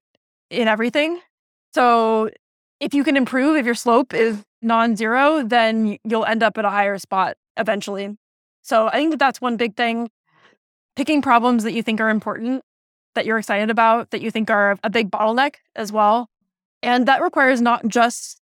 in 0.50 0.68
everything. 0.68 1.22
So 1.74 2.30
if 2.82 2.94
you 2.94 3.06
can 3.06 3.16
improve, 3.16 3.56
if 3.56 3.66
your 3.66 3.76
slope 3.76 4.14
is 4.14 4.44
non 4.62 4.98
zero, 4.98 5.42
then 5.42 5.98
you'll 6.04 6.26
end 6.26 6.44
up 6.44 6.58
at 6.58 6.66
a 6.66 6.70
higher 6.70 6.98
spot 6.98 7.38
eventually. 7.56 8.18
So 8.62 8.88
I 8.88 8.94
think 8.94 9.12
that 9.12 9.20
that's 9.20 9.42
one 9.42 9.58
big 9.58 9.76
thing. 9.76 10.10
Picking 10.96 11.22
problems 11.22 11.64
that 11.64 11.74
you 11.74 11.82
think 11.82 12.02
are 12.02 12.10
important, 12.10 12.64
that 13.16 13.26
you're 13.26 13.38
excited 13.38 13.70
about, 13.70 14.12
that 14.12 14.22
you 14.22 14.32
think 14.32 14.50
are 14.50 14.78
a 14.84 14.90
big 14.90 15.10
bottleneck 15.10 15.56
as 15.76 15.92
well. 15.92 16.30
And 16.82 17.08
that 17.08 17.22
requires 17.22 17.62
not 17.62 17.88
just 17.88 18.42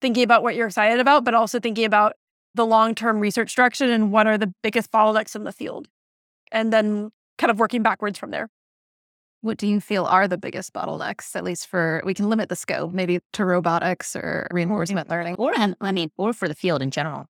thinking 0.00 0.22
about 0.22 0.42
what 0.42 0.54
you're 0.54 0.68
excited 0.68 1.00
about, 1.00 1.24
but 1.24 1.34
also 1.34 1.58
thinking 1.58 1.84
about 1.84 2.14
the 2.54 2.66
long 2.66 2.94
term 2.94 3.20
research 3.20 3.54
direction 3.54 3.90
and 3.90 4.12
what 4.12 4.26
are 4.26 4.38
the 4.38 4.52
biggest 4.62 4.90
bottlenecks 4.90 5.34
in 5.34 5.44
the 5.44 5.52
field. 5.52 5.88
And 6.50 6.72
then 6.72 7.10
kind 7.36 7.50
of 7.50 7.58
working 7.58 7.82
backwards 7.82 8.18
from 8.18 8.30
there. 8.30 8.48
What 9.40 9.56
do 9.56 9.68
you 9.68 9.80
feel 9.80 10.04
are 10.04 10.26
the 10.26 10.38
biggest 10.38 10.72
bottlenecks, 10.72 11.36
at 11.36 11.44
least 11.44 11.68
for 11.68 12.02
we 12.04 12.12
can 12.12 12.28
limit 12.28 12.48
the 12.48 12.56
scope, 12.56 12.92
maybe 12.92 13.20
to 13.34 13.44
robotics 13.44 14.16
or 14.16 14.48
reinforcement 14.50 15.08
learning? 15.08 15.36
Or 15.36 15.52
I 15.56 15.92
mean, 15.92 16.10
or 16.16 16.32
for 16.32 16.48
the 16.48 16.54
field 16.54 16.82
in 16.82 16.90
general. 16.90 17.26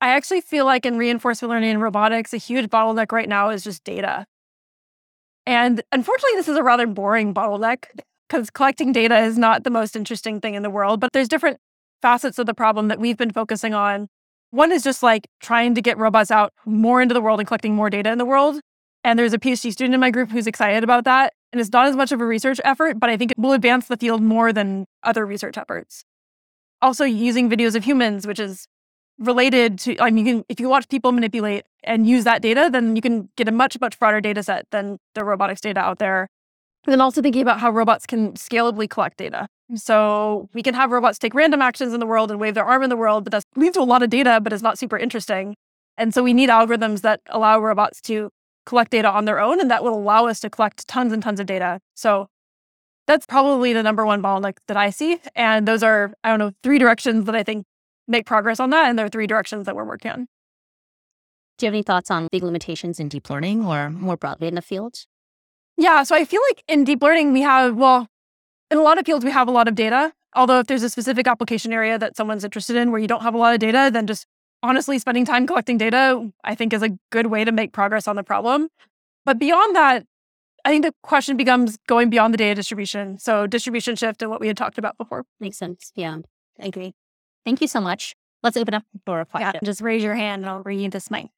I 0.00 0.10
actually 0.10 0.40
feel 0.40 0.64
like 0.64 0.86
in 0.86 0.96
reinforcement 0.96 1.50
learning 1.50 1.70
and 1.70 1.82
robotics, 1.82 2.32
a 2.32 2.38
huge 2.38 2.70
bottleneck 2.70 3.12
right 3.12 3.28
now 3.28 3.50
is 3.50 3.62
just 3.62 3.84
data. 3.84 4.26
And 5.46 5.82
unfortunately, 5.92 6.36
this 6.36 6.48
is 6.48 6.56
a 6.56 6.62
rather 6.62 6.86
boring 6.86 7.34
bottleneck 7.34 7.84
because 8.28 8.50
collecting 8.50 8.92
data 8.92 9.18
is 9.18 9.36
not 9.36 9.64
the 9.64 9.70
most 9.70 9.96
interesting 9.96 10.40
thing 10.40 10.54
in 10.54 10.62
the 10.62 10.70
world, 10.70 11.00
but 11.00 11.12
there's 11.12 11.28
different 11.28 11.58
facets 12.00 12.38
of 12.38 12.46
the 12.46 12.54
problem 12.54 12.88
that 12.88 12.98
we've 12.98 13.16
been 13.16 13.32
focusing 13.32 13.74
on. 13.74 14.08
One 14.52 14.72
is 14.72 14.82
just 14.82 15.02
like 15.02 15.26
trying 15.40 15.74
to 15.74 15.82
get 15.82 15.98
robots 15.98 16.30
out 16.30 16.52
more 16.64 17.02
into 17.02 17.12
the 17.12 17.20
world 17.20 17.40
and 17.40 17.46
collecting 17.46 17.74
more 17.74 17.90
data 17.90 18.10
in 18.10 18.18
the 18.18 18.24
world. 18.24 18.60
And 19.04 19.18
there's 19.18 19.32
a 19.32 19.38
PhD 19.38 19.72
student 19.72 19.94
in 19.94 20.00
my 20.00 20.10
group 20.10 20.30
who's 20.30 20.46
excited 20.46 20.82
about 20.84 21.04
that. 21.04 21.32
And 21.52 21.60
it's 21.60 21.72
not 21.72 21.86
as 21.86 21.96
much 21.96 22.12
of 22.12 22.20
a 22.20 22.26
research 22.26 22.60
effort, 22.64 22.98
but 22.98 23.10
I 23.10 23.16
think 23.16 23.32
it 23.32 23.38
will 23.38 23.52
advance 23.52 23.86
the 23.86 23.96
field 23.96 24.22
more 24.22 24.52
than 24.52 24.86
other 25.02 25.26
research 25.26 25.58
efforts. 25.58 26.04
Also, 26.82 27.04
using 27.04 27.50
videos 27.50 27.74
of 27.74 27.84
humans, 27.84 28.26
which 28.26 28.40
is 28.40 28.66
related 29.20 29.78
to 29.78 29.96
I 30.00 30.10
mean 30.10 30.44
if 30.48 30.58
you 30.58 30.68
watch 30.68 30.88
people 30.88 31.12
manipulate 31.12 31.66
and 31.84 32.08
use 32.08 32.24
that 32.24 32.42
data, 32.42 32.68
then 32.72 32.96
you 32.96 33.02
can 33.02 33.28
get 33.36 33.48
a 33.48 33.52
much, 33.52 33.78
much 33.80 33.98
broader 33.98 34.20
data 34.20 34.42
set 34.42 34.66
than 34.70 34.98
the 35.14 35.24
robotics 35.24 35.60
data 35.60 35.80
out 35.80 35.98
there. 35.98 36.28
And 36.86 36.92
then 36.92 37.00
also 37.00 37.22
thinking 37.22 37.42
about 37.42 37.60
how 37.60 37.70
robots 37.70 38.06
can 38.06 38.32
scalably 38.32 38.88
collect 38.88 39.18
data. 39.18 39.46
So 39.76 40.48
we 40.54 40.62
can 40.62 40.74
have 40.74 40.90
robots 40.90 41.18
take 41.18 41.34
random 41.34 41.62
actions 41.62 41.92
in 41.94 42.00
the 42.00 42.06
world 42.06 42.30
and 42.30 42.40
wave 42.40 42.54
their 42.54 42.64
arm 42.64 42.82
in 42.82 42.90
the 42.90 42.96
world, 42.96 43.24
but 43.24 43.30
that 43.32 43.44
leads 43.54 43.76
to 43.76 43.82
a 43.82 43.84
lot 43.84 44.02
of 44.02 44.10
data, 44.10 44.40
but 44.42 44.52
it's 44.52 44.62
not 44.62 44.78
super 44.78 44.98
interesting. 44.98 45.54
And 45.96 46.14
so 46.14 46.22
we 46.22 46.32
need 46.32 46.48
algorithms 46.48 47.02
that 47.02 47.20
allow 47.26 47.60
robots 47.60 48.00
to 48.02 48.30
collect 48.66 48.90
data 48.90 49.10
on 49.10 49.26
their 49.26 49.38
own, 49.38 49.60
and 49.60 49.70
that 49.70 49.84
will 49.84 49.94
allow 49.94 50.26
us 50.26 50.40
to 50.40 50.50
collect 50.50 50.88
tons 50.88 51.12
and 51.12 51.22
tons 51.22 51.38
of 51.40 51.46
data. 51.46 51.80
So 51.94 52.28
That's 53.10 53.26
probably 53.26 53.72
the 53.72 53.82
number 53.82 54.06
one 54.06 54.22
bottleneck 54.22 54.58
that 54.68 54.76
I 54.76 54.90
see. 54.90 55.18
And 55.34 55.66
those 55.66 55.82
are, 55.82 56.12
I 56.22 56.28
don't 56.30 56.38
know, 56.38 56.52
three 56.62 56.78
directions 56.78 57.24
that 57.26 57.34
I 57.34 57.42
think 57.42 57.66
make 58.08 58.26
progress 58.26 58.60
on 58.60 58.70
that. 58.70 58.88
And 58.88 58.98
there 58.98 59.06
are 59.06 59.10
three 59.10 59.26
directions 59.26 59.66
that 59.66 59.76
we're 59.76 59.84
working 59.84 60.10
on. 60.10 60.26
Do 61.58 61.66
you 61.66 61.68
have 61.68 61.74
any 61.74 61.82
thoughts 61.82 62.10
on 62.10 62.28
big 62.32 62.42
limitations 62.42 62.98
in 62.98 63.08
deep 63.08 63.28
learning 63.28 63.64
or 63.64 63.90
more 63.90 64.16
broadly 64.16 64.48
in 64.48 64.54
the 64.54 64.62
field? 64.62 65.04
Yeah. 65.76 66.02
So 66.02 66.14
I 66.14 66.24
feel 66.24 66.40
like 66.48 66.62
in 66.68 66.84
deep 66.84 67.02
learning, 67.02 67.32
we 67.32 67.42
have, 67.42 67.76
well, 67.76 68.08
in 68.70 68.78
a 68.78 68.82
lot 68.82 68.98
of 68.98 69.06
fields, 69.06 69.24
we 69.24 69.30
have 69.30 69.48
a 69.48 69.50
lot 69.50 69.68
of 69.68 69.74
data. 69.74 70.12
Although 70.34 70.60
if 70.60 70.68
there's 70.68 70.82
a 70.82 70.90
specific 70.90 71.26
application 71.26 71.72
area 71.72 71.98
that 71.98 72.16
someone's 72.16 72.44
interested 72.44 72.76
in 72.76 72.90
where 72.90 73.00
you 73.00 73.08
don't 73.08 73.22
have 73.22 73.34
a 73.34 73.38
lot 73.38 73.52
of 73.52 73.60
data, 73.60 73.90
then 73.92 74.06
just 74.06 74.26
honestly 74.62 74.98
spending 74.98 75.24
time 75.24 75.46
collecting 75.46 75.76
data, 75.76 76.30
I 76.44 76.54
think 76.54 76.72
is 76.72 76.82
a 76.82 76.90
good 77.10 77.26
way 77.26 77.44
to 77.44 77.52
make 77.52 77.72
progress 77.72 78.06
on 78.06 78.16
the 78.16 78.22
problem. 78.22 78.68
But 79.24 79.38
beyond 79.38 79.74
that, 79.74 80.06
I 80.64 80.70
think 80.70 80.84
the 80.84 80.94
question 81.02 81.36
becomes 81.36 81.78
going 81.88 82.10
beyond 82.10 82.34
the 82.34 82.38
data 82.38 82.54
distribution. 82.54 83.18
So 83.18 83.46
distribution 83.46 83.96
shift 83.96 84.22
and 84.22 84.30
what 84.30 84.40
we 84.40 84.46
had 84.46 84.56
talked 84.56 84.78
about 84.78 84.96
before. 84.98 85.24
Makes 85.40 85.58
sense. 85.58 85.92
Yeah, 85.94 86.18
I 86.60 86.66
agree. 86.66 86.94
Thank 87.44 87.60
you 87.60 87.68
so 87.68 87.80
much. 87.80 88.14
Let's 88.42 88.56
open 88.56 88.74
up 88.74 88.84
for 89.04 89.20
a 89.20 89.26
question. 89.26 89.52
Yeah, 89.54 89.66
just 89.66 89.80
raise 89.80 90.02
your 90.02 90.14
hand 90.14 90.42
and 90.42 90.50
I'll 90.50 90.62
read 90.62 90.92
this 90.92 91.10
mic. 91.10 91.28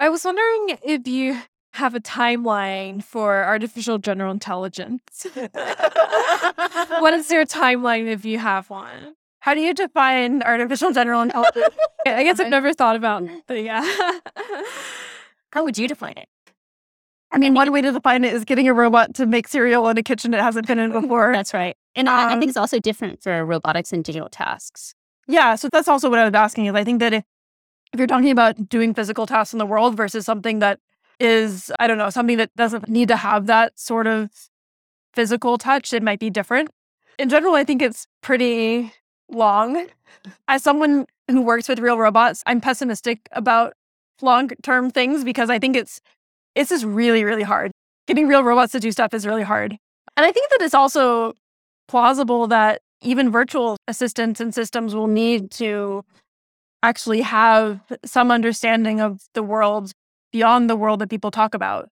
I 0.00 0.08
was 0.08 0.24
wondering 0.24 0.78
if 0.84 1.08
you 1.08 1.40
have 1.72 1.94
a 1.94 2.00
timeline 2.00 3.02
for 3.02 3.44
artificial 3.44 3.98
general 3.98 4.32
intelligence. 4.32 5.26
what 5.34 7.14
is 7.14 7.30
your 7.30 7.44
timeline 7.44 8.06
if 8.06 8.24
you 8.24 8.38
have 8.38 8.70
one? 8.70 9.14
How 9.40 9.54
do 9.54 9.60
you 9.60 9.74
define 9.74 10.42
artificial 10.42 10.92
general 10.92 11.22
intelligence? 11.22 11.74
I 12.06 12.22
guess 12.22 12.40
I've 12.40 12.48
never 12.48 12.72
thought 12.72 12.96
about 12.96 13.24
it, 13.24 13.42
but 13.46 13.62
yeah. 13.62 13.82
How 15.52 15.64
would 15.64 15.78
you 15.78 15.88
define 15.88 16.14
it? 16.16 16.28
I 17.30 17.38
mean, 17.38 17.54
one 17.54 17.70
way 17.72 17.82
to 17.82 17.92
define 17.92 18.24
it 18.24 18.32
is 18.32 18.44
getting 18.44 18.68
a 18.68 18.74
robot 18.74 19.14
to 19.14 19.26
make 19.26 19.48
cereal 19.48 19.88
in 19.88 19.98
a 19.98 20.02
kitchen 20.02 20.32
it 20.32 20.40
hasn't 20.40 20.66
been 20.66 20.78
in 20.78 20.92
before. 20.92 21.32
That's 21.32 21.52
right. 21.52 21.76
And 21.98 22.08
I, 22.08 22.30
I 22.30 22.32
Um, 22.32 22.38
think 22.38 22.48
it's 22.48 22.56
also 22.56 22.78
different 22.78 23.22
for 23.22 23.44
robotics 23.44 23.92
and 23.92 24.04
digital 24.04 24.28
tasks. 24.28 24.94
Yeah, 25.26 25.56
so 25.56 25.68
that's 25.70 25.88
also 25.88 26.08
what 26.08 26.18
I 26.18 26.24
was 26.24 26.34
asking 26.34 26.66
is 26.66 26.74
I 26.74 26.84
think 26.84 27.00
that 27.00 27.12
if, 27.12 27.24
if 27.92 27.98
you're 27.98 28.06
talking 28.06 28.30
about 28.30 28.68
doing 28.68 28.94
physical 28.94 29.26
tasks 29.26 29.52
in 29.52 29.58
the 29.58 29.66
world 29.66 29.96
versus 29.96 30.24
something 30.24 30.60
that 30.60 30.78
is, 31.20 31.72
I 31.80 31.86
don't 31.86 31.98
know, 31.98 32.10
something 32.10 32.38
that 32.38 32.54
doesn't 32.56 32.88
need 32.88 33.08
to 33.08 33.16
have 33.16 33.46
that 33.46 33.78
sort 33.78 34.06
of 34.06 34.30
physical 35.12 35.58
touch, 35.58 35.92
it 35.92 36.02
might 36.02 36.20
be 36.20 36.30
different. 36.30 36.70
In 37.18 37.28
general, 37.28 37.54
I 37.54 37.64
think 37.64 37.82
it's 37.82 38.06
pretty 38.22 38.92
long. 39.28 39.88
As 40.46 40.62
someone 40.62 41.06
who 41.28 41.42
works 41.42 41.68
with 41.68 41.80
real 41.80 41.98
robots, 41.98 42.42
I'm 42.46 42.60
pessimistic 42.60 43.28
about 43.32 43.74
long-term 44.22 44.90
things 44.90 45.24
because 45.24 45.50
I 45.50 45.58
think 45.58 45.76
it's 45.76 46.00
it's 46.54 46.70
just 46.70 46.84
really, 46.84 47.24
really 47.24 47.42
hard. 47.42 47.72
Getting 48.06 48.28
real 48.28 48.42
robots 48.42 48.72
to 48.72 48.80
do 48.80 48.90
stuff 48.92 49.12
is 49.12 49.26
really 49.26 49.42
hard. 49.42 49.76
And 50.16 50.24
I 50.24 50.32
think 50.32 50.50
that 50.50 50.62
it's 50.62 50.74
also 50.74 51.34
plausible 51.88 52.46
that 52.48 52.80
even 53.02 53.30
virtual 53.30 53.76
assistants 53.88 54.40
and 54.40 54.54
systems 54.54 54.94
will 54.94 55.06
need 55.06 55.50
to 55.52 56.04
actually 56.82 57.22
have 57.22 57.80
some 58.04 58.30
understanding 58.30 59.00
of 59.00 59.22
the 59.34 59.42
world 59.42 59.92
beyond 60.32 60.68
the 60.68 60.76
world 60.76 61.00
that 61.00 61.10
people 61.10 61.30
talk 61.30 61.54
about. 61.54 61.88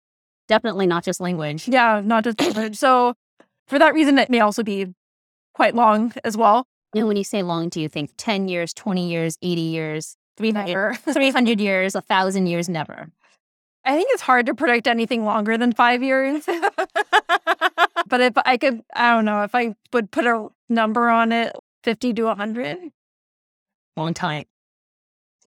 Definitely 0.48 0.86
not 0.86 1.04
just 1.04 1.20
language. 1.20 1.68
Yeah, 1.68 2.02
not 2.04 2.24
just 2.24 2.40
language. 2.40 2.76
So 2.76 3.16
for 3.68 3.80
that 3.80 3.94
reason, 3.94 4.20
it 4.20 4.30
may 4.30 4.42
also 4.42 4.62
be 4.64 4.94
quite 5.54 5.74
long 5.74 6.14
as 6.24 6.38
well. 6.38 6.68
And 6.94 7.08
when 7.08 7.18
you 7.18 7.24
say 7.24 7.42
long, 7.42 7.70
do 7.70 7.82
you 7.82 7.90
think 7.90 8.12
10 8.18 8.48
years, 8.48 8.74
20 8.74 9.10
years, 9.10 9.38
80 9.42 9.62
years, 9.62 10.18
300, 10.38 10.68
Never. 10.68 10.94
300 11.14 11.60
years, 11.60 11.94
1,000 11.96 12.48
years? 12.48 12.70
Never. 12.70 13.10
I 13.84 13.96
think 13.96 14.10
it's 14.12 14.22
hard 14.22 14.46
to 14.48 14.56
predict 14.56 14.88
anything 14.88 15.26
longer 15.26 15.58
than 15.58 15.72
five 15.72 16.02
years. 16.04 16.48
but 18.16 18.22
if 18.22 18.34
I 18.46 18.56
could, 18.56 18.80
I 18.94 19.14
don't 19.14 19.26
know, 19.26 19.44
if 19.44 19.54
I 19.54 19.76
would 19.92 20.10
put 20.10 20.26
a 20.26 20.48
number 20.70 21.10
on 21.10 21.34
it, 21.34 21.54
50 21.84 22.14
to 22.14 22.24
100. 22.24 22.78
Long 23.98 24.14
time. 24.14 24.46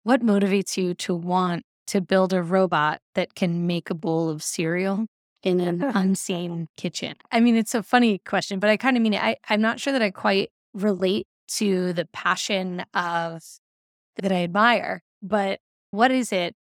What 0.03 0.21
motivates 0.21 0.77
you 0.77 0.93
to 0.93 1.15
want 1.15 1.63
to 1.87 1.99
build 1.99 2.31
a 2.31 2.43
robot 2.43 2.99
that 3.15 3.33
can 3.33 3.65
make 3.65 3.89
a 3.89 3.95
bowl 3.95 4.29
of 4.29 4.43
cereal 4.43 5.07
in 5.41 5.59
an 5.59 5.81
unseen 5.81 6.67
kitchen? 6.77 7.15
I 7.31 7.39
mean, 7.39 7.55
it's 7.55 7.73
a 7.73 7.81
funny 7.81 8.19
question, 8.19 8.59
but 8.59 8.69
I 8.69 8.77
kind 8.77 8.95
of 8.95 9.01
mean 9.01 9.15
it. 9.15 9.23
I, 9.23 9.37
I'm 9.49 9.61
not 9.61 9.79
sure 9.79 9.91
that 9.91 10.03
I 10.03 10.11
quite 10.11 10.51
relate 10.75 11.25
to 11.55 11.91
the 11.93 12.05
passion 12.13 12.85
of 12.93 13.41
that 14.17 14.31
I 14.31 14.43
admire, 14.43 15.01
but 15.23 15.59
what 15.89 16.11
is 16.11 16.31
it? 16.31 16.53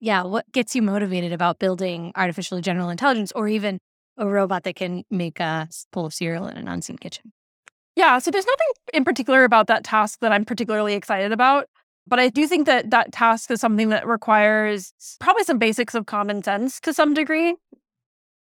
Yeah, 0.00 0.24
what 0.24 0.50
gets 0.50 0.74
you 0.74 0.82
motivated 0.82 1.32
about 1.32 1.60
building 1.60 2.10
artificial 2.16 2.60
general 2.60 2.90
intelligence 2.90 3.30
or 3.36 3.46
even 3.46 3.78
a 4.16 4.26
robot 4.26 4.64
that 4.64 4.76
can 4.76 5.04
make 5.10 5.40
a 5.40 5.68
bowl 5.92 6.06
of 6.06 6.14
cereal 6.14 6.46
in 6.46 6.56
an 6.56 6.68
unseen 6.68 6.96
kitchen? 6.96 7.32
Yeah, 7.96 8.18
so 8.18 8.30
there's 8.30 8.46
nothing 8.46 8.66
in 8.92 9.04
particular 9.04 9.44
about 9.44 9.66
that 9.68 9.84
task 9.84 10.18
that 10.20 10.32
I'm 10.32 10.44
particularly 10.44 10.94
excited 10.94 11.32
about. 11.32 11.68
But 12.06 12.20
I 12.20 12.28
do 12.28 12.46
think 12.46 12.66
that 12.66 12.90
that 12.90 13.12
task 13.12 13.50
is 13.50 13.60
something 13.60 13.88
that 13.88 14.06
requires 14.06 14.92
probably 15.20 15.44
some 15.44 15.58
basics 15.58 15.94
of 15.94 16.06
common 16.06 16.42
sense 16.42 16.80
to 16.80 16.92
some 16.92 17.14
degree. 17.14 17.54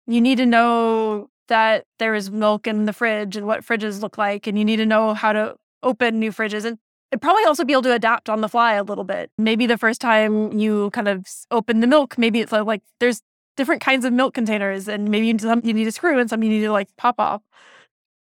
You 0.05 0.21
need 0.21 0.37
to 0.37 0.45
know 0.45 1.29
that 1.47 1.85
there 1.97 2.13
is 2.13 2.29
milk 2.29 2.67
in 2.67 2.85
the 2.85 2.93
fridge 2.93 3.35
and 3.35 3.47
what 3.47 3.65
fridges 3.65 4.01
look 4.01 4.17
like, 4.17 4.47
and 4.47 4.59
you 4.59 4.65
need 4.65 4.77
to 4.77 4.85
know 4.85 5.13
how 5.13 5.33
to 5.33 5.55
open 5.81 6.19
new 6.19 6.31
fridges. 6.31 6.65
And 6.65 6.77
it 7.11 7.21
probably 7.21 7.45
also 7.45 7.63
be 7.63 7.73
able 7.73 7.83
to 7.83 7.93
adapt 7.93 8.29
on 8.29 8.41
the 8.41 8.49
fly 8.49 8.73
a 8.73 8.83
little 8.83 9.05
bit. 9.05 9.31
Maybe 9.37 9.65
the 9.65 9.77
first 9.77 10.01
time 10.01 10.59
you 10.59 10.91
kind 10.91 11.07
of 11.07 11.25
open 11.49 11.79
the 11.79 11.87
milk, 11.87 12.17
maybe 12.17 12.41
it's 12.41 12.51
like, 12.51 12.65
like 12.65 12.81
there's 12.99 13.21
different 13.57 13.81
kinds 13.81 14.05
of 14.05 14.13
milk 14.13 14.33
containers, 14.35 14.87
and 14.87 15.09
maybe 15.09 15.27
you- 15.27 15.39
some 15.39 15.61
you 15.65 15.73
need 15.73 15.87
a 15.87 15.93
screw 15.93 16.19
and 16.19 16.29
some 16.29 16.43
you 16.43 16.49
need 16.49 16.61
to 16.61 16.71
like 16.71 16.89
pop 16.97 17.19
off. 17.19 17.43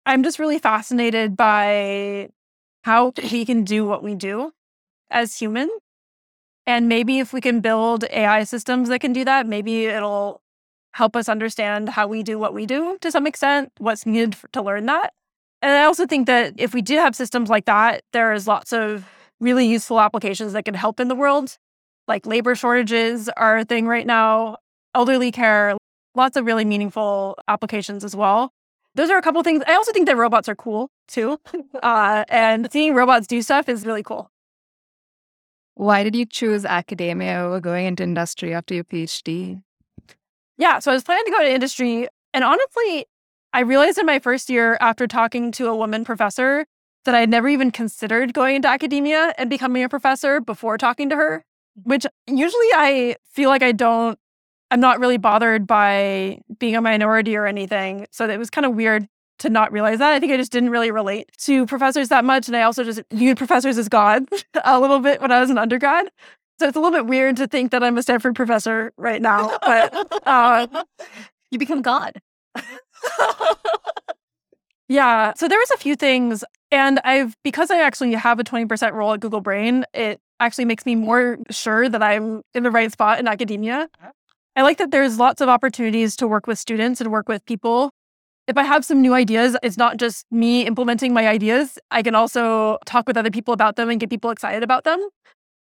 I'm 0.06 0.22
just 0.22 0.38
really 0.38 0.58
fascinated 0.58 1.36
by 1.36 2.30
how 2.84 3.12
we 3.32 3.44
can 3.44 3.64
do 3.64 3.86
what 3.86 4.02
we 4.02 4.14
do 4.16 4.52
as 5.10 5.38
humans. 5.38 5.72
And 6.66 6.88
maybe 6.88 7.18
if 7.20 7.32
we 7.32 7.40
can 7.40 7.60
build 7.60 8.04
AI 8.10 8.44
systems 8.44 8.88
that 8.88 9.00
can 9.00 9.12
do 9.12 9.24
that, 9.24 9.46
maybe 9.46 9.86
it'll 9.86 10.42
help 10.94 11.14
us 11.14 11.28
understand 11.28 11.90
how 11.90 12.06
we 12.06 12.22
do 12.22 12.38
what 12.38 12.54
we 12.54 12.66
do 12.66 12.98
to 13.02 13.10
some 13.10 13.26
extent, 13.26 13.70
what's 13.78 14.06
needed 14.06 14.34
f- 14.34 14.46
to 14.52 14.62
learn 14.62 14.86
that. 14.86 15.12
And 15.62 15.72
I 15.72 15.84
also 15.84 16.06
think 16.06 16.26
that 16.26 16.54
if 16.58 16.74
we 16.74 16.82
do 16.82 16.96
have 16.96 17.14
systems 17.14 17.48
like 17.50 17.66
that, 17.66 18.02
there's 18.12 18.48
lots 18.48 18.72
of 18.72 19.06
really 19.40 19.66
useful 19.66 20.00
applications 20.00 20.54
that 20.54 20.64
can 20.64 20.74
help 20.74 20.98
in 20.98 21.08
the 21.08 21.14
world. 21.14 21.56
Like 22.08 22.26
labor 22.26 22.54
shortages 22.54 23.28
are 23.36 23.58
a 23.58 23.64
thing 23.64 23.86
right 23.86 24.06
now, 24.06 24.56
elderly 24.96 25.30
care, 25.30 25.76
lots 26.14 26.36
of 26.36 26.46
really 26.46 26.64
meaningful 26.64 27.38
applications 27.48 28.02
as 28.02 28.16
well. 28.16 28.50
Those 28.94 29.10
are 29.10 29.18
a 29.18 29.22
couple 29.22 29.42
things. 29.42 29.62
I 29.66 29.74
also 29.74 29.92
think 29.92 30.06
that 30.06 30.16
robots 30.16 30.48
are 30.48 30.56
cool 30.56 30.90
too. 31.06 31.38
Uh, 31.82 32.24
and 32.30 32.72
seeing 32.72 32.94
robots 32.94 33.26
do 33.26 33.42
stuff 33.42 33.68
is 33.68 33.84
really 33.84 34.02
cool. 34.02 34.30
Why 35.74 36.02
did 36.02 36.16
you 36.16 36.24
choose 36.24 36.64
academia 36.64 37.40
over 37.40 37.60
going 37.60 37.84
into 37.84 38.02
industry 38.02 38.54
after 38.54 38.74
your 38.74 38.84
PhD? 38.84 39.62
Yeah, 40.56 40.78
so 40.78 40.90
I 40.90 40.94
was 40.94 41.04
planning 41.04 41.26
to 41.26 41.30
go 41.30 41.42
to 41.42 41.52
industry. 41.52 42.08
And 42.32 42.42
honestly, 42.42 43.04
I 43.52 43.60
realized 43.60 43.98
in 43.98 44.06
my 44.06 44.18
first 44.18 44.48
year 44.48 44.78
after 44.80 45.06
talking 45.06 45.52
to 45.52 45.66
a 45.66 45.76
woman 45.76 46.02
professor 46.04 46.64
that 47.04 47.14
I 47.14 47.20
had 47.20 47.28
never 47.28 47.48
even 47.48 47.70
considered 47.70 48.32
going 48.32 48.56
into 48.56 48.68
academia 48.68 49.34
and 49.36 49.50
becoming 49.50 49.84
a 49.84 49.88
professor 49.88 50.40
before 50.40 50.78
talking 50.78 51.10
to 51.10 51.16
her, 51.16 51.44
which 51.84 52.06
usually 52.26 52.68
I 52.74 53.16
feel 53.30 53.50
like 53.50 53.62
I 53.62 53.72
don't, 53.72 54.18
I'm 54.70 54.80
not 54.80 54.98
really 54.98 55.16
bothered 55.16 55.66
by 55.66 56.40
being 56.58 56.76
a 56.76 56.80
minority 56.80 57.36
or 57.36 57.46
anything. 57.46 58.06
So 58.10 58.28
it 58.28 58.38
was 58.38 58.50
kind 58.50 58.66
of 58.66 58.74
weird 58.74 59.08
to 59.38 59.50
not 59.50 59.70
realize 59.70 59.98
that. 59.98 60.12
I 60.12 60.18
think 60.18 60.32
I 60.32 60.36
just 60.36 60.50
didn't 60.50 60.70
really 60.70 60.90
relate 60.90 61.30
to 61.40 61.66
professors 61.66 62.08
that 62.08 62.24
much. 62.24 62.48
And 62.48 62.56
I 62.56 62.62
also 62.62 62.82
just 62.84 63.02
viewed 63.12 63.36
professors 63.36 63.78
as 63.78 63.88
God 63.88 64.26
a 64.64 64.80
little 64.80 65.00
bit 65.00 65.20
when 65.20 65.30
I 65.30 65.40
was 65.40 65.50
an 65.50 65.58
undergrad. 65.58 66.10
So 66.58 66.66
it's 66.66 66.76
a 66.76 66.80
little 66.80 66.96
bit 66.96 67.06
weird 67.06 67.36
to 67.36 67.46
think 67.46 67.70
that 67.72 67.82
I'm 67.82 67.98
a 67.98 68.02
Stanford 68.02 68.34
professor 68.34 68.92
right 68.96 69.20
now. 69.20 69.58
But 69.60 70.22
uh, 70.26 70.84
You 71.50 71.58
become 71.58 71.82
God. 71.82 72.20
Yeah. 74.88 75.32
So 75.36 75.48
there 75.48 75.58
was 75.58 75.70
a 75.72 75.76
few 75.76 75.96
things. 75.96 76.44
And 76.70 77.00
I've, 77.04 77.36
because 77.42 77.70
I 77.70 77.80
actually 77.80 78.12
have 78.14 78.38
a 78.38 78.44
20% 78.44 78.92
role 78.92 79.12
at 79.14 79.20
Google 79.20 79.40
Brain, 79.40 79.84
it 79.92 80.20
actually 80.38 80.64
makes 80.64 80.86
me 80.86 80.94
more 80.94 81.38
sure 81.50 81.88
that 81.88 82.02
I'm 82.02 82.42
in 82.54 82.62
the 82.62 82.70
right 82.70 82.92
spot 82.92 83.18
in 83.18 83.26
academia. 83.26 83.88
I 84.56 84.62
like 84.62 84.78
that 84.78 84.90
there's 84.90 85.18
lots 85.18 85.42
of 85.42 85.50
opportunities 85.50 86.16
to 86.16 86.26
work 86.26 86.46
with 86.46 86.58
students 86.58 87.00
and 87.02 87.12
work 87.12 87.28
with 87.28 87.44
people. 87.44 87.90
If 88.46 88.56
I 88.56 88.62
have 88.62 88.86
some 88.86 89.02
new 89.02 89.12
ideas, 89.12 89.54
it's 89.62 89.76
not 89.76 89.98
just 89.98 90.24
me 90.30 90.66
implementing 90.66 91.12
my 91.12 91.28
ideas. 91.28 91.78
I 91.90 92.02
can 92.02 92.14
also 92.14 92.78
talk 92.86 93.06
with 93.06 93.18
other 93.18 93.30
people 93.30 93.52
about 93.52 93.76
them 93.76 93.90
and 93.90 94.00
get 94.00 94.08
people 94.08 94.30
excited 94.30 94.62
about 94.62 94.84
them. 94.84 95.06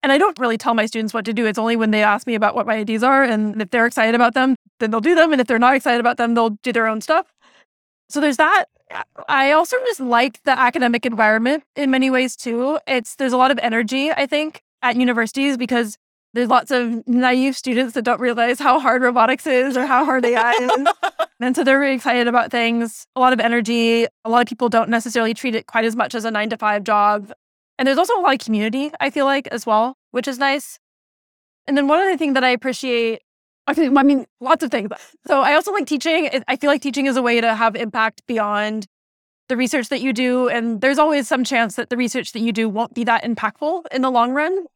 And 0.03 0.13
I 0.13 0.17
don't 0.17 0.39
really 0.39 0.57
tell 0.57 0.73
my 0.73 0.87
students 0.87 1.13
what 1.13 1.27
to 1.27 1.35
do. 1.35 1.45
It's 1.45 1.59
only 1.59 1.77
when 1.77 1.91
they 1.91 2.03
ask 2.03 2.27
me 2.27 2.35
about 2.35 2.55
what 2.55 2.67
my 2.67 2.77
ideas 2.77 3.03
are. 3.03 3.23
And 3.23 3.61
if 3.61 3.69
they're 3.69 3.85
excited 3.85 4.15
about 4.15 4.33
them, 4.33 4.57
then 4.79 4.91
they'll 4.91 5.01
do 5.01 5.15
them. 5.15 5.33
And 5.33 5.43
if 5.43 5.47
they're 5.47 5.59
not 5.59 5.75
excited 5.75 6.01
about 6.01 6.17
them, 6.17 6.33
they'll 6.33 6.57
do 6.63 6.73
their 6.73 6.87
own 6.87 7.03
stuff. 7.03 7.27
So 8.09 8.19
there's 8.19 8.39
that. 8.39 8.65
I 9.29 9.53
also 9.53 9.77
just 9.85 10.01
like 10.01 10.43
the 10.45 10.59
academic 10.59 11.05
environment 11.05 11.65
in 11.77 11.91
many 11.91 12.09
ways 12.09 12.35
too. 12.35 12.79
It's 12.87 13.15
there's 13.17 13.35
a 13.35 13.37
lot 13.37 13.51
of 13.51 13.59
energy, 13.59 14.11
I 14.11 14.25
think, 14.25 14.63
at 14.81 14.97
universities 14.97 15.59
because 15.59 15.99
there's 16.33 16.49
lots 16.49 16.71
of 16.71 17.07
naive 17.09 17.57
students 17.57 17.95
that 17.95 18.03
don't 18.03 18.21
realize 18.21 18.59
how 18.59 18.79
hard 18.79 19.03
robotics 19.03 19.47
is 19.47 19.77
or 19.77 19.87
how 19.87 20.05
hard 20.05 20.25
AI 20.25 20.53
is. 20.53 20.89
And 21.43 21.57
so 21.57 21.65
they're 21.65 21.79
very 21.79 21.95
excited 21.95 22.29
about 22.29 22.51
things, 22.51 23.07
a 23.17 23.21
lot 23.21 23.33
of 23.33 23.41
energy. 23.41 24.05
A 24.27 24.29
lot 24.29 24.43
of 24.43 24.47
people 24.47 24.69
don't 24.69 24.91
necessarily 24.91 25.33
treat 25.33 25.55
it 25.55 25.67
quite 25.67 25.87
as 25.87 25.97
much 25.97 26.15
as 26.15 26.27
a 26.27 26.31
nine 26.31 26.51
to 26.51 26.59
five 26.59 26.85
job. 26.85 27.33
And 27.79 27.89
there's 27.89 27.97
also 27.97 28.15
a 28.19 28.21
lot 28.21 28.35
of 28.35 28.41
community, 28.41 28.91
I 29.01 29.09
feel 29.09 29.25
like, 29.25 29.47
as 29.47 29.65
well, 29.65 29.97
which 30.11 30.29
is 30.29 30.39
nice. 30.39 30.79
And 31.67 31.79
then 31.79 31.89
one 31.89 31.99
other 31.99 32.19
thing 32.19 32.35
that 32.35 32.45
I 32.45 32.51
appreciate, 32.51 33.23
okay, 33.71 33.87
I 33.87 34.03
mean, 34.03 34.27
lots 34.41 34.63
of 34.63 34.71
things. 34.71 34.91
So 35.27 35.41
I 35.41 35.55
also 35.55 35.73
like 35.73 35.87
teaching. 35.87 36.29
I 36.47 36.57
feel 36.57 36.69
like 36.69 36.83
teaching 36.83 37.07
is 37.07 37.17
a 37.17 37.23
way 37.23 37.41
to 37.41 37.55
have 37.55 37.75
impact 37.75 38.21
beyond 38.27 38.87
the 39.49 39.57
research 39.57 39.89
that 39.89 40.03
you 40.03 40.13
do. 40.13 40.49
And 40.49 40.83
there's 40.83 40.99
always 40.99 41.27
some 41.27 41.43
chance 41.43 41.77
that 41.77 41.89
the 41.89 41.97
research 41.97 42.33
that 42.33 42.41
you 42.41 42.53
do 42.53 42.69
won't 42.69 42.93
be 42.93 43.05
that 43.05 43.25
impactful 43.25 43.85
in 43.93 44.03
the 44.03 44.11
long 44.11 44.33
run. 44.33 44.67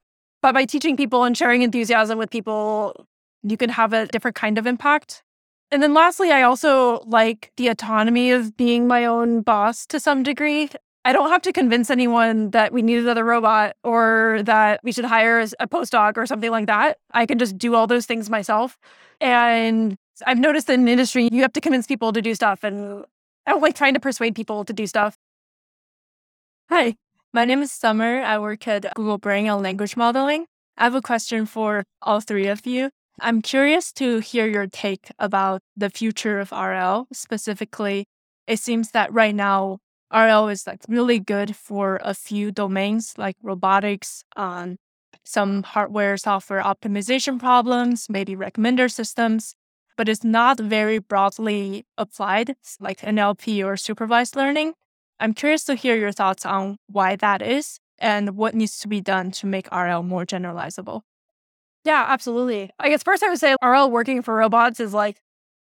But 0.44 0.52
by 0.52 0.66
teaching 0.66 0.94
people 0.94 1.24
and 1.24 1.34
sharing 1.34 1.62
enthusiasm 1.62 2.18
with 2.18 2.28
people, 2.28 3.06
you 3.42 3.56
can 3.56 3.70
have 3.70 3.94
a 3.94 4.04
different 4.08 4.34
kind 4.34 4.58
of 4.58 4.66
impact. 4.66 5.22
And 5.70 5.82
then 5.82 5.94
lastly, 5.94 6.32
I 6.32 6.42
also 6.42 7.00
like 7.06 7.50
the 7.56 7.68
autonomy 7.68 8.30
of 8.30 8.54
being 8.54 8.86
my 8.86 9.06
own 9.06 9.40
boss 9.40 9.86
to 9.86 9.98
some 9.98 10.22
degree. 10.22 10.68
I 11.02 11.14
don't 11.14 11.30
have 11.30 11.40
to 11.48 11.52
convince 11.54 11.88
anyone 11.88 12.50
that 12.50 12.74
we 12.74 12.82
need 12.82 12.98
another 12.98 13.24
robot 13.24 13.76
or 13.82 14.42
that 14.44 14.80
we 14.84 14.92
should 14.92 15.06
hire 15.06 15.40
a 15.40 15.66
postdoc 15.66 16.18
or 16.18 16.26
something 16.26 16.50
like 16.50 16.66
that. 16.66 16.98
I 17.12 17.24
can 17.24 17.38
just 17.38 17.56
do 17.56 17.74
all 17.74 17.86
those 17.86 18.04
things 18.04 18.28
myself. 18.28 18.76
And 19.22 19.96
I've 20.26 20.38
noticed 20.38 20.68
in 20.68 20.86
industry, 20.86 21.30
you 21.32 21.40
have 21.40 21.54
to 21.54 21.60
convince 21.62 21.86
people 21.86 22.12
to 22.12 22.20
do 22.20 22.34
stuff. 22.34 22.62
And 22.62 23.06
I 23.46 23.52
don't 23.52 23.62
like 23.62 23.76
trying 23.76 23.94
to 23.94 24.00
persuade 24.00 24.34
people 24.34 24.62
to 24.66 24.74
do 24.74 24.86
stuff. 24.86 25.16
Hi, 26.68 26.96
my 27.34 27.44
name 27.44 27.62
is 27.62 27.72
Summer. 27.72 28.22
I 28.22 28.38
work 28.38 28.68
at 28.68 28.94
Google 28.94 29.18
Brain 29.18 29.48
on 29.48 29.60
Language 29.60 29.96
Modeling. 29.96 30.46
I 30.78 30.84
have 30.84 30.94
a 30.94 31.02
question 31.02 31.46
for 31.46 31.82
all 32.00 32.20
three 32.20 32.46
of 32.46 32.64
you. 32.64 32.90
I'm 33.20 33.42
curious 33.42 33.90
to 33.94 34.20
hear 34.20 34.46
your 34.46 34.68
take 34.68 35.10
about 35.18 35.60
the 35.76 35.90
future 35.90 36.38
of 36.38 36.52
RL. 36.52 37.08
Specifically, 37.12 38.04
it 38.46 38.60
seems 38.60 38.92
that 38.92 39.12
right 39.12 39.34
now 39.34 39.78
RL 40.14 40.46
is 40.46 40.64
like 40.64 40.82
really 40.86 41.18
good 41.18 41.56
for 41.56 41.98
a 42.04 42.14
few 42.14 42.52
domains 42.52 43.14
like 43.18 43.34
robotics, 43.42 44.22
um, 44.36 44.76
some 45.24 45.64
hardware 45.64 46.16
software 46.16 46.62
optimization 46.62 47.40
problems, 47.40 48.06
maybe 48.08 48.36
recommender 48.36 48.88
systems, 48.88 49.56
but 49.96 50.08
it's 50.08 50.22
not 50.22 50.60
very 50.60 50.98
broadly 50.98 51.84
applied 51.98 52.54
like 52.78 53.00
NLP 53.00 53.64
or 53.64 53.76
supervised 53.76 54.36
learning. 54.36 54.74
I'm 55.20 55.34
curious 55.34 55.64
to 55.64 55.74
hear 55.74 55.96
your 55.96 56.12
thoughts 56.12 56.44
on 56.44 56.76
why 56.86 57.16
that 57.16 57.42
is 57.42 57.78
and 57.98 58.36
what 58.36 58.54
needs 58.54 58.78
to 58.80 58.88
be 58.88 59.00
done 59.00 59.30
to 59.32 59.46
make 59.46 59.70
RL 59.72 60.02
more 60.02 60.26
generalizable. 60.26 61.02
Yeah, 61.84 62.04
absolutely. 62.08 62.70
I 62.78 62.88
guess 62.88 63.02
first 63.02 63.22
I 63.22 63.28
would 63.28 63.38
say 63.38 63.56
RL 63.62 63.90
working 63.90 64.22
for 64.22 64.34
robots 64.34 64.80
is 64.80 64.94
like, 64.94 65.20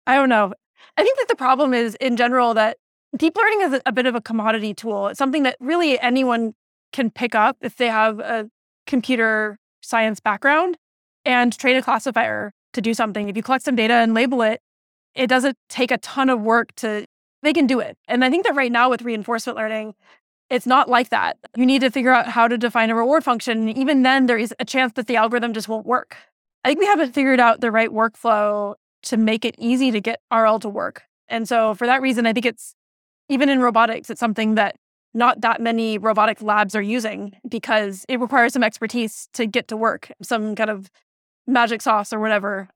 I 0.06 0.16
don't 0.16 0.30
know. 0.30 0.54
I 0.98 1.04
think 1.04 1.18
that 1.20 1.28
the 1.28 1.36
problem 1.36 1.74
is 1.74 1.96
in 1.96 2.18
general 2.18 2.54
that 2.54 2.78
deep 3.18 3.36
learning 3.36 3.62
is 3.74 3.82
a 3.86 3.92
bit 3.92 4.06
of 4.06 4.16
a 4.16 4.22
commodity 4.22 4.74
tool. 4.74 5.08
It's 5.08 5.18
something 5.18 5.44
that 5.44 5.58
really 5.60 6.00
anyone 6.00 6.54
can 6.92 7.10
pick 7.10 7.36
up 7.36 7.58
if 7.62 7.78
they 7.78 7.88
have 7.88 8.20
a 8.20 8.50
computer 8.86 9.58
science 9.82 10.20
background 10.20 10.78
and 11.26 11.58
train 11.58 11.76
a 11.76 11.82
classifier 11.82 12.54
to 12.74 12.82
do 12.82 12.94
something. 12.94 13.30
If 13.30 13.36
you 13.36 13.44
collect 13.44 13.66
some 13.66 13.76
data 13.76 13.94
and 13.94 14.14
label 14.14 14.42
it, 14.42 14.62
it 15.16 15.28
doesn't 15.28 15.58
take 15.70 15.92
a 15.92 15.98
ton 15.98 16.30
of 16.30 16.42
work 16.42 16.74
to, 16.76 17.06
they 17.44 17.54
can 17.54 17.68
do 17.68 17.80
it. 17.80 17.98
And 18.08 18.26
I 18.26 18.30
think 18.30 18.46
that 18.46 18.56
right 18.56 18.72
now 18.72 18.90
with 18.90 19.02
reinforcement 19.02 19.58
learning, 19.58 19.96
it's 20.50 20.66
not 20.66 20.90
like 20.90 21.10
that. 21.10 21.38
You 21.56 21.66
need 21.66 21.82
to 21.82 21.90
figure 21.90 22.12
out 22.12 22.28
how 22.28 22.48
to 22.48 22.58
define 22.58 22.90
a 22.90 22.96
reward 22.96 23.24
function. 23.24 23.70
Even 23.70 24.04
then, 24.04 24.26
there 24.26 24.38
is 24.38 24.54
a 24.60 24.66
chance 24.66 24.94
that 24.94 25.08
the 25.08 25.16
algorithm 25.16 25.54
just 25.54 25.68
won't 25.68 25.86
work. 25.86 26.18
I 26.64 26.70
think 26.70 26.80
we 26.80 26.86
haven't 26.86 27.14
figured 27.14 27.40
out 27.40 27.62
the 27.62 27.72
right 27.72 27.90
workflow 27.90 28.76
to 29.04 29.18
make 29.18 29.46
it 29.46 29.56
easy 29.58 29.92
to 29.92 30.00
get 30.00 30.22
RL 30.32 30.60
to 30.60 30.70
work. 30.70 31.04
And 31.28 31.48
so 31.48 31.74
for 31.74 31.88
that 31.88 32.02
reason, 32.02 32.26
I 32.26 32.34
think 32.34 32.46
it's 32.46 32.76
even 33.30 33.50
in 33.50 33.60
robotics, 33.60 34.10
it's 34.10 34.20
something 34.20 34.56
that 34.56 34.76
not 35.14 35.42
that 35.42 35.62
many 35.62 35.98
robotic 35.98 36.42
labs 36.42 36.76
are 36.76 36.82
using 36.82 37.34
because 37.48 38.06
it 38.10 38.20
requires 38.20 38.54
some 38.54 38.64
expertise 38.64 39.28
to 39.34 39.46
get 39.46 39.68
to 39.68 39.78
work, 39.78 40.12
some 40.22 40.56
kind 40.56 40.70
of 40.70 40.90
magic 41.48 41.82
sauce 41.82 42.14
or 42.14 42.20
whatever. 42.20 42.70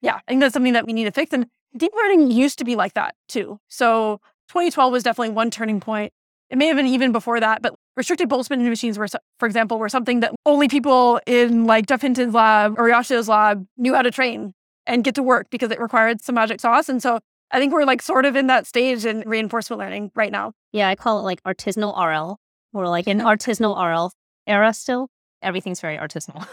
Yeah, 0.00 0.16
I 0.16 0.32
think 0.32 0.40
that's 0.40 0.54
something 0.54 0.72
that 0.72 0.86
we 0.86 0.92
need 0.92 1.04
to 1.04 1.12
fix. 1.12 1.32
And 1.32 1.46
deep 1.76 1.92
learning 1.96 2.30
used 2.30 2.58
to 2.58 2.64
be 2.64 2.76
like 2.76 2.94
that 2.94 3.14
too. 3.28 3.58
So 3.68 4.20
2012 4.48 4.92
was 4.92 5.02
definitely 5.02 5.34
one 5.34 5.50
turning 5.50 5.80
point. 5.80 6.12
It 6.50 6.58
may 6.58 6.66
have 6.66 6.76
been 6.76 6.86
even 6.86 7.12
before 7.12 7.40
that, 7.40 7.62
but 7.62 7.74
restricted 7.96 8.28
Boltzmann 8.28 8.68
machines 8.68 8.98
were, 8.98 9.08
for 9.38 9.46
example, 9.46 9.78
were 9.78 9.88
something 9.88 10.20
that 10.20 10.34
only 10.44 10.68
people 10.68 11.20
in 11.26 11.64
like 11.64 11.86
Geoff 11.86 12.02
Hinton's 12.02 12.34
lab 12.34 12.78
or 12.78 12.88
Yoshua's 12.88 13.28
lab 13.28 13.66
knew 13.78 13.94
how 13.94 14.02
to 14.02 14.10
train 14.10 14.52
and 14.86 15.02
get 15.02 15.14
to 15.14 15.22
work 15.22 15.48
because 15.50 15.70
it 15.70 15.80
required 15.80 16.20
some 16.20 16.34
magic 16.34 16.60
sauce. 16.60 16.88
And 16.88 17.02
so 17.02 17.20
I 17.50 17.58
think 17.58 17.72
we're 17.72 17.84
like 17.84 18.02
sort 18.02 18.26
of 18.26 18.36
in 18.36 18.48
that 18.48 18.66
stage 18.66 19.06
in 19.06 19.22
reinforcement 19.26 19.78
learning 19.78 20.10
right 20.14 20.32
now. 20.32 20.52
Yeah, 20.72 20.88
I 20.88 20.94
call 20.94 21.20
it 21.20 21.22
like 21.22 21.42
artisanal 21.44 21.96
RL. 21.96 22.38
We're 22.72 22.88
like 22.88 23.06
in 23.06 23.18
artisanal 23.18 23.76
RL 23.76 24.12
era 24.46 24.72
still. 24.74 25.08
Everything's 25.42 25.80
very 25.80 25.96
artisanal. 25.96 26.46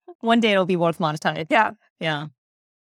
One 0.20 0.40
day 0.40 0.52
it'll 0.52 0.66
be 0.66 0.76
worth 0.76 0.98
monetized. 0.98 1.46
Yeah. 1.50 1.72
Yeah. 2.00 2.28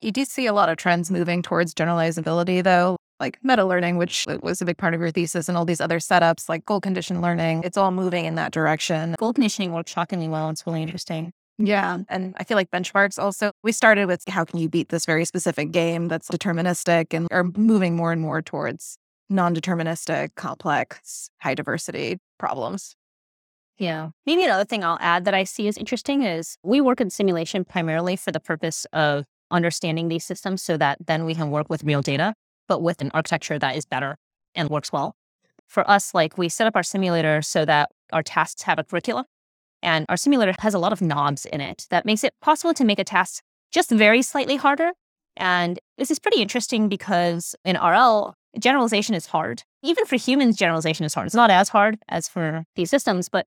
You 0.02 0.12
do 0.12 0.26
see 0.26 0.46
a 0.46 0.54
lot 0.54 0.70
of 0.70 0.78
trends 0.78 1.10
moving 1.10 1.42
towards 1.42 1.74
generalizability, 1.74 2.64
though, 2.64 2.98
like 3.20 3.40
meta 3.44 3.66
learning, 3.66 3.98
which 3.98 4.26
was 4.42 4.62
a 4.62 4.66
big 4.66 4.78
part 4.78 4.94
of 4.94 5.00
your 5.00 5.12
thesis, 5.12 5.48
and 5.50 5.58
all 5.58 5.66
these 5.66 5.82
other 5.82 6.00
setups 6.00 6.50
like 6.50 6.66
goal 6.66 6.82
condition 6.82 7.22
learning. 7.22 7.64
It's 7.64 7.78
all 7.78 7.92
moving 7.92 8.26
in 8.26 8.36
that 8.36 8.52
direction. 8.52 9.16
Goal 9.18 9.34
conditioning 9.34 9.74
works 9.74 9.92
shockingly 9.92 10.28
well. 10.28 10.50
It's 10.50 10.66
really 10.68 10.82
interesting. 10.82 11.32
Yeah. 11.58 12.00
And 12.10 12.36
I 12.38 12.44
feel 12.44 12.56
like 12.56 12.70
benchmarks 12.72 13.18
also, 13.18 13.52
we 13.64 13.72
started 13.72 14.08
with 14.08 14.24
how 14.28 14.44
can 14.44 14.60
you 14.60 14.68
beat 14.68 14.90
this 14.90 15.06
very 15.06 15.24
specific 15.24 15.72
game 15.72 16.10
that's 16.10 16.28
deterministic 16.28 17.14
and 17.14 17.28
are 17.32 17.46
moving 17.56 17.96
more 17.96 18.12
and 18.12 18.22
more 18.22 18.42
towards 18.42 18.98
non 19.30 19.56
deterministic, 19.56 20.36
complex, 20.36 21.30
high 21.40 21.56
diversity 21.56 22.18
problems. 22.38 22.96
Yeah. 23.78 24.10
Maybe 24.26 24.44
another 24.44 24.66
thing 24.66 24.84
I'll 24.84 24.98
add 25.02 25.26
that 25.26 25.34
I 25.34 25.44
see 25.44 25.68
is 25.68 25.78
interesting 25.78 26.24
is 26.24 26.58
we 26.64 26.82
work 26.82 27.02
in 27.02 27.10
simulation 27.10 27.66
primarily 27.66 28.16
for 28.16 28.32
the 28.32 28.40
purpose 28.40 28.86
of 28.94 29.26
understanding 29.52 30.08
these 30.08 30.26
systems 30.26 30.62
so 30.62 30.78
that 30.78 30.98
then 31.06 31.26
we 31.26 31.36
can 31.36 31.52
work 31.52 31.70
with 31.70 31.84
real 31.84 32.02
data, 32.02 32.34
but 32.68 32.82
with 32.82 33.02
an 33.02 33.12
architecture 33.14 33.60
that 33.60 33.76
is 33.76 33.86
better 33.86 34.18
and 34.54 34.70
works 34.70 34.92
well. 34.92 35.16
For 35.68 35.90
us, 35.90 36.14
like 36.14 36.38
we 36.38 36.50
set 36.50 36.68
up 36.68 36.76
our 36.76 36.84
simulator 36.84 37.42
so 37.42 37.66
that 37.66 37.90
our 38.14 38.24
tasks 38.24 38.64
have 38.64 38.80
a 38.80 38.84
curriculum 38.84 39.26
and 39.82 40.06
our 40.10 40.18
simulator 40.18 40.54
has 40.60 40.74
a 40.74 40.80
lot 40.80 40.94
of 40.94 41.02
knobs 41.02 41.46
in 41.46 41.62
it 41.62 41.88
that 41.90 42.06
makes 42.06 42.24
it 42.24 42.34
possible 42.42 42.74
to 42.74 42.84
make 42.84 43.00
a 43.00 43.04
task 43.04 43.44
just 43.72 43.92
very 43.92 44.22
slightly 44.22 44.56
harder. 44.56 44.92
And 45.38 45.80
this 45.98 46.12
is 46.12 46.20
pretty 46.20 46.42
interesting 46.42 46.88
because 46.88 47.56
in 47.66 47.76
RL, 47.76 48.36
generalization 48.58 49.16
is 49.16 49.28
hard. 49.28 49.64
Even 49.84 50.06
for 50.06 50.16
humans, 50.16 50.56
generalization 50.56 51.06
is 51.06 51.14
hard. 51.14 51.28
It's 51.28 51.36
not 51.36 51.52
as 51.52 51.70
hard 51.70 51.98
as 52.08 52.28
for 52.28 52.64
these 52.76 52.90
systems, 52.90 53.28
but 53.30 53.46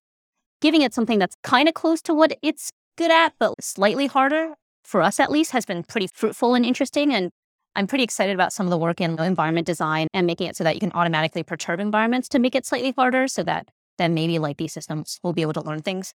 giving 0.61 0.81
it 0.81 0.93
something 0.93 1.19
that's 1.19 1.35
kind 1.43 1.67
of 1.67 1.73
close 1.73 2.01
to 2.03 2.13
what 2.13 2.37
it's 2.41 2.71
good 2.97 3.11
at, 3.11 3.33
but 3.39 3.61
slightly 3.63 4.07
harder, 4.07 4.53
for 4.89 5.03
us 5.03 5.19
at 5.19 5.29
least, 5.29 5.51
has 5.51 5.65
been 5.65 5.83
pretty 5.83 6.07
fruitful 6.11 6.55
and 6.55 6.65
interesting. 6.65 7.13
And 7.13 7.29
I'm 7.75 7.85
pretty 7.85 8.03
excited 8.03 8.33
about 8.33 8.51
some 8.51 8.65
of 8.65 8.71
the 8.71 8.77
work 8.77 8.99
in 8.99 9.19
environment 9.19 9.67
design 9.67 10.07
and 10.15 10.25
making 10.25 10.47
it 10.47 10.55
so 10.55 10.63
that 10.63 10.73
you 10.73 10.79
can 10.79 10.91
automatically 10.93 11.43
perturb 11.43 11.79
environments 11.79 12.27
to 12.29 12.39
make 12.39 12.55
it 12.55 12.65
slightly 12.65 12.93
harder 12.97 13.27
so 13.27 13.43
that 13.43 13.67
then 13.99 14.15
maybe 14.15 14.39
like 14.39 14.57
these 14.57 14.73
systems 14.73 15.19
will 15.21 15.33
be 15.33 15.43
able 15.43 15.53
to 15.53 15.61
learn 15.61 15.83
things. 15.83 16.13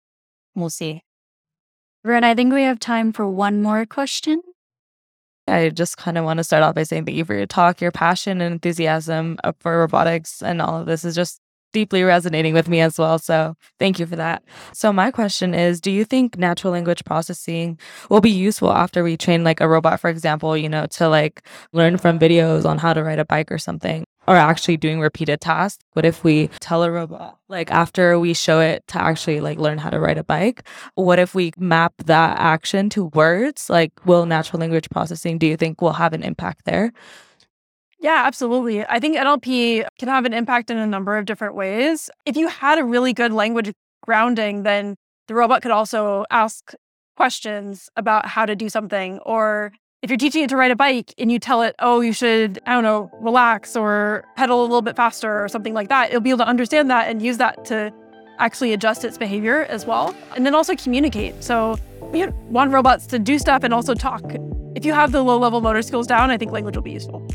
We'll 0.56 0.70
see. 0.70 1.02
Ren, 2.06 2.24
I 2.24 2.34
think 2.34 2.54
we 2.54 2.64
have 2.64 2.80
time 2.80 3.12
for 3.12 3.28
one 3.28 3.62
more 3.62 3.86
question. 3.86 4.42
I 5.48 5.70
just 5.70 5.98
kind 5.98 6.18
of 6.18 6.24
want 6.24 6.38
to 6.38 6.44
start 6.44 6.64
off 6.64 6.76
by 6.76 6.84
saying 6.84 7.06
thank 7.06 7.18
you 7.18 7.26
for 7.26 7.36
your 7.36 7.48
talk, 7.48 7.82
your 7.82 7.92
passion 7.92 8.40
and 8.40 8.54
enthusiasm 8.54 9.38
uh, 9.44 9.52
for 9.60 9.80
robotics 9.80 10.42
and 10.42 10.62
all 10.62 10.80
of 10.80 10.86
this 10.86 11.04
is 11.04 11.14
just 11.14 11.42
deeply 11.72 12.04
resonating 12.04 12.54
with 12.54 12.68
me 12.68 12.82
as 12.82 12.98
well. 12.98 13.20
So 13.20 13.56
thank 13.80 14.00
you 14.00 14.06
for 14.06 14.16
that. 14.16 14.44
So 14.74 14.92
my 14.92 15.12
question 15.12 15.54
is, 15.54 15.82
do 15.82 15.92
you 15.92 16.06
think 16.06 16.38
natural 16.38 16.74
language 16.74 17.04
processing 17.06 17.80
will 18.10 18.22
be 18.22 18.30
useful 18.30 18.72
after 18.72 19.04
we 19.04 19.18
train 19.18 19.44
like 19.44 19.62
a 19.62 19.68
robot, 19.68 20.00
for 20.00 20.10
example, 20.10 20.56
you 20.58 20.70
know, 20.70 20.86
to 20.88 21.08
like 21.10 21.42
learn 21.74 21.98
from 21.98 22.20
videos 22.20 22.66
on 22.66 22.78
how 22.78 22.94
to 22.94 23.04
ride 23.04 23.20
a 23.20 23.26
bike 23.26 23.52
or 23.52 23.58
something? 23.58 24.06
Or 24.28 24.36
actually 24.36 24.78
doing 24.78 25.02
repeated 25.02 25.42
tasks. 25.42 25.84
What 25.94 26.06
if 26.06 26.24
we 26.24 26.50
tell 26.60 26.84
a 26.84 26.92
robot, 26.92 27.40
like 27.50 27.72
after 27.72 28.20
we 28.20 28.36
show 28.36 28.60
it 28.60 28.86
to 28.90 29.02
actually 29.02 29.42
like 29.42 29.58
learn 29.58 29.80
how 29.80 29.90
to 29.90 30.00
ride 30.00 30.20
a 30.20 30.24
bike, 30.24 30.64
what 30.94 31.18
if 31.18 31.34
we 31.34 31.52
map 31.58 31.94
that 32.06 32.38
action 32.40 32.90
to 32.92 33.06
words? 33.06 33.68
Like, 33.68 33.92
will 34.06 34.28
natural 34.28 34.60
language 34.60 34.90
processing, 34.92 35.40
do 35.40 35.48
you 35.48 35.58
think 35.58 35.82
will 35.82 35.94
have 35.94 36.14
an 36.14 36.22
impact 36.22 36.66
there? 36.66 36.94
Yeah, 38.02 38.24
absolutely. 38.26 38.84
I 38.84 39.00
think 39.00 39.16
NLP 39.16 39.86
can 40.00 40.10
have 40.10 40.26
an 40.26 40.34
impact 40.34 40.72
in 40.72 40.78
a 40.78 40.88
number 40.88 41.18
of 41.18 41.26
different 41.26 41.54
ways. 41.54 42.10
If 42.26 42.36
you 42.36 42.48
had 42.48 42.80
a 42.80 42.84
really 42.84 43.14
good 43.14 43.32
language 43.32 43.72
grounding, 44.02 44.64
then 44.64 44.96
the 45.28 45.36
robot 45.36 45.62
could 45.62 45.70
also 45.72 46.26
ask 46.32 46.74
questions 47.16 47.90
about 47.96 48.26
how 48.26 48.48
to 48.48 48.56
do 48.56 48.70
something. 48.70 49.20
Or 49.20 49.72
if 50.02 50.10
you're 50.10 50.18
teaching 50.18 50.44
it 50.44 50.50
to 50.50 50.58
ride 50.58 50.72
a 50.72 50.76
bike 50.76 51.14
and 51.20 51.32
you 51.32 51.38
tell 51.38 51.62
it, 51.62 51.76
oh, 51.78 52.02
you 52.02 52.12
should, 52.12 52.60
I 52.66 52.74
don't 52.74 52.84
know, 52.84 53.12
relax 53.22 53.76
or 53.76 54.26
pedal 54.36 54.62
a 54.62 54.64
little 54.64 54.82
bit 54.82 54.96
faster 54.96 55.44
or 55.44 55.48
something 55.48 55.76
like 55.76 55.90
that, 55.90 56.10
it'll 56.10 56.22
be 56.22 56.32
able 56.32 56.40
to 56.40 56.48
understand 56.48 56.90
that 56.90 57.08
and 57.08 57.22
use 57.22 57.38
that 57.38 57.66
to 57.66 57.94
actually 58.40 58.74
adjust 58.74 59.06
its 59.06 59.20
behavior 59.20 59.66
as 59.66 59.86
well. 59.86 60.16
And 60.36 60.44
then 60.44 60.56
also 60.56 60.76
communicate. 60.76 61.44
So 61.44 61.78
we 62.12 62.26
want 62.50 62.72
robots 62.72 63.06
to 63.08 63.20
do 63.20 63.38
stuff 63.38 63.64
and 63.64 63.76
also 63.76 63.94
talk. 63.94 64.24
If 64.74 64.86
you 64.86 64.94
have 64.94 65.12
the 65.12 65.24
low 65.24 65.38
level 65.38 65.62
motor 65.62 65.84
skills 65.84 66.08
down, 66.08 66.32
I 66.32 66.38
think 66.40 66.52
language 66.52 66.76
will 66.76 66.82
be 66.82 66.92
useful. 66.94 67.28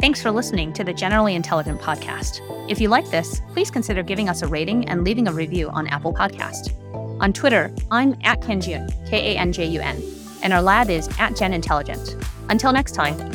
Thanks 0.00 0.22
for 0.22 0.30
listening 0.30 0.72
to 0.72 0.82
the 0.82 0.94
Generally 0.94 1.34
Intelligent 1.34 1.78
podcast. 1.78 2.40
If 2.70 2.80
you 2.80 2.88
like 2.88 3.10
this, 3.10 3.42
please 3.52 3.70
consider 3.70 4.02
giving 4.02 4.30
us 4.30 4.40
a 4.40 4.46
rating 4.46 4.88
and 4.88 5.04
leaving 5.04 5.28
a 5.28 5.32
review 5.32 5.68
on 5.68 5.86
Apple 5.88 6.14
Podcast. 6.14 6.72
On 7.20 7.34
Twitter, 7.34 7.70
I'm 7.90 8.16
at 8.24 8.40
Kanjun, 8.40 8.90
K 9.06 9.34
A 9.34 9.38
N 9.38 9.52
J 9.52 9.66
U 9.66 9.80
N, 9.80 10.02
and 10.42 10.54
our 10.54 10.62
lab 10.62 10.88
is 10.88 11.06
at 11.18 11.36
Gen 11.36 11.52
Intelligent. 11.52 12.16
Until 12.48 12.72
next 12.72 12.92
time, 12.92 13.30